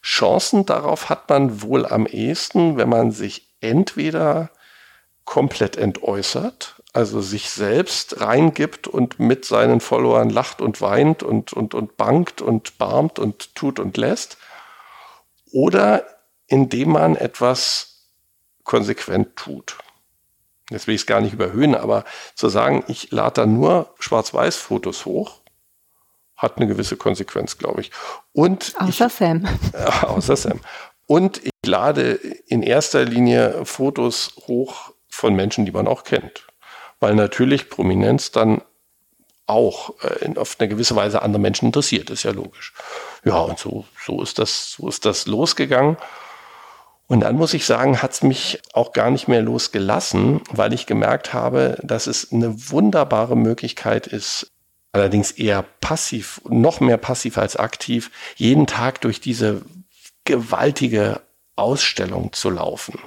Chancen 0.01 0.65
darauf 0.67 1.09
hat 1.09 1.29
man 1.31 1.63
wohl 1.63 1.85
am 1.85 2.07
ehesten, 2.07 2.77
wenn 2.77 2.89
man 2.89 3.11
sich 3.11 3.49
entweder 3.61 4.51
komplett 5.25 5.77
entäußert, 5.77 6.81
also 6.93 7.21
sich 7.21 7.51
selbst 7.51 8.21
reingibt 8.21 8.87
und 8.87 9.19
mit 9.19 9.45
seinen 9.45 9.81
Followern 9.81 10.31
lacht 10.31 10.61
und 10.61 10.81
weint 10.81 11.25
und, 11.25 11.53
und, 11.53 11.75
und 11.75 11.97
bangt 11.97 12.41
und 12.41 12.79
barmt 12.79 13.19
und 13.19 13.57
tut 13.57 13.81
und 13.81 13.97
lässt. 13.97 14.39
Oder 15.53 16.05
indem 16.47 16.93
man 16.93 17.17
etwas 17.17 18.09
konsequent 18.65 19.37
tut. 19.37 19.79
Jetzt 20.71 20.87
will 20.87 20.95
ich 20.95 21.03
es 21.03 21.07
gar 21.07 21.21
nicht 21.21 21.33
überhöhen, 21.33 21.75
aber 21.75 22.05
zu 22.35 22.49
sagen, 22.49 22.85
ich 22.89 23.11
lade 23.11 23.43
da 23.43 23.47
nur 23.47 23.95
Schwarz-Weiß-Fotos 23.99 25.07
hoch, 25.07 25.41
hat 26.37 26.59
eine 26.59 26.67
gewisse 26.67 26.97
Konsequenz, 26.97 27.57
glaube 27.57 27.81
ich. 27.81 27.91
Und 28.33 28.75
außer 28.79 29.07
ich, 29.07 29.13
Sam. 29.13 29.49
Äh, 29.73 29.85
außer 30.07 30.37
Sam. 30.37 30.61
Und 31.07 31.43
ich 31.43 31.51
lade 31.65 32.13
in 32.13 32.63
erster 32.63 33.05
Linie 33.05 33.65
Fotos 33.65 34.35
hoch 34.47 34.93
von 35.09 35.35
Menschen, 35.35 35.65
die 35.65 35.73
man 35.73 35.89
auch 35.89 36.05
kennt 36.05 36.49
weil 37.01 37.15
natürlich 37.15 37.69
Prominenz 37.69 38.31
dann 38.31 38.63
auch 39.49 39.95
äh, 40.03 40.25
in, 40.25 40.37
auf 40.37 40.57
eine 40.59 40.69
gewisse 40.69 40.97
Weise 40.97 41.23
andere 41.23 41.41
Menschen 41.41 41.67
interessiert, 41.67 42.11
ist 42.11 42.23
ja 42.23 42.31
logisch. 42.31 42.73
Ja, 43.25 43.39
und 43.39 43.59
so, 43.59 43.85
so 44.05 44.23
ist 44.23 44.39
das, 44.39 44.73
so 44.73 44.89
ist 44.89 45.05
das 45.05 45.27
losgegangen. 45.27 45.97
Und 47.07 47.21
dann 47.21 47.37
muss 47.37 47.55
ich 47.55 47.65
sagen, 47.65 48.03
hat 48.03 48.13
es 48.13 48.23
mich 48.23 48.61
auch 48.75 48.93
gar 48.93 49.11
nicht 49.11 49.29
mehr 49.29 49.41
losgelassen, 49.41 50.43
weil 50.51 50.75
ich 50.75 50.87
gemerkt 50.87 51.33
habe, 51.33 51.79
dass 51.83 52.07
es 52.07 52.33
eine 52.33 52.71
wunderbare 52.71 53.37
Möglichkeit 53.37 54.07
ist, 54.07 54.53
allerdings 54.93 55.31
eher 55.31 55.63
passiv, 55.81 56.43
noch 56.49 56.81
mehr 56.81 56.99
passiv 56.99 57.39
als 57.39 57.57
aktiv, 57.57 58.11
jeden 58.37 58.67
Tag 58.67 59.01
durch 59.01 59.21
diese 59.21 59.63
gewaltige 60.25 61.23
Ausstellung 61.57 62.33
zu 62.33 62.51
laufen 62.51 62.99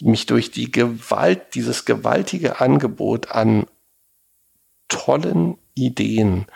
mich 0.00 0.26
durch 0.26 0.50
die 0.50 0.70
Gewalt, 0.70 1.54
dieses 1.54 1.84
gewaltige 1.84 2.60
Angebot 2.60 3.30
an 3.30 3.66
tollen 4.88 5.58
Ideen, 5.78 6.46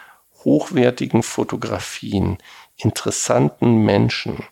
hochwertigen 0.45 1.23
Fotografien, 1.23 2.39
interessanten 2.77 3.85
Menschen 3.85 4.45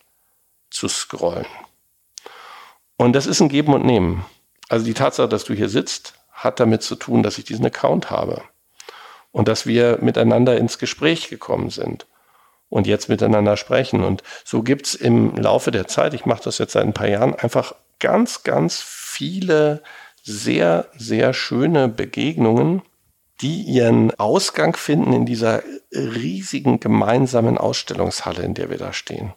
zu 0.70 0.88
scrollen. 0.88 1.46
Und 2.96 3.14
das 3.14 3.26
ist 3.26 3.40
ein 3.40 3.48
Geben 3.48 3.74
und 3.74 3.84
Nehmen. 3.84 4.24
Also 4.68 4.84
die 4.84 4.94
Tatsache, 4.94 5.28
dass 5.28 5.44
du 5.44 5.54
hier 5.54 5.68
sitzt, 5.68 6.14
hat 6.32 6.60
damit 6.60 6.82
zu 6.82 6.94
tun, 6.96 7.22
dass 7.22 7.38
ich 7.38 7.44
diesen 7.44 7.66
Account 7.66 8.10
habe 8.10 8.42
und 9.32 9.48
dass 9.48 9.66
wir 9.66 9.98
miteinander 10.00 10.56
ins 10.56 10.78
Gespräch 10.78 11.28
gekommen 11.28 11.70
sind 11.70 12.06
und 12.68 12.86
jetzt 12.86 13.08
miteinander 13.08 13.56
sprechen. 13.56 14.04
Und 14.04 14.22
so 14.44 14.62
gibt's 14.62 14.94
im 14.94 15.36
Laufe 15.36 15.70
der 15.70 15.88
Zeit, 15.88 16.14
ich 16.14 16.24
mache 16.24 16.42
das 16.44 16.58
jetzt 16.58 16.72
seit 16.72 16.84
ein 16.84 16.94
paar 16.94 17.08
Jahren, 17.08 17.34
einfach 17.34 17.74
ganz, 17.98 18.42
ganz 18.42 18.80
viele 18.80 19.82
sehr, 20.22 20.88
sehr 20.96 21.34
schöne 21.34 21.88
Begegnungen, 21.88 22.82
die 23.40 23.62
ihren 23.62 24.12
Ausgang 24.18 24.76
finden 24.76 25.12
in 25.12 25.26
dieser 25.26 25.62
riesigen 25.92 26.80
gemeinsamen 26.80 27.58
Ausstellungshalle, 27.58 28.42
in 28.42 28.54
der 28.54 28.70
wir 28.70 28.78
da 28.78 28.92
stehen. 28.92 29.32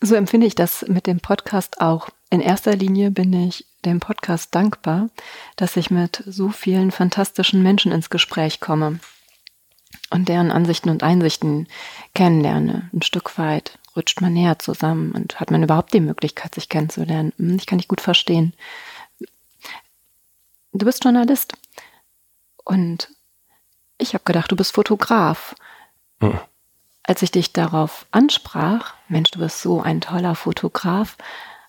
So 0.00 0.14
empfinde 0.14 0.46
ich 0.46 0.54
das 0.54 0.84
mit 0.88 1.06
dem 1.06 1.20
Podcast 1.20 1.80
auch. 1.80 2.10
In 2.30 2.40
erster 2.40 2.76
Linie 2.76 3.10
bin 3.10 3.32
ich 3.32 3.66
dem 3.84 4.00
Podcast 4.00 4.54
dankbar, 4.54 5.08
dass 5.56 5.76
ich 5.76 5.90
mit 5.90 6.22
so 6.26 6.50
vielen 6.50 6.90
fantastischen 6.90 7.62
Menschen 7.62 7.92
ins 7.92 8.10
Gespräch 8.10 8.60
komme. 8.60 9.00
und 10.10 10.28
deren 10.28 10.52
Ansichten 10.52 10.90
und 10.90 11.02
Einsichten 11.02 11.66
kennenlerne. 12.14 12.90
Ein 12.92 13.02
Stück 13.02 13.38
weit 13.38 13.78
rutscht 13.96 14.20
man 14.20 14.34
näher 14.34 14.58
zusammen 14.58 15.12
und 15.12 15.40
hat 15.40 15.50
man 15.50 15.62
überhaupt 15.62 15.94
die 15.94 16.00
Möglichkeit, 16.00 16.54
sich 16.54 16.68
kennenzulernen. 16.68 17.32
Hm, 17.38 17.56
ich 17.56 17.66
kann 17.66 17.78
dich 17.78 17.88
gut 17.88 18.00
verstehen. 18.00 18.52
Du 20.72 20.84
bist 20.84 21.02
Journalist 21.02 21.54
und 22.66 23.08
ich 23.96 24.12
habe 24.12 24.24
gedacht, 24.24 24.50
du 24.50 24.56
bist 24.56 24.74
Fotograf. 24.74 25.54
Hm. 26.20 26.38
Als 27.04 27.22
ich 27.22 27.30
dich 27.30 27.52
darauf 27.52 28.06
ansprach, 28.10 28.94
Mensch, 29.08 29.30
du 29.30 29.38
bist 29.38 29.62
so 29.62 29.80
ein 29.80 30.00
toller 30.00 30.34
Fotograf, 30.34 31.16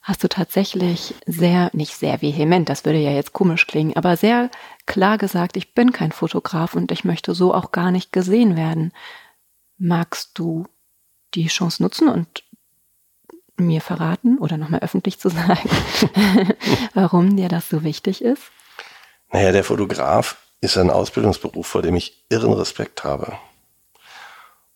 hast 0.02 0.24
du 0.24 0.28
tatsächlich 0.28 1.14
sehr, 1.28 1.70
nicht 1.74 1.96
sehr 1.96 2.22
vehement, 2.22 2.68
das 2.68 2.84
würde 2.84 2.98
ja 2.98 3.12
jetzt 3.12 3.34
komisch 3.34 3.68
klingen, 3.68 3.96
aber 3.96 4.18
sehr 4.18 4.50
klar 4.88 5.20
gesagt, 5.20 5.56
ich 5.56 5.76
bin 5.76 5.92
kein 5.92 6.12
Fotograf 6.12 6.74
und 6.74 6.92
ich 6.92 7.06
möchte 7.06 7.36
so 7.36 7.54
auch 7.54 7.72
gar 7.72 7.92
nicht 7.92 8.12
gesehen 8.12 8.56
werden. 8.56 8.92
Magst 9.78 10.32
du 10.40 10.66
die 11.36 11.48
Chance 11.48 11.84
nutzen 11.84 12.10
und 12.10 12.44
mir 13.58 13.82
verraten 13.82 14.40
oder 14.40 14.58
nochmal 14.58 14.80
öffentlich 14.80 15.20
zu 15.20 15.30
sagen, 15.30 15.70
warum 16.96 17.36
dir 17.36 17.50
das 17.50 17.70
so 17.70 17.84
wichtig 17.84 18.24
ist? 18.24 18.44
Naja, 19.32 19.52
der 19.52 19.64
Fotograf 19.64 20.47
ist 20.62 20.78
ein 20.78 20.90
Ausbildungsberuf, 20.90 21.68
vor 21.68 21.82
dem 21.82 21.96
ich 21.96 22.26
irren 22.30 22.54
Respekt 22.54 23.04
habe. 23.04 23.38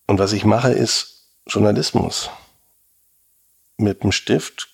Und 0.08 0.20
was 0.20 0.34
ich 0.34 0.46
mache, 0.46 0.72
ist 0.72 1.28
Journalismus. 1.48 2.30
Mit 3.78 4.04
dem 4.04 4.12
Stift 4.12 4.72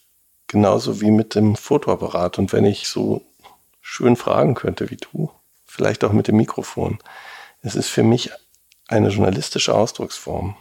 genauso 0.47 1.01
wie 1.01 1.11
mit 1.11 1.35
dem 1.35 1.55
Fotoapparat. 1.55 2.39
Und 2.39 2.53
wenn 2.53 2.65
ich 2.65 2.87
so 2.87 3.21
schön 3.81 4.15
fragen 4.15 4.55
könnte 4.55 4.89
wie 4.89 4.97
du, 4.97 5.31
vielleicht 5.65 6.03
auch 6.03 6.13
mit 6.13 6.27
dem 6.27 6.37
Mikrofon, 6.37 6.99
es 7.61 7.75
ist 7.75 7.89
für 7.89 8.03
mich 8.03 8.31
eine 8.87 9.09
journalistische 9.09 9.73
Ausdrucksform. 9.73 10.55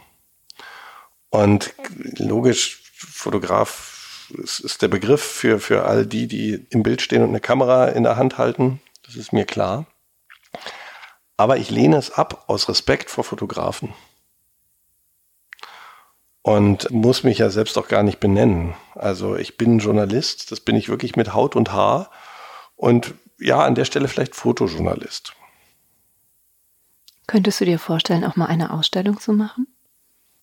Und 1.29 1.73
logisch, 2.17 2.83
Fotograf 2.93 4.29
ist, 4.43 4.59
ist 4.59 4.81
der 4.81 4.87
Begriff 4.87 5.21
für, 5.21 5.59
für 5.59 5.85
all 5.85 6.05
die, 6.05 6.27
die 6.27 6.65
im 6.69 6.83
Bild 6.83 7.01
stehen 7.01 7.21
und 7.21 7.29
eine 7.29 7.39
Kamera 7.39 7.87
in 7.87 8.03
der 8.03 8.17
Hand 8.17 8.37
halten. 8.37 8.81
Das 9.05 9.15
ist 9.15 9.33
mir 9.33 9.45
klar. 9.45 9.85
Aber 11.37 11.57
ich 11.57 11.69
lehne 11.69 11.97
es 11.97 12.11
ab 12.11 12.45
aus 12.47 12.67
Respekt 12.67 13.09
vor 13.09 13.23
Fotografen 13.23 13.93
und 16.47 16.89
muss 16.91 17.23
mich 17.23 17.39
ja 17.39 17.49
selbst 17.49 17.77
auch 17.77 17.89
gar 17.89 18.03
nicht 18.03 18.19
benennen. 18.19 18.73
Also 18.95 19.35
ich 19.35 19.57
bin 19.57 19.79
Journalist, 19.79 20.51
das 20.51 20.61
bin 20.61 20.77
ich 20.77 20.87
wirklich 20.87 21.15
mit 21.17 21.33
Haut 21.33 21.55
und 21.55 21.73
Haar 21.73 22.09
und 22.75 23.13
ja, 23.37 23.63
an 23.63 23.75
der 23.75 23.85
Stelle 23.85 24.07
vielleicht 24.07 24.33
Fotojournalist. 24.33 25.33
Könntest 27.27 27.59
du 27.59 27.65
dir 27.65 27.77
vorstellen, 27.77 28.23
auch 28.23 28.37
mal 28.37 28.45
eine 28.45 28.71
Ausstellung 28.71 29.19
zu 29.19 29.33
machen? 29.33 29.67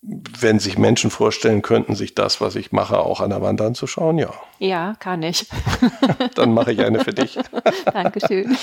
Wenn 0.06 0.58
sich 0.58 0.76
Menschen 0.76 1.10
vorstellen 1.10 1.62
könnten, 1.62 1.94
sich 1.94 2.14
das, 2.14 2.40
was 2.40 2.56
ich 2.56 2.72
mache, 2.72 2.98
auch 2.98 3.20
an 3.20 3.30
der 3.30 3.40
Wand 3.40 3.62
anzuschauen, 3.62 4.18
ja. 4.18 4.34
Ja, 4.58 4.96
kann 4.98 5.22
ich. 5.22 5.46
Dann 6.34 6.52
mache 6.52 6.72
ich 6.72 6.80
eine 6.80 7.00
für 7.00 7.14
dich. 7.14 7.38
Dankeschön. 7.86 8.56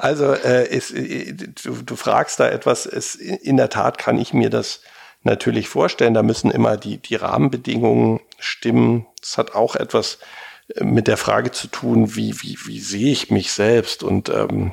Also 0.00 0.32
äh, 0.32 0.68
es, 0.68 0.90
äh, 0.90 1.32
du, 1.32 1.82
du, 1.82 1.96
fragst 1.96 2.40
da 2.40 2.48
etwas, 2.48 2.86
es, 2.86 3.14
in 3.14 3.56
der 3.56 3.68
Tat 3.68 3.98
kann 3.98 4.18
ich 4.18 4.34
mir 4.34 4.50
das 4.50 4.80
natürlich 5.22 5.68
vorstellen. 5.68 6.14
Da 6.14 6.24
müssen 6.24 6.50
immer 6.50 6.76
die, 6.76 6.98
die 6.98 7.14
Rahmenbedingungen 7.14 8.18
stimmen. 8.38 9.06
Das 9.20 9.38
hat 9.38 9.54
auch 9.54 9.76
etwas 9.76 10.18
äh, 10.74 10.82
mit 10.82 11.06
der 11.06 11.16
Frage 11.16 11.52
zu 11.52 11.68
tun, 11.68 12.16
wie, 12.16 12.42
wie, 12.42 12.58
wie 12.64 12.80
sehe 12.80 13.12
ich 13.12 13.30
mich 13.30 13.52
selbst? 13.52 14.02
Und 14.02 14.28
ähm, 14.28 14.72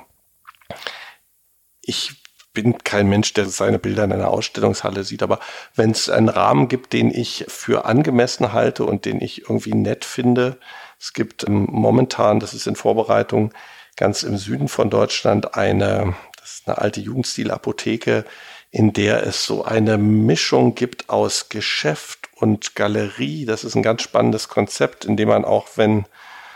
ich 1.82 2.24
bin 2.58 2.80
kein 2.80 3.08
Mensch, 3.08 3.34
der 3.36 3.46
seine 3.46 3.78
Bilder 3.78 4.04
in 4.04 4.12
einer 4.12 4.30
Ausstellungshalle 4.30 5.04
sieht, 5.04 5.22
aber 5.22 5.40
wenn 5.76 5.92
es 5.92 6.10
einen 6.10 6.28
Rahmen 6.28 6.70
gibt, 6.70 6.92
den 6.92 7.12
ich 7.12 7.46
für 7.48 7.86
angemessen 7.86 8.52
halte 8.52 8.84
und 8.84 9.06
den 9.06 9.22
ich 9.22 9.44
irgendwie 9.44 9.76
nett 9.76 10.04
finde, 10.04 10.58
es 11.00 11.14
gibt 11.14 11.48
ähm, 11.48 11.68
momentan, 11.70 12.40
das 12.40 12.56
ist 12.56 12.66
in 12.66 12.76
Vorbereitung, 12.76 13.54
ganz 13.96 14.24
im 14.24 14.38
Süden 14.38 14.70
von 14.70 14.90
Deutschland 14.90 15.54
eine, 15.54 16.16
das 16.42 16.56
ist 16.56 16.68
eine 16.68 16.80
alte 16.80 17.00
Jugendstilapotheke, 17.00 18.26
in 18.72 18.92
der 18.92 19.28
es 19.28 19.46
so 19.46 19.64
eine 19.64 20.00
Mischung 20.00 20.74
gibt 20.74 21.10
aus 21.10 21.50
Geschäft 21.50 22.28
und 22.34 22.74
Galerie. 22.74 23.46
Das 23.46 23.64
ist 23.64 23.76
ein 23.76 23.84
ganz 23.84 24.02
spannendes 24.02 24.50
Konzept, 24.50 25.06
in 25.06 25.16
dem 25.16 25.30
man 25.30 25.46
auch, 25.46 25.68
wenn 25.76 26.06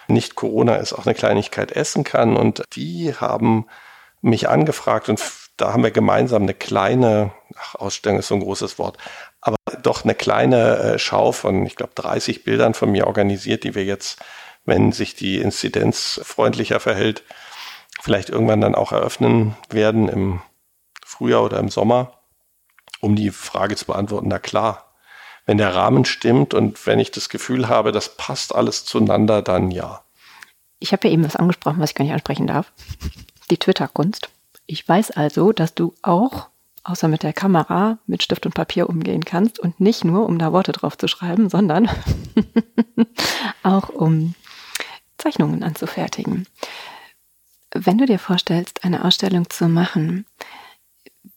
nicht 0.07 0.33
Corona 0.33 0.77
ist, 0.77 0.93
auch 0.93 1.05
eine 1.05 1.13
Kleinigkeit 1.13 1.71
essen 1.71 2.03
kann. 2.03 2.35
Und 2.35 2.63
die 2.73 3.13
haben 3.13 3.67
mich 4.21 4.49
angefragt 4.49 5.07
und 5.07 5.19
da 5.61 5.73
haben 5.73 5.83
wir 5.83 5.91
gemeinsam 5.91 6.43
eine 6.43 6.55
kleine, 6.55 7.31
ach, 7.55 7.75
Ausstellung 7.75 8.19
ist 8.19 8.27
so 8.27 8.35
ein 8.35 8.41
großes 8.41 8.79
Wort, 8.79 8.97
aber 9.41 9.57
doch 9.83 10.03
eine 10.03 10.15
kleine 10.15 10.77
äh, 10.77 10.99
Schau 10.99 11.31
von, 11.31 11.65
ich 11.65 11.75
glaube, 11.75 11.93
30 11.95 12.43
Bildern 12.43 12.73
von 12.73 12.91
mir 12.91 13.05
organisiert, 13.05 13.63
die 13.63 13.75
wir 13.75 13.85
jetzt, 13.85 14.19
wenn 14.65 14.91
sich 14.91 15.15
die 15.15 15.37
Inzidenz 15.37 16.19
freundlicher 16.23 16.79
verhält, 16.79 17.23
vielleicht 18.01 18.29
irgendwann 18.29 18.61
dann 18.61 18.75
auch 18.75 18.91
eröffnen 18.91 19.55
werden 19.69 20.09
im 20.09 20.41
Frühjahr 21.05 21.43
oder 21.43 21.59
im 21.59 21.69
Sommer, 21.69 22.13
um 22.99 23.15
die 23.15 23.29
Frage 23.29 23.75
zu 23.75 23.85
beantworten, 23.85 24.27
na 24.29 24.39
klar, 24.39 24.95
wenn 25.45 25.59
der 25.59 25.75
Rahmen 25.75 26.05
stimmt 26.05 26.53
und 26.55 26.85
wenn 26.87 26.99
ich 26.99 27.11
das 27.11 27.29
Gefühl 27.29 27.67
habe, 27.67 27.91
das 27.91 28.15
passt 28.17 28.55
alles 28.55 28.85
zueinander, 28.85 29.41
dann 29.43 29.69
ja. 29.69 30.03
Ich 30.79 30.91
habe 30.91 31.07
ja 31.07 31.13
eben 31.13 31.23
was 31.23 31.35
angesprochen, 31.35 31.79
was 31.79 31.91
ich 31.91 31.95
gar 31.95 32.03
nicht 32.03 32.13
ansprechen 32.13 32.47
darf. 32.47 32.71
Die 33.51 33.57
Twitter-Kunst. 33.57 34.29
Ich 34.65 34.87
weiß 34.87 35.11
also, 35.11 35.51
dass 35.51 35.73
du 35.75 35.93
auch, 36.01 36.49
außer 36.83 37.07
mit 37.07 37.23
der 37.23 37.33
Kamera, 37.33 37.99
mit 38.07 38.23
Stift 38.23 38.45
und 38.45 38.55
Papier 38.55 38.89
umgehen 38.89 39.25
kannst 39.25 39.59
und 39.59 39.79
nicht 39.79 40.03
nur, 40.03 40.25
um 40.25 40.39
da 40.39 40.53
Worte 40.53 40.71
drauf 40.71 40.97
zu 40.97 41.07
schreiben, 41.07 41.49
sondern 41.49 41.89
auch 43.63 43.89
um 43.89 44.35
Zeichnungen 45.17 45.63
anzufertigen. 45.63 46.47
Wenn 47.73 47.97
du 47.97 48.05
dir 48.05 48.19
vorstellst, 48.19 48.83
eine 48.83 49.05
Ausstellung 49.05 49.49
zu 49.49 49.67
machen, 49.67 50.25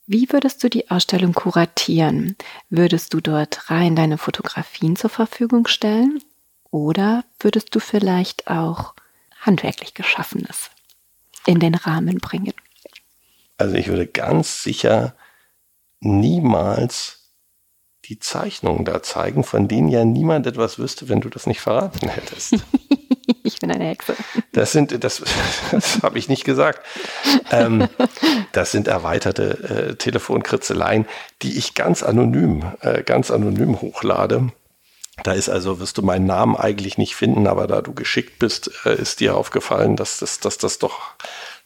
wie 0.07 0.31
würdest 0.31 0.62
du 0.62 0.68
die 0.68 0.91
Ausstellung 0.91 1.33
kuratieren? 1.33 2.37
Würdest 2.68 3.14
du 3.14 3.20
dort 3.20 3.70
rein 3.70 3.97
deine 3.97 4.18
Fotografien 4.18 4.97
zur 4.97 5.11
Verfügung 5.11 5.66
stellen? 5.66 6.22
Oder 6.70 7.25
würdest 7.41 7.75
du 7.75 7.81
vielleicht 7.81 8.49
auch 8.49 8.95
handwerklich 9.41 9.95
Geschaffenes 9.95 10.70
in 11.47 11.61
den 11.61 11.75
Rahmen 11.75 12.18
bringen? 12.18 12.53
Also 13.57 13.76
ich 13.76 13.88
würde 13.88 14.07
ganz 14.07 14.62
sicher 14.62 15.14
niemals 16.00 17.24
die 18.05 18.18
Zeichnungen 18.18 18.84
da 18.84 19.02
zeigen, 19.02 19.44
von 19.44 19.68
denen 19.68 19.88
ja 19.88 20.05
niemand 20.05 20.46
etwas 20.46 20.78
wüsste, 20.78 21.09
wenn 21.09 21.20
du 21.20 21.30
das 21.30 21.46
nicht 21.46 21.61
verraten 21.61 22.09
hättest. 22.09 22.57
ich 23.42 23.59
bin 23.59 23.70
eine 23.70 23.86
Hexe. 23.86 24.14
Das 24.52 24.72
sind, 24.72 25.02
das, 25.02 25.22
das 25.70 26.02
habe 26.02 26.18
ich 26.18 26.28
nicht 26.28 26.44
gesagt. 26.44 26.84
Ähm, 27.50 27.88
das 28.52 28.72
sind 28.72 28.88
erweiterte 28.88 29.90
äh, 29.92 29.94
Telefonkritzeleien, 29.96 31.07
die 31.42 31.57
ich 31.57 31.74
ganz 31.74 32.02
anonym, 32.02 32.72
äh, 32.80 33.02
ganz 33.02 33.30
anonym 33.30 33.80
hochlade. 33.80 34.52
Da 35.22 35.32
ist 35.32 35.48
also, 35.48 35.78
wirst 35.78 35.96
du 35.96 36.02
meinen 36.02 36.26
Namen 36.26 36.57
eigentlich 36.57 36.98
nicht 36.98 37.14
finden, 37.14 37.46
aber 37.46 37.66
da 37.66 37.80
du 37.80 37.94
geschickt 37.94 38.38
bist, 38.38 38.70
äh, 38.84 39.00
ist 39.00 39.20
dir 39.20 39.36
aufgefallen, 39.36 39.96
dass 39.96 40.18
das, 40.18 40.40
dass 40.40 40.59
das 40.59 40.78
doch 40.78 41.00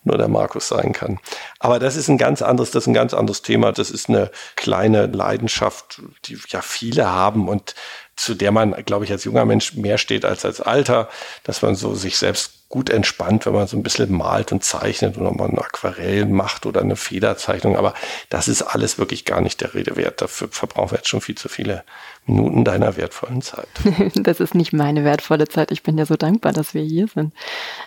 nur 0.05 0.19
der 0.19 0.29
Markus 0.29 0.69
sein 0.69 0.93
kann. 0.93 1.19
Aber 1.59 1.79
das 1.79 1.97
ist 1.97 2.09
ein 2.09 2.19
ganz 2.19 2.43
anderes, 2.43 2.71
das 2.71 2.85
ist 2.85 2.89
ein 2.89 2.95
ganz 2.95 3.15
anderes 3.15 3.43
Thema. 3.43 3.73
Das 3.73 3.91
ist 3.91 4.09
eine 4.09 4.31
kleine 4.57 5.07
Leidenschaft, 5.07 6.01
die 6.25 6.39
ja 6.49 6.63
viele 6.63 7.11
haben 7.11 7.49
und 7.49 7.75
zu 8.19 8.35
der 8.35 8.53
man, 8.53 8.73
glaube 8.85 9.05
ich, 9.05 9.13
als 9.13 9.25
junger 9.25 9.45
Mensch 9.45 9.75
mehr 9.75 9.99
steht 9.99 10.25
als 10.25 10.45
als 10.45 10.61
Alter, 10.61 11.09
dass 11.45 11.63
man 11.63 11.75
so 11.75 11.95
sich 11.95 12.19
selbst 12.19 12.59
gut 12.69 12.91
entspannt, 12.91 13.47
wenn 13.47 13.55
man 13.55 13.67
so 13.67 13.79
ein 13.79 13.83
bisschen 13.83 14.13
malt 14.13 14.53
und 14.53 14.63
zeichnet 14.63 15.17
oder 15.17 15.31
man 15.31 15.53
ein 15.53 15.59
Aquarell 15.59 16.27
macht 16.27 16.67
oder 16.67 16.83
eine 16.83 16.97
Federzeichnung. 16.97 17.77
Aber 17.77 17.95
das 18.29 18.47
ist 18.47 18.61
alles 18.63 18.99
wirklich 18.99 19.25
gar 19.25 19.41
nicht 19.41 19.61
der 19.63 19.73
Rede 19.73 19.97
wert. 19.97 20.21
Dafür 20.21 20.49
verbrauchen 20.51 20.91
wir 20.91 20.99
jetzt 20.99 21.09
schon 21.09 21.23
viel 21.23 21.37
zu 21.37 21.49
viele 21.49 21.85
Minuten 22.27 22.65
deiner 22.65 22.97
wertvollen 22.97 23.43
Zeit. 23.43 23.69
Das 24.15 24.41
ist 24.41 24.55
nicht 24.55 24.73
meine 24.73 25.05
wertvolle 25.05 25.49
Zeit. 25.49 25.71
Ich 25.71 25.83
bin 25.83 25.97
ja 25.97 26.05
so 26.05 26.17
dankbar, 26.17 26.53
dass 26.53 26.75
wir 26.75 26.83
hier 26.83 27.09
sind. 27.09 27.33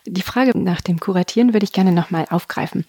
Die 0.06 0.22
Frage 0.22 0.58
nach 0.58 0.82
dem 0.82 1.00
Kuratieren 1.00 1.54
würde 1.54 1.66
ich 1.66 1.74
gerne 1.74 1.92
nochmal 1.92 2.26
aufgreifen. 2.30 2.86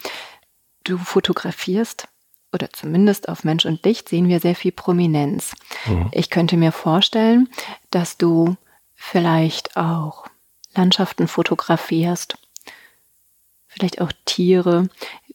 Du 0.85 0.97
fotografierst 0.99 2.09
oder 2.53 2.71
zumindest 2.73 3.29
auf 3.29 3.45
Mensch 3.45 3.65
und 3.65 3.85
Licht 3.85 4.09
sehen 4.09 4.29
wir 4.29 4.41
sehr 4.41 4.55
viel 4.55 4.73
Prominenz. 4.73 5.55
Mhm. 5.87 6.11
Ich 6.13 6.31
könnte 6.31 6.57
mir 6.57 6.73
vorstellen, 6.73 7.49
dass 7.91 8.19
du 8.19 8.57
vielleicht 8.95 9.77
auch 9.77 10.27
Landschaften 10.75 11.29
fotografierst, 11.29 12.37
vielleicht 13.67 14.01
auch 14.01 14.13
Tiere. 14.25 14.89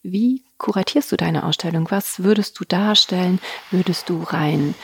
Wie 0.04 0.44
kuratierst 0.58 1.12
du 1.12 1.18
deine 1.18 1.44
Ausstellung? 1.44 1.88
Was 1.90 2.24
würdest 2.24 2.60
du 2.60 2.66
darstellen? 2.66 3.40
Würdest 3.72 4.10
du 4.10 4.24
rein 4.24 4.76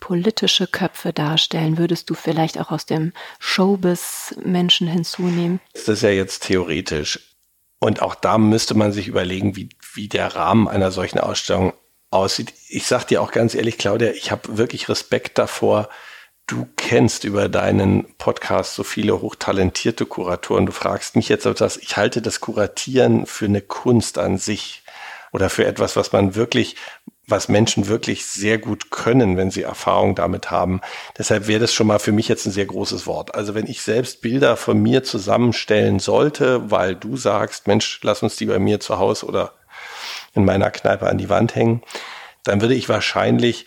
politische 0.00 0.66
Köpfe 0.66 1.12
darstellen? 1.12 1.78
Würdest 1.78 2.08
du 2.10 2.14
vielleicht 2.14 2.58
auch 2.58 2.70
aus 2.70 2.86
dem 2.86 3.12
Showbiz 3.38 4.34
Menschen 4.42 4.86
hinzunehmen? 4.86 5.60
Das 5.74 5.88
ist 5.88 6.02
ja 6.02 6.10
jetzt 6.10 6.44
theoretisch. 6.44 7.35
Und 7.78 8.02
auch 8.02 8.14
da 8.14 8.38
müsste 8.38 8.74
man 8.74 8.92
sich 8.92 9.08
überlegen, 9.08 9.56
wie, 9.56 9.68
wie 9.94 10.08
der 10.08 10.34
Rahmen 10.34 10.68
einer 10.68 10.90
solchen 10.90 11.18
Ausstellung 11.20 11.72
aussieht. 12.10 12.52
Ich 12.68 12.86
sag 12.86 13.04
dir 13.04 13.20
auch 13.20 13.32
ganz 13.32 13.54
ehrlich, 13.54 13.78
Claudia, 13.78 14.10
ich 14.12 14.30
habe 14.30 14.56
wirklich 14.56 14.88
Respekt 14.88 15.38
davor. 15.38 15.88
Du 16.46 16.68
kennst 16.76 17.24
über 17.24 17.48
deinen 17.48 18.14
Podcast 18.18 18.74
so 18.74 18.84
viele 18.84 19.20
hochtalentierte 19.20 20.06
Kuratoren. 20.06 20.66
Du 20.66 20.72
fragst 20.72 21.16
mich 21.16 21.28
jetzt 21.28 21.44
etwas. 21.44 21.76
Ich 21.76 21.96
halte 21.96 22.22
das 22.22 22.40
Kuratieren 22.40 23.26
für 23.26 23.46
eine 23.46 23.60
Kunst 23.60 24.18
an 24.18 24.38
sich 24.38 24.82
oder 25.32 25.50
für 25.50 25.66
etwas, 25.66 25.96
was 25.96 26.12
man 26.12 26.34
wirklich 26.34 26.76
was 27.26 27.48
Menschen 27.48 27.88
wirklich 27.88 28.24
sehr 28.24 28.58
gut 28.58 28.90
können, 28.90 29.36
wenn 29.36 29.50
sie 29.50 29.62
Erfahrung 29.62 30.14
damit 30.14 30.50
haben. 30.50 30.80
Deshalb 31.18 31.48
wäre 31.48 31.60
das 31.60 31.72
schon 31.72 31.88
mal 31.88 31.98
für 31.98 32.12
mich 32.12 32.28
jetzt 32.28 32.46
ein 32.46 32.52
sehr 32.52 32.66
großes 32.66 33.06
Wort. 33.06 33.34
Also 33.34 33.54
wenn 33.54 33.66
ich 33.66 33.82
selbst 33.82 34.20
Bilder 34.20 34.56
von 34.56 34.80
mir 34.80 35.02
zusammenstellen 35.02 35.98
sollte, 35.98 36.70
weil 36.70 36.94
du 36.94 37.16
sagst, 37.16 37.66
Mensch, 37.66 37.98
lass 38.02 38.22
uns 38.22 38.36
die 38.36 38.46
bei 38.46 38.60
mir 38.60 38.78
zu 38.78 38.98
Hause 38.98 39.26
oder 39.26 39.54
in 40.34 40.44
meiner 40.44 40.70
Kneipe 40.70 41.08
an 41.08 41.18
die 41.18 41.28
Wand 41.28 41.56
hängen, 41.56 41.82
dann 42.44 42.60
würde 42.60 42.74
ich 42.74 42.88
wahrscheinlich 42.88 43.66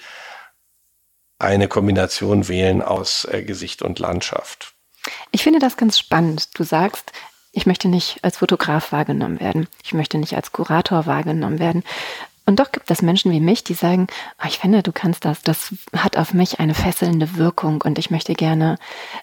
eine 1.37 1.67
Kombination 1.67 2.47
wählen 2.47 2.81
aus 2.81 3.25
äh, 3.25 3.43
Gesicht 3.43 3.81
und 3.81 3.99
Landschaft. 3.99 4.73
Ich 5.31 5.43
finde 5.43 5.59
das 5.59 5.75
ganz 5.75 5.97
spannend. 5.97 6.57
Du 6.57 6.63
sagst, 6.63 7.11
ich 7.51 7.65
möchte 7.65 7.87
nicht 7.87 8.23
als 8.23 8.37
Fotograf 8.37 8.91
wahrgenommen 8.91 9.39
werden. 9.39 9.67
Ich 9.83 9.93
möchte 9.93 10.17
nicht 10.17 10.35
als 10.35 10.51
Kurator 10.51 11.05
wahrgenommen 11.05 11.59
werden. 11.59 11.83
Und 12.49 12.59
doch 12.59 12.71
gibt 12.71 12.89
es 12.89 13.03
Menschen 13.03 13.31
wie 13.31 13.39
mich, 13.39 13.63
die 13.63 13.75
sagen, 13.75 14.07
oh, 14.41 14.47
ich 14.47 14.57
finde, 14.57 14.81
du 14.81 14.91
kannst 14.91 15.23
das, 15.23 15.43
das 15.43 15.71
hat 15.95 16.17
auf 16.17 16.33
mich 16.33 16.59
eine 16.59 16.73
fesselnde 16.73 17.35
Wirkung 17.35 17.83
und 17.83 17.99
ich 17.99 18.09
möchte 18.09 18.33
gerne, 18.33 18.79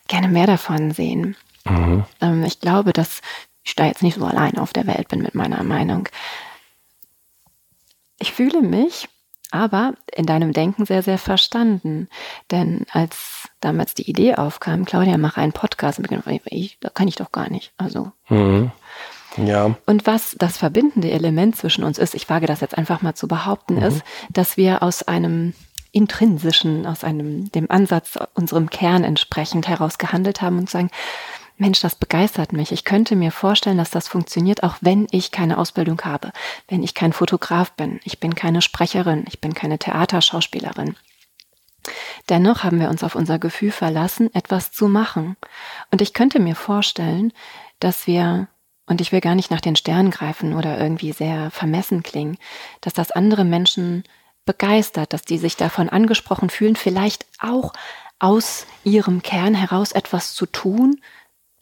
gerne 0.07 0.29
mehr 0.29 0.47
davon 0.47 0.93
sehen. 0.93 1.35
Mhm. 1.64 2.05
Ähm, 2.20 2.45
ich 2.45 2.61
glaube, 2.61 2.93
dass 2.93 3.22
ich 3.64 3.74
da 3.74 3.85
jetzt 3.85 4.05
nicht 4.05 4.16
so 4.16 4.24
allein 4.24 4.59
auf 4.59 4.72
der 4.72 4.87
Welt 4.87 5.09
bin 5.09 5.22
mit 5.22 5.35
meiner 5.35 5.64
Meinung. 5.64 6.09
Ich 8.20 8.33
fühle 8.33 8.62
mich 8.62 9.09
aber 9.51 9.95
in 10.14 10.27
deinem 10.27 10.53
Denken 10.53 10.87
sehr, 10.87 11.03
sehr 11.03 11.18
verstanden. 11.18 12.09
Denn 12.53 12.87
als 12.93 13.49
damals 13.59 13.95
die 13.95 14.09
Idee 14.09 14.37
aufkam, 14.37 14.85
Claudia, 14.85 15.18
mach 15.18 15.37
einen 15.37 15.53
Podcast, 15.53 16.01
da 16.01 16.91
kann 16.91 17.09
ich 17.09 17.16
doch 17.16 17.33
gar 17.33 17.51
nicht. 17.51 17.72
Also. 17.77 18.12
Mhm. 18.29 18.70
Ja. 19.37 19.76
Und 19.87 20.07
was 20.07 20.37
das 20.39 20.57
verbindende 20.57 21.11
Element 21.11 21.57
zwischen 21.57 21.84
uns 21.84 21.99
ist, 21.99 22.14
ich 22.14 22.28
wage 22.28 22.47
das 22.47 22.61
jetzt 22.61 22.76
einfach 22.76 23.03
mal 23.03 23.14
zu 23.14 23.28
behaupten, 23.28 23.76
mhm. 23.76 23.82
ist, 23.82 24.03
dass 24.30 24.57
wir 24.57 24.82
aus 24.82 25.03
einem 25.03 25.55
intrinsischen, 25.93 26.87
aus 26.87 27.05
einem, 27.05 27.51
dem 27.53 27.70
Ansatz 27.70 28.18
unserem 28.34 28.70
Kern 28.70 29.05
entsprechend 29.05 29.66
heraus 29.68 29.99
gehandelt 29.99 30.43
haben 30.43 30.59
und 30.59 30.68
sagen, 30.68 30.91
Mensch, 31.59 31.80
das 31.80 31.95
begeistert 31.95 32.53
mich. 32.53 32.70
Ich 32.70 32.84
könnte 32.84 33.16
mir 33.16 33.32
vorstellen, 33.32 33.78
dass 33.78 33.91
das 33.91 34.09
funktioniert, 34.09 34.62
auch 34.62 34.76
wenn 34.82 35.07
ich 35.11 35.30
keine 35.30 35.57
Ausbildung 35.57 36.03
habe, 36.03 36.32
wenn 36.68 36.82
ich 36.82 36.95
kein 36.95 37.14
Fotograf 37.14 37.72
bin, 37.72 37.99
ich 38.05 38.20
bin 38.20 38.34
keine 38.34 38.61
Sprecherin, 38.61 39.24
ich 39.26 39.41
bin 39.41 39.55
keine 39.55 39.78
Theaterschauspielerin. 39.78 40.97
Dennoch 42.28 42.62
haben 42.62 42.80
wir 42.80 42.91
uns 42.91 43.03
auf 43.05 43.14
unser 43.14 43.39
Gefühl 43.39 43.70
verlassen, 43.70 44.34
etwas 44.34 44.72
zu 44.72 44.89
machen. 44.89 45.37
Und 45.91 46.03
ich 46.03 46.12
könnte 46.12 46.41
mir 46.41 46.57
vorstellen, 46.57 47.32
dass 47.78 48.07
wir 48.07 48.49
und 48.87 49.01
ich 49.01 49.12
will 49.12 49.20
gar 49.20 49.34
nicht 49.34 49.51
nach 49.51 49.61
den 49.61 49.76
Sternen 49.76 50.11
greifen 50.11 50.55
oder 50.55 50.78
irgendwie 50.78 51.12
sehr 51.12 51.51
vermessen 51.51 52.03
klingen, 52.03 52.39
dass 52.80 52.93
das 52.93 53.11
andere 53.11 53.45
Menschen 53.45 54.05
begeistert, 54.45 55.12
dass 55.12 55.22
die 55.22 55.39
sich 55.39 55.57
davon 55.57 55.89
angesprochen 55.89 56.51
fühlen, 56.51 56.76
vielleicht 56.76 57.26
auch 57.41 57.72
aus 58.18 58.66
ihrem 58.84 59.22
Kern 59.22 59.55
heraus 59.55 59.93
etwas 59.93 60.34
zu 60.34 60.47
tun, 60.47 61.01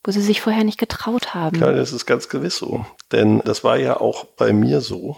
wo 0.05 0.13
sie 0.13 0.21
sich 0.21 0.43
vorher 0.43 0.65
nicht 0.65 0.79
getraut 0.79 1.35
haben. 1.35 1.57
Klar, 1.57 1.73
das 1.73 1.93
ist 1.93 2.07
ganz 2.07 2.29
gewiss 2.29 2.59
so. 2.59 2.85
Denn 3.11 3.41
das 3.41 3.65
war 3.65 3.79
ja 3.79 3.99
auch 4.01 4.25
bei 4.25 4.53
mir 4.53 4.81
so. 4.83 5.17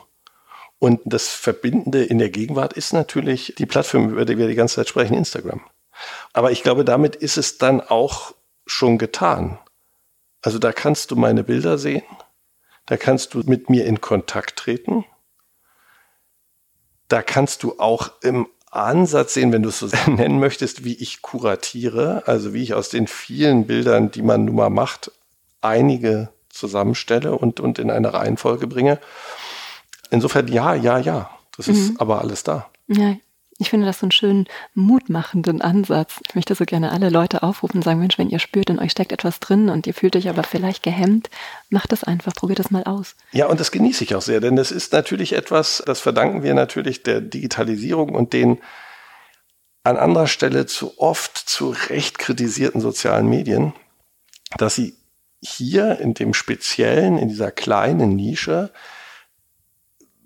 Und 0.78 1.00
das 1.04 1.28
Verbindende 1.28 2.04
in 2.04 2.18
der 2.18 2.30
Gegenwart 2.30 2.74
ist 2.74 2.92
natürlich 2.92 3.54
die 3.59 3.66
Plattform, 3.66 4.11
über 4.11 4.24
die 4.24 4.38
wir 4.38 4.46
die 4.46 4.54
ganze 4.54 4.76
Zeit 4.76 4.88
sprechen, 4.88 5.14
Instagram. 5.14 5.61
Aber 6.32 6.52
ich 6.52 6.62
glaube, 6.62 6.84
damit 6.84 7.16
ist 7.16 7.36
es 7.36 7.59
dann 7.59 7.80
auch 7.80 8.34
schon 8.66 8.98
getan. 8.98 9.59
Also 10.47 10.61
da 10.61 10.70
kannst 10.70 11.11
du 11.11 11.16
meine 11.16 11.42
Bilder 11.42 11.76
sehen, 11.76 12.05
da 12.86 12.97
kannst 12.97 13.34
du 13.34 13.40
mit 13.47 13.68
mir 13.68 13.84
in 13.84 14.01
Kontakt 14.01 14.55
treten, 14.55 15.05
da 17.09 17.20
kannst 17.20 17.64
du 17.64 17.80
auch 17.80 18.12
im 18.22 18.47
Ansatz 18.70 19.34
sehen, 19.34 19.51
wenn 19.51 19.64
du 19.64 19.70
es 19.70 19.80
so 19.80 19.88
nennen 20.07 20.38
möchtest, 20.38 20.84
wie 20.84 20.94
ich 20.94 21.20
kuratiere, 21.20 22.22
also 22.26 22.55
wie 22.55 22.62
ich 22.62 22.74
aus 22.74 22.90
den 22.90 23.09
vielen 23.09 23.66
Bildern, 23.66 24.12
die 24.12 24.22
man 24.22 24.44
nun 24.44 24.55
mal 24.55 24.70
macht, 24.70 25.11
einige 25.62 26.28
zusammenstelle 26.49 27.36
und, 27.36 27.59
und 27.59 27.80
in 27.80 27.90
eine 27.90 28.14
Reihenfolge 28.14 28.68
bringe. 28.68 29.01
Insofern 30.12 30.47
ja, 30.47 30.76
ja, 30.76 30.99
ja. 30.99 31.28
Das 31.57 31.66
mhm. 31.66 31.74
ist 31.74 32.01
aber 32.01 32.20
alles 32.20 32.44
da. 32.44 32.70
Ja, 32.86 33.16
ich 33.59 33.70
finde 33.70 33.86
das 33.86 34.00
so 34.00 34.07
einen 34.07 34.12
schönen, 34.12 34.46
mutmachenden 34.74 35.62
Ansatz. 35.62 36.20
Ich 36.28 36.34
möchte 36.34 36.54
so 36.54 36.64
gerne 36.64 36.92
alle 36.92 37.09
Leute 37.09 37.42
aufrufen 37.42 37.78
und 37.78 37.82
sagen, 37.82 38.00
Mensch, 38.00 38.18
wenn 38.18 38.28
ihr 38.28 38.38
spürt, 38.38 38.68
in 38.68 38.78
euch 38.78 38.90
steckt 38.90 39.12
etwas 39.12 39.40
drin 39.40 39.70
und 39.70 39.86
ihr 39.86 39.94
fühlt 39.94 40.14
euch 40.16 40.28
aber 40.28 40.42
vielleicht 40.42 40.82
gehemmt, 40.82 41.30
macht 41.70 41.92
das 41.92 42.04
einfach, 42.04 42.34
probiert 42.34 42.59
das 42.59 42.70
mal 42.70 42.84
aus. 42.84 43.16
Ja, 43.32 43.46
und 43.46 43.59
das 43.59 43.72
genieße 43.72 44.04
ich 44.04 44.14
auch 44.14 44.22
sehr, 44.22 44.40
denn 44.40 44.57
das 44.57 44.70
ist 44.70 44.92
natürlich 44.92 45.32
etwas, 45.32 45.82
das 45.86 46.00
verdanken 46.00 46.42
wir 46.42 46.54
natürlich 46.54 47.02
der 47.02 47.20
Digitalisierung 47.20 48.14
und 48.14 48.32
den 48.32 48.59
an 49.84 49.96
anderer 49.96 50.26
Stelle 50.26 50.66
zu 50.66 50.98
oft 50.98 51.36
zu 51.36 51.74
Recht 51.88 52.18
kritisierten 52.18 52.80
sozialen 52.80 53.28
Medien, 53.28 53.72
dass 54.59 54.74
sie 54.74 54.94
hier 55.40 56.00
in 56.00 56.12
dem 56.14 56.34
Speziellen, 56.34 57.18
in 57.18 57.28
dieser 57.28 57.52
kleinen 57.52 58.16
Nische, 58.16 58.72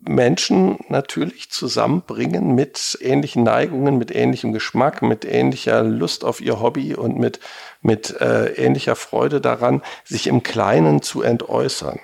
Menschen 0.03 0.79
natürlich 0.89 1.51
zusammenbringen 1.51 2.55
mit 2.55 2.99
ähnlichen 3.01 3.43
Neigungen, 3.43 3.99
mit 3.99 4.15
ähnlichem 4.15 4.53
Geschmack, 4.53 5.03
mit 5.03 5.25
ähnlicher 5.25 5.83
Lust 5.83 6.25
auf 6.25 6.41
ihr 6.41 6.61
Hobby 6.61 6.95
und 6.95 7.19
mit, 7.19 7.39
mit 7.83 8.19
äh, 8.21 8.53
ähnlicher 8.55 8.97
Freude 8.97 9.41
daran, 9.41 9.83
sich 10.05 10.27
im 10.27 10.43
Kleinen 10.43 11.03
zu 11.03 11.23
entäußern. 11.23 12.01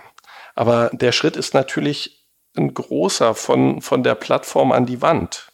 Aber 0.55 0.90
der 0.92 1.12
Schritt 1.12 1.36
ist 1.36 1.55
natürlich 1.55 2.26
ein 2.57 2.74
großer 2.74 3.34
von, 3.34 3.80
von 3.80 4.03
der 4.03 4.14
Plattform 4.14 4.72
an 4.72 4.86
die 4.86 5.01
Wand. 5.03 5.53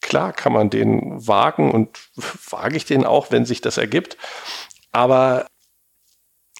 Klar 0.00 0.32
kann 0.32 0.52
man 0.52 0.70
den 0.70 1.26
wagen 1.26 1.70
und 1.70 1.98
wage 2.50 2.76
ich 2.76 2.86
den 2.86 3.04
auch, 3.04 3.30
wenn 3.30 3.44
sich 3.44 3.60
das 3.60 3.76
ergibt. 3.76 4.16
Aber 4.90 5.46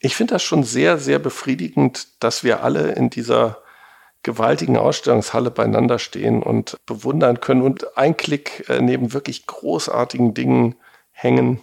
ich 0.00 0.16
finde 0.16 0.34
das 0.34 0.42
schon 0.42 0.64
sehr, 0.64 0.98
sehr 0.98 1.18
befriedigend, 1.18 2.22
dass 2.22 2.44
wir 2.44 2.62
alle 2.62 2.92
in 2.92 3.10
dieser 3.10 3.62
gewaltigen 4.22 4.76
Ausstellungshalle 4.76 5.50
beieinander 5.50 5.98
stehen 5.98 6.42
und 6.42 6.76
bewundern 6.86 7.40
können 7.40 7.62
und 7.62 7.96
ein 7.96 8.16
Klick 8.16 8.68
äh, 8.68 8.80
neben 8.80 9.12
wirklich 9.12 9.46
großartigen 9.46 10.34
Dingen 10.34 10.74
hängen 11.10 11.62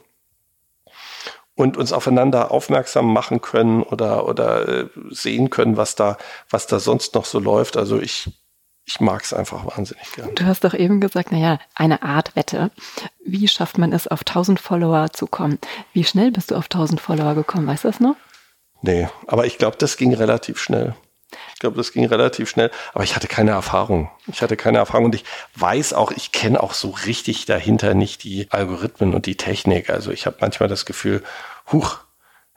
und 1.56 1.78
uns 1.78 1.94
aufeinander 1.94 2.52
aufmerksam 2.52 3.12
machen 3.12 3.42
können 3.42 3.82
oder, 3.82 4.28
oder 4.28 4.68
äh, 4.68 4.90
sehen 5.10 5.50
können, 5.50 5.78
was 5.78 5.96
da, 5.96 6.18
was 6.50 6.68
da 6.68 6.80
sonst 6.80 7.16
noch 7.16 7.26
so 7.26 7.40
läuft. 7.40 7.78
Also 7.78 8.00
ich, 8.00 8.30
ich 8.86 9.00
mag 9.00 9.24
es 9.24 9.34
einfach 9.34 9.66
wahnsinnig 9.78 10.12
gern. 10.14 10.36
Du 10.36 10.46
hast 10.46 10.64
doch 10.64 10.74
eben 10.74 11.00
gesagt, 11.00 11.32
naja, 11.32 11.60
eine 11.74 12.04
Art 12.04 12.36
Wette. 12.36 12.72
Wie 13.24 13.48
schafft 13.48 13.78
man 13.78 13.94
es, 13.94 14.08
auf 14.08 14.22
1000 14.22 14.60
Follower 14.60 15.12
zu 15.12 15.28
kommen? 15.28 15.60
Wie 15.94 16.04
schnell 16.04 16.32
bist 16.32 16.52
du 16.52 16.56
auf 16.56 16.66
1000 16.66 17.00
Follower 17.00 17.36
gekommen? 17.36 17.68
Weißt 17.68 17.86
du 17.86 17.88
das 17.88 18.00
noch? 18.00 18.16
Nee, 18.82 19.08
aber 19.28 19.46
ich 19.46 19.58
glaube, 19.58 19.78
das 19.78 19.98
ging 19.98 20.14
relativ 20.14 20.60
schnell. 20.60 20.94
Ich 21.54 21.60
glaube, 21.60 21.78
das 21.78 21.92
ging 21.92 22.06
relativ 22.06 22.50
schnell, 22.50 22.72
aber 22.94 23.04
ich 23.04 23.16
hatte 23.16 23.28
keine 23.28 23.52
Erfahrung. 23.52 24.10
Ich 24.28 24.42
hatte 24.42 24.58
keine 24.58 24.78
Erfahrung 24.80 25.06
und 25.06 25.16
ich 25.16 25.26
weiß 25.56 25.94
auch, 25.94 26.12
ich 26.12 26.32
kenne 26.32 26.62
auch 26.62 26.74
so 26.74 26.90
richtig 27.06 27.46
dahinter 27.46 27.94
nicht 27.94 28.24
die 28.24 28.48
Algorithmen 28.52 29.14
und 29.14 29.26
die 29.26 29.38
Technik. 29.38 29.90
Also 29.90 30.12
ich 30.12 30.26
habe 30.26 30.38
manchmal 30.42 30.70
das 30.70 30.86
Gefühl, 30.86 31.24
huch, 31.72 32.00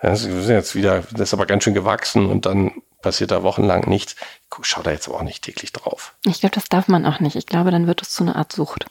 das 0.01 0.25
ist 0.25 0.49
jetzt 0.49 0.75
wieder, 0.75 1.03
das 1.11 1.29
ist 1.29 1.35
aber 1.35 1.47
ganz 1.47 1.65
schön 1.65 1.75
gewachsen 1.75 2.27
und 2.27 2.47
dann 2.47 2.73
passiert 3.03 3.31
da 3.31 3.43
wochenlang 3.43 3.89
nichts. 3.89 4.17
Ich 4.61 4.67
schau 4.67 4.83
da 4.83 4.91
jetzt 4.91 5.09
aber 5.09 5.19
auch 5.19 5.23
nicht 5.23 5.45
täglich 5.45 5.73
drauf. 5.73 6.15
Ich 6.25 6.41
glaube, 6.41 6.55
das 6.55 6.65
darf 6.65 6.89
man 6.89 7.07
auch 7.07 7.21
nicht. 7.21 7.37
Ich 7.37 7.47
glaube, 7.47 7.71
dann 7.71 7.87
wird 7.87 8.03
es 8.03 8.11
zu 8.11 8.25
einer 8.25 8.37
Art 8.37 8.53
Sucht. 8.53 8.87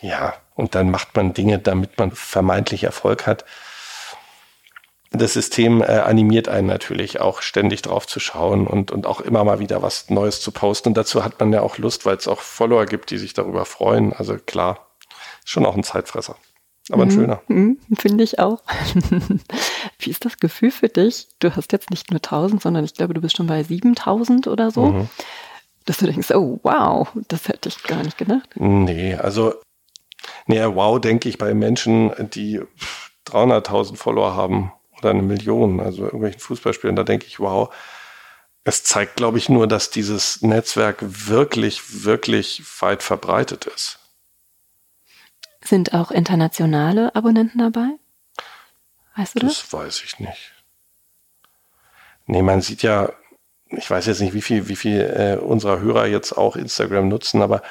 Ja, 0.00 0.34
und 0.54 0.74
dann 0.74 0.90
macht 0.90 1.16
man 1.16 1.34
Dinge, 1.34 1.58
damit 1.58 1.98
man 1.98 2.10
vermeintlich 2.12 2.84
Erfolg 2.84 3.26
hat 3.26 3.44
das 5.16 5.34
System 5.34 5.82
äh, 5.82 5.86
animiert 5.86 6.48
einen 6.48 6.66
natürlich 6.66 7.20
auch 7.20 7.42
ständig 7.42 7.82
drauf 7.82 8.06
zu 8.06 8.20
schauen 8.20 8.66
und, 8.66 8.90
und 8.90 9.06
auch 9.06 9.20
immer 9.20 9.44
mal 9.44 9.58
wieder 9.58 9.82
was 9.82 10.10
Neues 10.10 10.40
zu 10.40 10.52
posten. 10.52 10.90
Und 10.90 10.96
dazu 10.96 11.24
hat 11.24 11.38
man 11.40 11.52
ja 11.52 11.62
auch 11.62 11.78
Lust, 11.78 12.06
weil 12.06 12.16
es 12.16 12.28
auch 12.28 12.40
Follower 12.40 12.86
gibt, 12.86 13.10
die 13.10 13.18
sich 13.18 13.34
darüber 13.34 13.64
freuen. 13.64 14.12
Also 14.12 14.36
klar, 14.36 14.86
schon 15.44 15.66
auch 15.66 15.76
ein 15.76 15.82
Zeitfresser. 15.82 16.36
Aber 16.90 17.02
ein 17.02 17.08
mhm, 17.08 17.12
schöner. 17.12 17.42
Mhm, 17.48 17.78
Finde 17.98 18.22
ich 18.22 18.38
auch. 18.38 18.62
Wie 19.98 20.10
ist 20.10 20.24
das 20.24 20.38
Gefühl 20.38 20.70
für 20.70 20.88
dich? 20.88 21.28
Du 21.40 21.54
hast 21.54 21.72
jetzt 21.72 21.90
nicht 21.90 22.10
nur 22.10 22.18
1000, 22.18 22.62
sondern 22.62 22.84
ich 22.84 22.94
glaube, 22.94 23.14
du 23.14 23.20
bist 23.20 23.36
schon 23.36 23.48
bei 23.48 23.62
7000 23.62 24.46
oder 24.46 24.70
so. 24.70 24.86
Mhm. 24.86 25.08
Dass 25.84 25.98
du 25.98 26.06
denkst, 26.06 26.30
oh 26.32 26.60
wow, 26.62 27.08
das 27.28 27.48
hätte 27.48 27.68
ich 27.68 27.82
gar 27.82 28.02
nicht 28.02 28.18
gedacht. 28.18 28.48
Nee, 28.54 29.14
also, 29.14 29.54
nee, 30.46 30.64
wow, 30.64 31.00
denke 31.00 31.28
ich 31.28 31.38
bei 31.38 31.54
Menschen, 31.54 32.12
die 32.34 32.60
300.000 33.26 33.96
Follower 33.96 34.34
haben 34.34 34.72
oder 34.98 35.10
eine 35.10 35.22
Million, 35.22 35.80
also 35.80 36.04
irgendwelchen 36.04 36.40
Fußballspielern, 36.40 36.96
da 36.96 37.04
denke 37.04 37.26
ich, 37.26 37.38
wow, 37.40 37.72
Es 38.68 38.82
zeigt, 38.82 39.14
glaube 39.14 39.38
ich, 39.38 39.48
nur, 39.48 39.68
dass 39.68 39.90
dieses 39.90 40.42
Netzwerk 40.42 40.96
wirklich, 41.00 42.04
wirklich 42.04 42.64
weit 42.80 43.04
verbreitet 43.04 43.66
ist. 43.66 44.00
Sind 45.62 45.94
auch 45.94 46.10
internationale 46.10 47.14
Abonnenten 47.14 47.58
dabei? 47.60 47.90
Weißt 49.14 49.36
du 49.36 49.46
das? 49.46 49.60
Das 49.60 49.72
weiß 49.72 50.02
ich 50.02 50.18
nicht. 50.18 50.52
Nee, 52.26 52.42
man 52.42 52.60
sieht 52.60 52.82
ja, 52.82 53.12
ich 53.68 53.88
weiß 53.88 54.06
jetzt 54.06 54.20
nicht, 54.20 54.34
wie 54.34 54.42
viel, 54.42 54.66
wie 54.66 54.74
viel 54.74 55.00
äh, 55.00 55.40
unserer 55.40 55.78
Hörer 55.78 56.06
jetzt 56.06 56.32
auch 56.32 56.56
Instagram 56.56 57.06
nutzen, 57.06 57.42
aber 57.42 57.62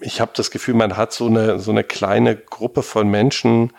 ich 0.00 0.20
habe 0.20 0.32
das 0.34 0.50
Gefühl, 0.50 0.74
man 0.74 0.98
hat 0.98 1.14
so 1.14 1.28
eine, 1.28 1.58
so 1.60 1.70
eine 1.70 1.82
kleine 1.82 2.36
Gruppe 2.36 2.82
von 2.82 3.08
Menschen, 3.08 3.72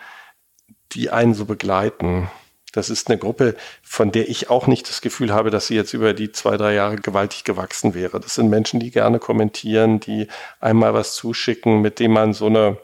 die 0.90 1.10
einen 1.10 1.34
so 1.34 1.44
begleiten. 1.44 2.28
Das 2.76 2.90
ist 2.90 3.08
eine 3.08 3.16
Gruppe, 3.16 3.56
von 3.82 4.12
der 4.12 4.28
ich 4.28 4.50
auch 4.50 4.66
nicht 4.66 4.86
das 4.88 5.00
Gefühl 5.00 5.32
habe, 5.32 5.50
dass 5.50 5.68
sie 5.68 5.74
jetzt 5.74 5.94
über 5.94 6.12
die 6.12 6.30
zwei, 6.30 6.58
drei 6.58 6.74
Jahre 6.74 6.96
gewaltig 6.96 7.44
gewachsen 7.44 7.94
wäre. 7.94 8.20
Das 8.20 8.34
sind 8.34 8.50
Menschen, 8.50 8.80
die 8.80 8.90
gerne 8.90 9.18
kommentieren, 9.18 9.98
die 9.98 10.28
einmal 10.60 10.92
was 10.92 11.14
zuschicken, 11.14 11.80
mit 11.80 12.00
dem 12.00 12.12
man 12.12 12.34
so 12.34 12.46
eine, 12.46 12.76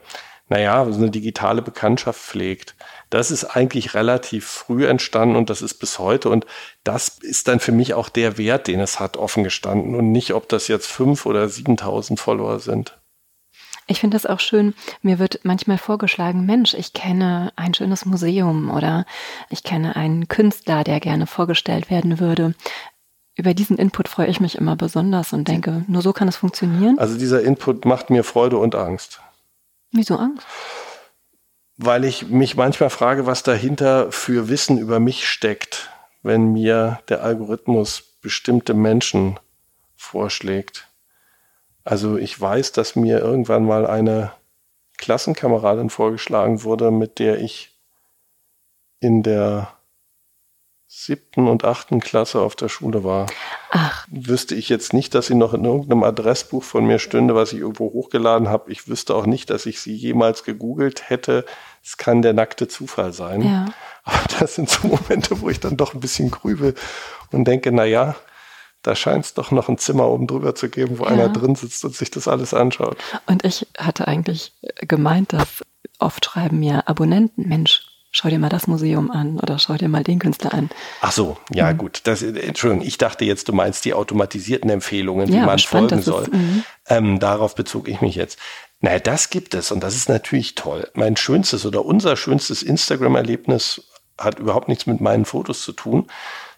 naja, 0.48 0.90
so 0.90 0.98
eine 0.98 1.10
digitale 1.10 1.60
Bekanntschaft 1.60 2.18
pflegt. 2.18 2.74
Das 3.10 3.30
ist 3.30 3.44
eigentlich 3.44 3.92
relativ 3.92 4.46
früh 4.46 4.86
entstanden 4.86 5.36
und 5.36 5.50
das 5.50 5.60
ist 5.60 5.74
bis 5.74 5.98
heute. 5.98 6.30
Und 6.30 6.46
das 6.84 7.08
ist 7.20 7.46
dann 7.46 7.60
für 7.60 7.72
mich 7.72 7.92
auch 7.92 8.08
der 8.08 8.38
Wert, 8.38 8.68
den 8.68 8.80
es 8.80 8.98
hat, 8.98 9.18
offen 9.18 9.44
gestanden 9.44 9.94
und 9.94 10.10
nicht, 10.10 10.32
ob 10.32 10.48
das 10.48 10.68
jetzt 10.68 10.86
fünf 10.86 11.26
oder 11.26 11.50
siebentausend 11.50 12.18
Follower 12.18 12.58
sind. 12.60 12.98
Ich 13.92 14.00
finde 14.00 14.14
das 14.14 14.24
auch 14.24 14.40
schön. 14.40 14.72
Mir 15.02 15.18
wird 15.18 15.40
manchmal 15.42 15.76
vorgeschlagen, 15.76 16.46
Mensch, 16.46 16.72
ich 16.72 16.94
kenne 16.94 17.52
ein 17.56 17.74
schönes 17.74 18.06
Museum 18.06 18.70
oder 18.70 19.04
ich 19.50 19.64
kenne 19.64 19.96
einen 19.96 20.28
Künstler, 20.28 20.82
der 20.82 20.98
gerne 20.98 21.26
vorgestellt 21.26 21.90
werden 21.90 22.18
würde. 22.18 22.54
Über 23.36 23.52
diesen 23.52 23.76
Input 23.76 24.08
freue 24.08 24.28
ich 24.28 24.40
mich 24.40 24.56
immer 24.56 24.76
besonders 24.76 25.34
und 25.34 25.46
denke, 25.46 25.84
nur 25.88 26.00
so 26.00 26.14
kann 26.14 26.26
es 26.26 26.36
funktionieren. 26.36 26.98
Also 26.98 27.18
dieser 27.18 27.42
Input 27.42 27.84
macht 27.84 28.08
mir 28.08 28.24
Freude 28.24 28.56
und 28.56 28.74
Angst. 28.74 29.20
Wieso 29.90 30.16
Angst? 30.16 30.46
Weil 31.76 32.04
ich 32.04 32.28
mich 32.28 32.56
manchmal 32.56 32.88
frage, 32.88 33.26
was 33.26 33.42
dahinter 33.42 34.10
für 34.10 34.48
Wissen 34.48 34.78
über 34.78 35.00
mich 35.00 35.28
steckt, 35.28 35.90
wenn 36.22 36.54
mir 36.54 37.00
der 37.10 37.22
Algorithmus 37.22 38.16
bestimmte 38.22 38.72
Menschen 38.72 39.38
vorschlägt. 39.96 40.88
Also 41.84 42.16
ich 42.16 42.40
weiß, 42.40 42.72
dass 42.72 42.96
mir 42.96 43.18
irgendwann 43.18 43.64
mal 43.64 43.86
eine 43.86 44.32
Klassenkameradin 44.98 45.90
vorgeschlagen 45.90 46.62
wurde, 46.62 46.90
mit 46.90 47.18
der 47.18 47.40
ich 47.40 47.76
in 49.00 49.22
der 49.22 49.72
siebten 50.94 51.48
und 51.48 51.64
achten 51.64 52.00
Klasse 52.00 52.40
auf 52.40 52.54
der 52.54 52.68
Schule 52.68 53.02
war. 53.02 53.26
Ach. 53.70 54.06
Wüsste 54.10 54.54
ich 54.54 54.68
jetzt 54.68 54.92
nicht, 54.92 55.14
dass 55.14 55.26
sie 55.26 55.34
noch 55.34 55.54
in 55.54 55.64
irgendeinem 55.64 56.04
Adressbuch 56.04 56.62
von 56.62 56.86
mir 56.86 56.98
stünde, 56.98 57.34
was 57.34 57.54
ich 57.54 57.60
irgendwo 57.60 57.86
hochgeladen 57.92 58.50
habe. 58.50 58.70
Ich 58.70 58.88
wüsste 58.88 59.14
auch 59.14 59.24
nicht, 59.24 59.48
dass 59.48 59.64
ich 59.64 59.80
sie 59.80 59.94
jemals 59.94 60.44
gegoogelt 60.44 61.08
hätte. 61.08 61.46
Es 61.82 61.96
kann 61.96 62.20
der 62.20 62.34
nackte 62.34 62.68
Zufall 62.68 63.14
sein. 63.14 63.40
Ja. 63.40 63.66
Aber 64.04 64.22
das 64.38 64.54
sind 64.54 64.68
so 64.68 64.86
Momente, 64.86 65.40
wo 65.40 65.48
ich 65.48 65.60
dann 65.60 65.78
doch 65.78 65.94
ein 65.94 66.00
bisschen 66.00 66.30
grübel 66.30 66.74
und 67.30 67.44
denke, 67.44 67.72
na 67.72 67.84
ja, 67.84 68.14
da 68.82 68.94
scheint 68.96 69.24
es 69.24 69.34
doch 69.34 69.50
noch 69.50 69.68
ein 69.68 69.78
Zimmer 69.78 70.08
oben 70.08 70.26
drüber 70.26 70.54
zu 70.54 70.68
geben, 70.68 70.98
wo 70.98 71.04
ja. 71.04 71.10
einer 71.10 71.28
drin 71.28 71.54
sitzt 71.54 71.84
und 71.84 71.94
sich 71.94 72.10
das 72.10 72.28
alles 72.28 72.52
anschaut. 72.54 72.96
Und 73.26 73.44
ich 73.44 73.66
hatte 73.78 74.08
eigentlich 74.08 74.52
gemeint, 74.80 75.32
dass 75.32 75.62
oft 75.98 76.24
schreiben 76.24 76.58
mir 76.58 76.88
Abonnenten, 76.88 77.48
Mensch, 77.48 77.86
schau 78.10 78.28
dir 78.28 78.38
mal 78.38 78.50
das 78.50 78.66
Museum 78.66 79.10
an 79.10 79.38
oder 79.40 79.58
schau 79.58 79.74
dir 79.74 79.88
mal 79.88 80.04
den 80.04 80.18
Künstler 80.18 80.52
an. 80.52 80.70
Ach 81.00 81.12
so, 81.12 81.38
ja 81.50 81.72
mhm. 81.72 81.78
gut. 81.78 82.00
Das, 82.04 82.22
Entschuldigung, 82.22 82.86
ich 82.86 82.98
dachte 82.98 83.24
jetzt, 83.24 83.48
du 83.48 83.52
meinst 83.52 83.84
die 83.84 83.94
automatisierten 83.94 84.68
Empfehlungen, 84.68 85.28
wie 85.28 85.36
ja, 85.36 85.46
man 85.46 85.58
spannend, 85.58 85.90
folgen 85.90 86.04
soll. 86.04 86.22
Ist, 86.24 86.32
mhm. 86.32 86.64
ähm, 86.88 87.18
darauf 87.18 87.54
bezog 87.54 87.88
ich 87.88 88.00
mich 88.00 88.14
jetzt. 88.14 88.38
Naja, 88.80 88.98
das 88.98 89.30
gibt 89.30 89.54
es 89.54 89.70
und 89.70 89.80
das 89.82 89.94
ist 89.96 90.08
natürlich 90.08 90.54
toll. 90.54 90.90
Mein 90.94 91.16
schönstes 91.16 91.64
oder 91.64 91.84
unser 91.84 92.16
schönstes 92.16 92.62
Instagram-Erlebnis 92.62 93.82
hat 94.18 94.38
überhaupt 94.38 94.68
nichts 94.68 94.86
mit 94.86 95.00
meinen 95.00 95.24
Fotos 95.24 95.62
zu 95.62 95.72
tun, 95.72 96.08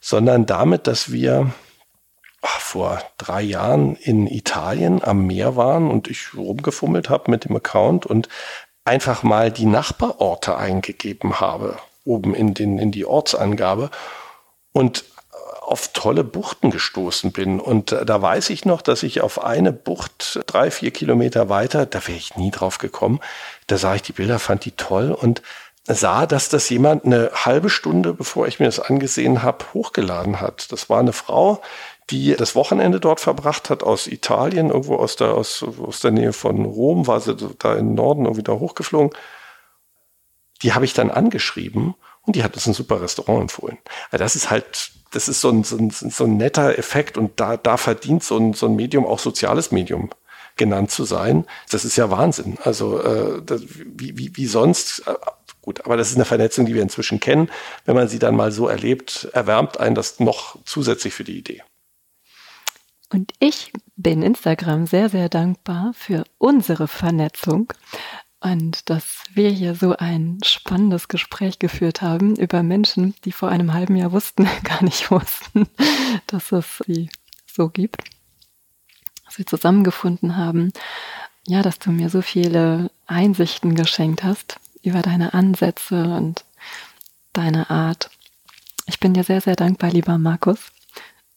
sondern 0.01 0.47
damit, 0.47 0.87
dass 0.87 1.13
wir 1.13 1.53
vor 2.47 3.03
drei 3.19 3.43
Jahren 3.43 3.97
in 3.97 4.27
Italien 4.27 5.03
am 5.03 5.27
Meer 5.27 5.57
waren 5.57 5.91
und 5.91 6.09
ich 6.09 6.35
rumgefummelt 6.35 7.11
habe 7.11 7.31
mit 7.31 7.45
dem 7.45 7.57
Account 7.57 8.07
und 8.07 8.29
einfach 8.85 9.23
mal 9.23 9.51
die 9.51 9.67
Nachbarorte 9.67 10.57
eingegeben 10.57 11.41
habe, 11.41 11.79
oben 12.05 12.35
in, 12.35 12.55
den, 12.55 12.79
in 12.79 12.93
die 12.93 13.07
Ortsangabe 13.07 13.91
und 14.73 15.05
auf 15.63 15.89
tolle 15.93 16.25
Buchten 16.25 16.71
gestoßen 16.71 17.33
bin. 17.33 17.59
Und 17.59 17.93
da 17.93 18.23
weiß 18.23 18.51
ich 18.51 18.65
noch, 18.65 18.83
dass 18.83 19.03
ich 19.03 19.23
auf 19.23 19.43
eine 19.43 19.73
Bucht 19.73 20.41
drei, 20.47 20.71
vier 20.71 20.91
Kilometer 20.91 21.49
weiter, 21.49 21.87
da 21.87 22.07
wäre 22.07 22.19
ich 22.19 22.37
nie 22.37 22.51
drauf 22.51 22.79
gekommen, 22.79 23.21
da 23.67 23.79
sah 23.79 23.95
ich 23.95 24.03
die 24.03 24.13
Bilder, 24.13 24.39
fand 24.39 24.65
die 24.67 24.73
toll 24.73 25.11
und 25.13 25.43
sah, 25.87 26.27
dass 26.27 26.49
das 26.49 26.69
jemand 26.71 27.05
eine 27.05 27.31
halbe 27.35 27.69
Stunde, 27.71 28.15
bevor 28.15 28.47
ich 28.47 28.59
mir 28.59 28.67
das 28.67 28.81
angesehen 28.81 29.43
habe, 29.43 29.65
hochgeladen 29.75 30.41
hat. 30.41 30.73
Das 30.73 30.89
war 30.89 31.01
eine 31.01 31.13
Frau, 31.13 31.61
die 32.11 32.35
das 32.37 32.55
Wochenende 32.55 33.01
dort 33.01 33.21
verbracht 33.21 33.71
hat 33.71 33.83
aus 33.83 34.07
Italien, 34.07 34.69
irgendwo 34.69 34.97
aus 34.97 35.17
der, 35.17 35.35
aus, 35.35 35.63
aus 35.63 36.01
der 36.01 36.11
Nähe 36.11 36.33
von 36.33 36.65
Rom, 36.65 37.07
war 37.07 37.21
sie 37.21 37.35
da 37.59 37.75
im 37.75 37.95
Norden 37.95 38.25
irgendwie 38.25 38.43
da 38.43 38.53
hochgeflogen. 38.53 39.11
Die 40.63 40.75
habe 40.75 40.85
ich 40.85 40.93
dann 40.93 41.11
angeschrieben 41.11 41.95
und 42.23 42.37
die 42.37 42.45
hat 42.45 42.55
uns 42.55 42.67
ein 42.67 42.75
super 42.75 43.01
Restaurant 43.01 43.43
empfohlen. 43.43 43.79
Also 44.11 44.23
das 44.23 44.37
ist 44.37 44.51
halt, 44.51 44.93
das 45.13 45.29
ist 45.29 45.41
so 45.41 45.51
ein, 45.51 45.65
so 45.65 45.77
ein, 45.77 45.91
so 45.91 46.25
ein 46.25 46.37
netter 46.37 46.79
Effekt 46.79 47.17
und 47.17 47.41
da, 47.41 47.57
da 47.57 47.77
verdient 47.77 48.23
so 48.23 48.37
ein, 48.37 48.53
so 48.53 48.67
ein 48.67 48.77
Medium 48.77 49.07
auch 49.07 49.19
soziales 49.19 49.73
Medium 49.73 50.11
genannt 50.57 50.91
zu 50.91 51.05
sein. 51.05 51.47
Das 51.71 51.85
ist 51.85 51.97
ja 51.97 52.11
Wahnsinn. 52.11 52.59
Also 52.63 53.01
äh, 53.01 53.43
das, 53.45 53.63
wie, 53.67 54.17
wie, 54.17 54.37
wie 54.37 54.47
sonst, 54.47 55.01
äh, 55.07 55.15
gut, 55.63 55.85
aber 55.85 55.97
das 55.97 56.11
ist 56.11 56.17
eine 56.17 56.25
Vernetzung, 56.25 56.67
die 56.67 56.75
wir 56.75 56.83
inzwischen 56.83 57.19
kennen. 57.19 57.51
Wenn 57.87 57.97
man 57.97 58.09
sie 58.09 58.19
dann 58.19 58.37
mal 58.37 58.53
so 58.53 58.69
erlebt, 58.69 59.29
erwärmt 59.33 59.81
einen 59.81 59.95
das 59.95 60.21
noch 60.21 60.59
zusätzlich 60.65 61.15
für 61.15 61.25
die 61.25 61.39
Idee. 61.39 61.63
Und 63.11 63.33
ich 63.39 63.73
bin 63.97 64.23
Instagram 64.23 64.87
sehr, 64.87 65.09
sehr 65.09 65.29
dankbar 65.29 65.93
für 65.95 66.25
unsere 66.39 66.89
Vernetzung 66.89 67.73
und 68.45 68.91
dass 68.91 69.25
wir 69.33 69.49
hier 69.49 69.75
so 69.75 69.97
ein 69.97 70.39
spannendes 70.45 71.09
Gespräch 71.09 71.59
geführt 71.59 72.03
haben 72.03 72.37
über 72.37 72.63
Menschen, 72.63 73.15
die 73.25 73.33
vor 73.33 73.49
einem 73.49 73.73
halben 73.73 73.97
Jahr 73.97 74.13
wussten, 74.13 74.47
gar 74.65 74.85
nicht 74.85 75.11
wussten, 75.11 75.67
dass 76.27 76.53
es 76.53 76.83
sie 76.87 77.09
so 77.47 77.71
gibt. 77.71 78.05
Dass 79.25 79.39
wir 79.39 79.47
zusammengefunden 79.47 80.37
haben. 80.37 80.75
Ja, 81.47 81.63
dass 81.63 81.79
du 81.79 81.91
mir 81.91 82.11
so 82.11 82.21
viele 82.21 82.91
Einsichten 83.07 83.75
geschenkt 83.77 84.23
hast 84.23 84.61
über 84.83 85.01
deine 85.01 85.33
Ansätze 85.33 86.05
und 86.05 86.45
deine 87.33 87.71
Art. 87.71 88.11
Ich 88.85 89.01
bin 89.01 89.15
dir 89.15 89.25
sehr, 89.25 89.41
sehr 89.41 89.57
dankbar, 89.57 89.91
lieber 89.91 90.19
Markus. 90.19 90.71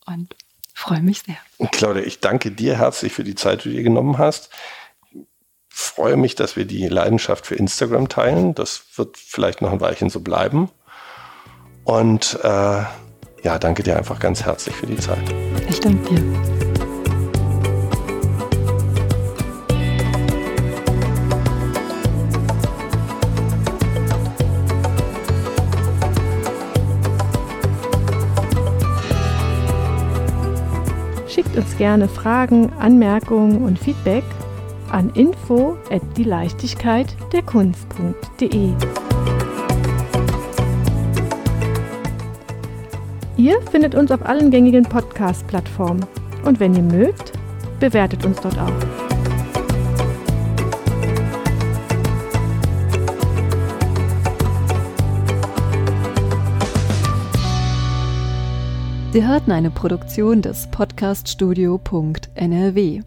Und 0.06 0.36
freue 0.78 1.02
mich 1.02 1.24
sehr. 1.24 1.70
Claudia, 1.72 2.04
ich 2.04 2.20
danke 2.20 2.52
dir 2.52 2.78
herzlich 2.78 3.12
für 3.12 3.24
die 3.24 3.36
Zeit, 3.36 3.64
die 3.64 3.70
du 3.70 3.76
dir 3.76 3.84
genommen 3.84 4.18
hast. 4.18 4.50
Ich 5.12 5.24
freue 5.70 6.18
mich, 6.18 6.36
dass 6.36 6.56
wir 6.56 6.66
die 6.66 6.88
Leidenschaft 6.88 7.46
für 7.46 7.56
Instagram 7.56 8.10
teilen. 8.10 8.56
Das 8.56 8.84
wird 8.96 9.18
vielleicht 9.18 9.62
noch 9.62 9.72
ein 9.72 9.82
Weilchen 9.82 10.10
so 10.10 10.20
bleiben. 10.20 10.70
Und 11.84 12.40
äh, 12.44 12.48
ja, 13.44 13.60
danke 13.60 13.84
dir 13.84 13.98
einfach 13.98 14.20
ganz 14.20 14.44
herzlich 14.44 14.76
für 14.76 14.88
die 14.88 14.98
Zeit. 14.98 15.34
Ich 15.70 15.80
danke 15.80 16.16
dir. 16.16 16.57
Uns 31.58 31.78
gerne 31.78 32.08
Fragen, 32.08 32.72
Anmerkungen 32.80 33.64
und 33.64 33.80
Feedback 33.80 34.24
an 34.92 35.10
info 35.12 35.78
at 35.90 36.02
die 36.16 36.24
Leichtigkeit 36.24 37.16
der 37.34 37.42
Kunst.de. 37.42 38.72
Ihr 43.38 43.62
findet 43.72 43.96
uns 43.96 44.12
auf 44.12 44.26
allen 44.26 44.50
gängigen 44.50 44.84
Podcast-Plattformen 44.84 46.06
und 46.46 46.60
wenn 46.60 46.76
ihr 46.76 46.84
mögt, 46.84 47.34
bewertet 47.80 48.26
uns 48.26 48.40
dort 48.40 48.58
auch. 48.58 49.07
Sie 59.14 59.26
hörten 59.26 59.52
eine 59.52 59.72
Produktion 59.72 60.42
des 60.42 60.68
Podcaststudio.nrw. 60.68 63.04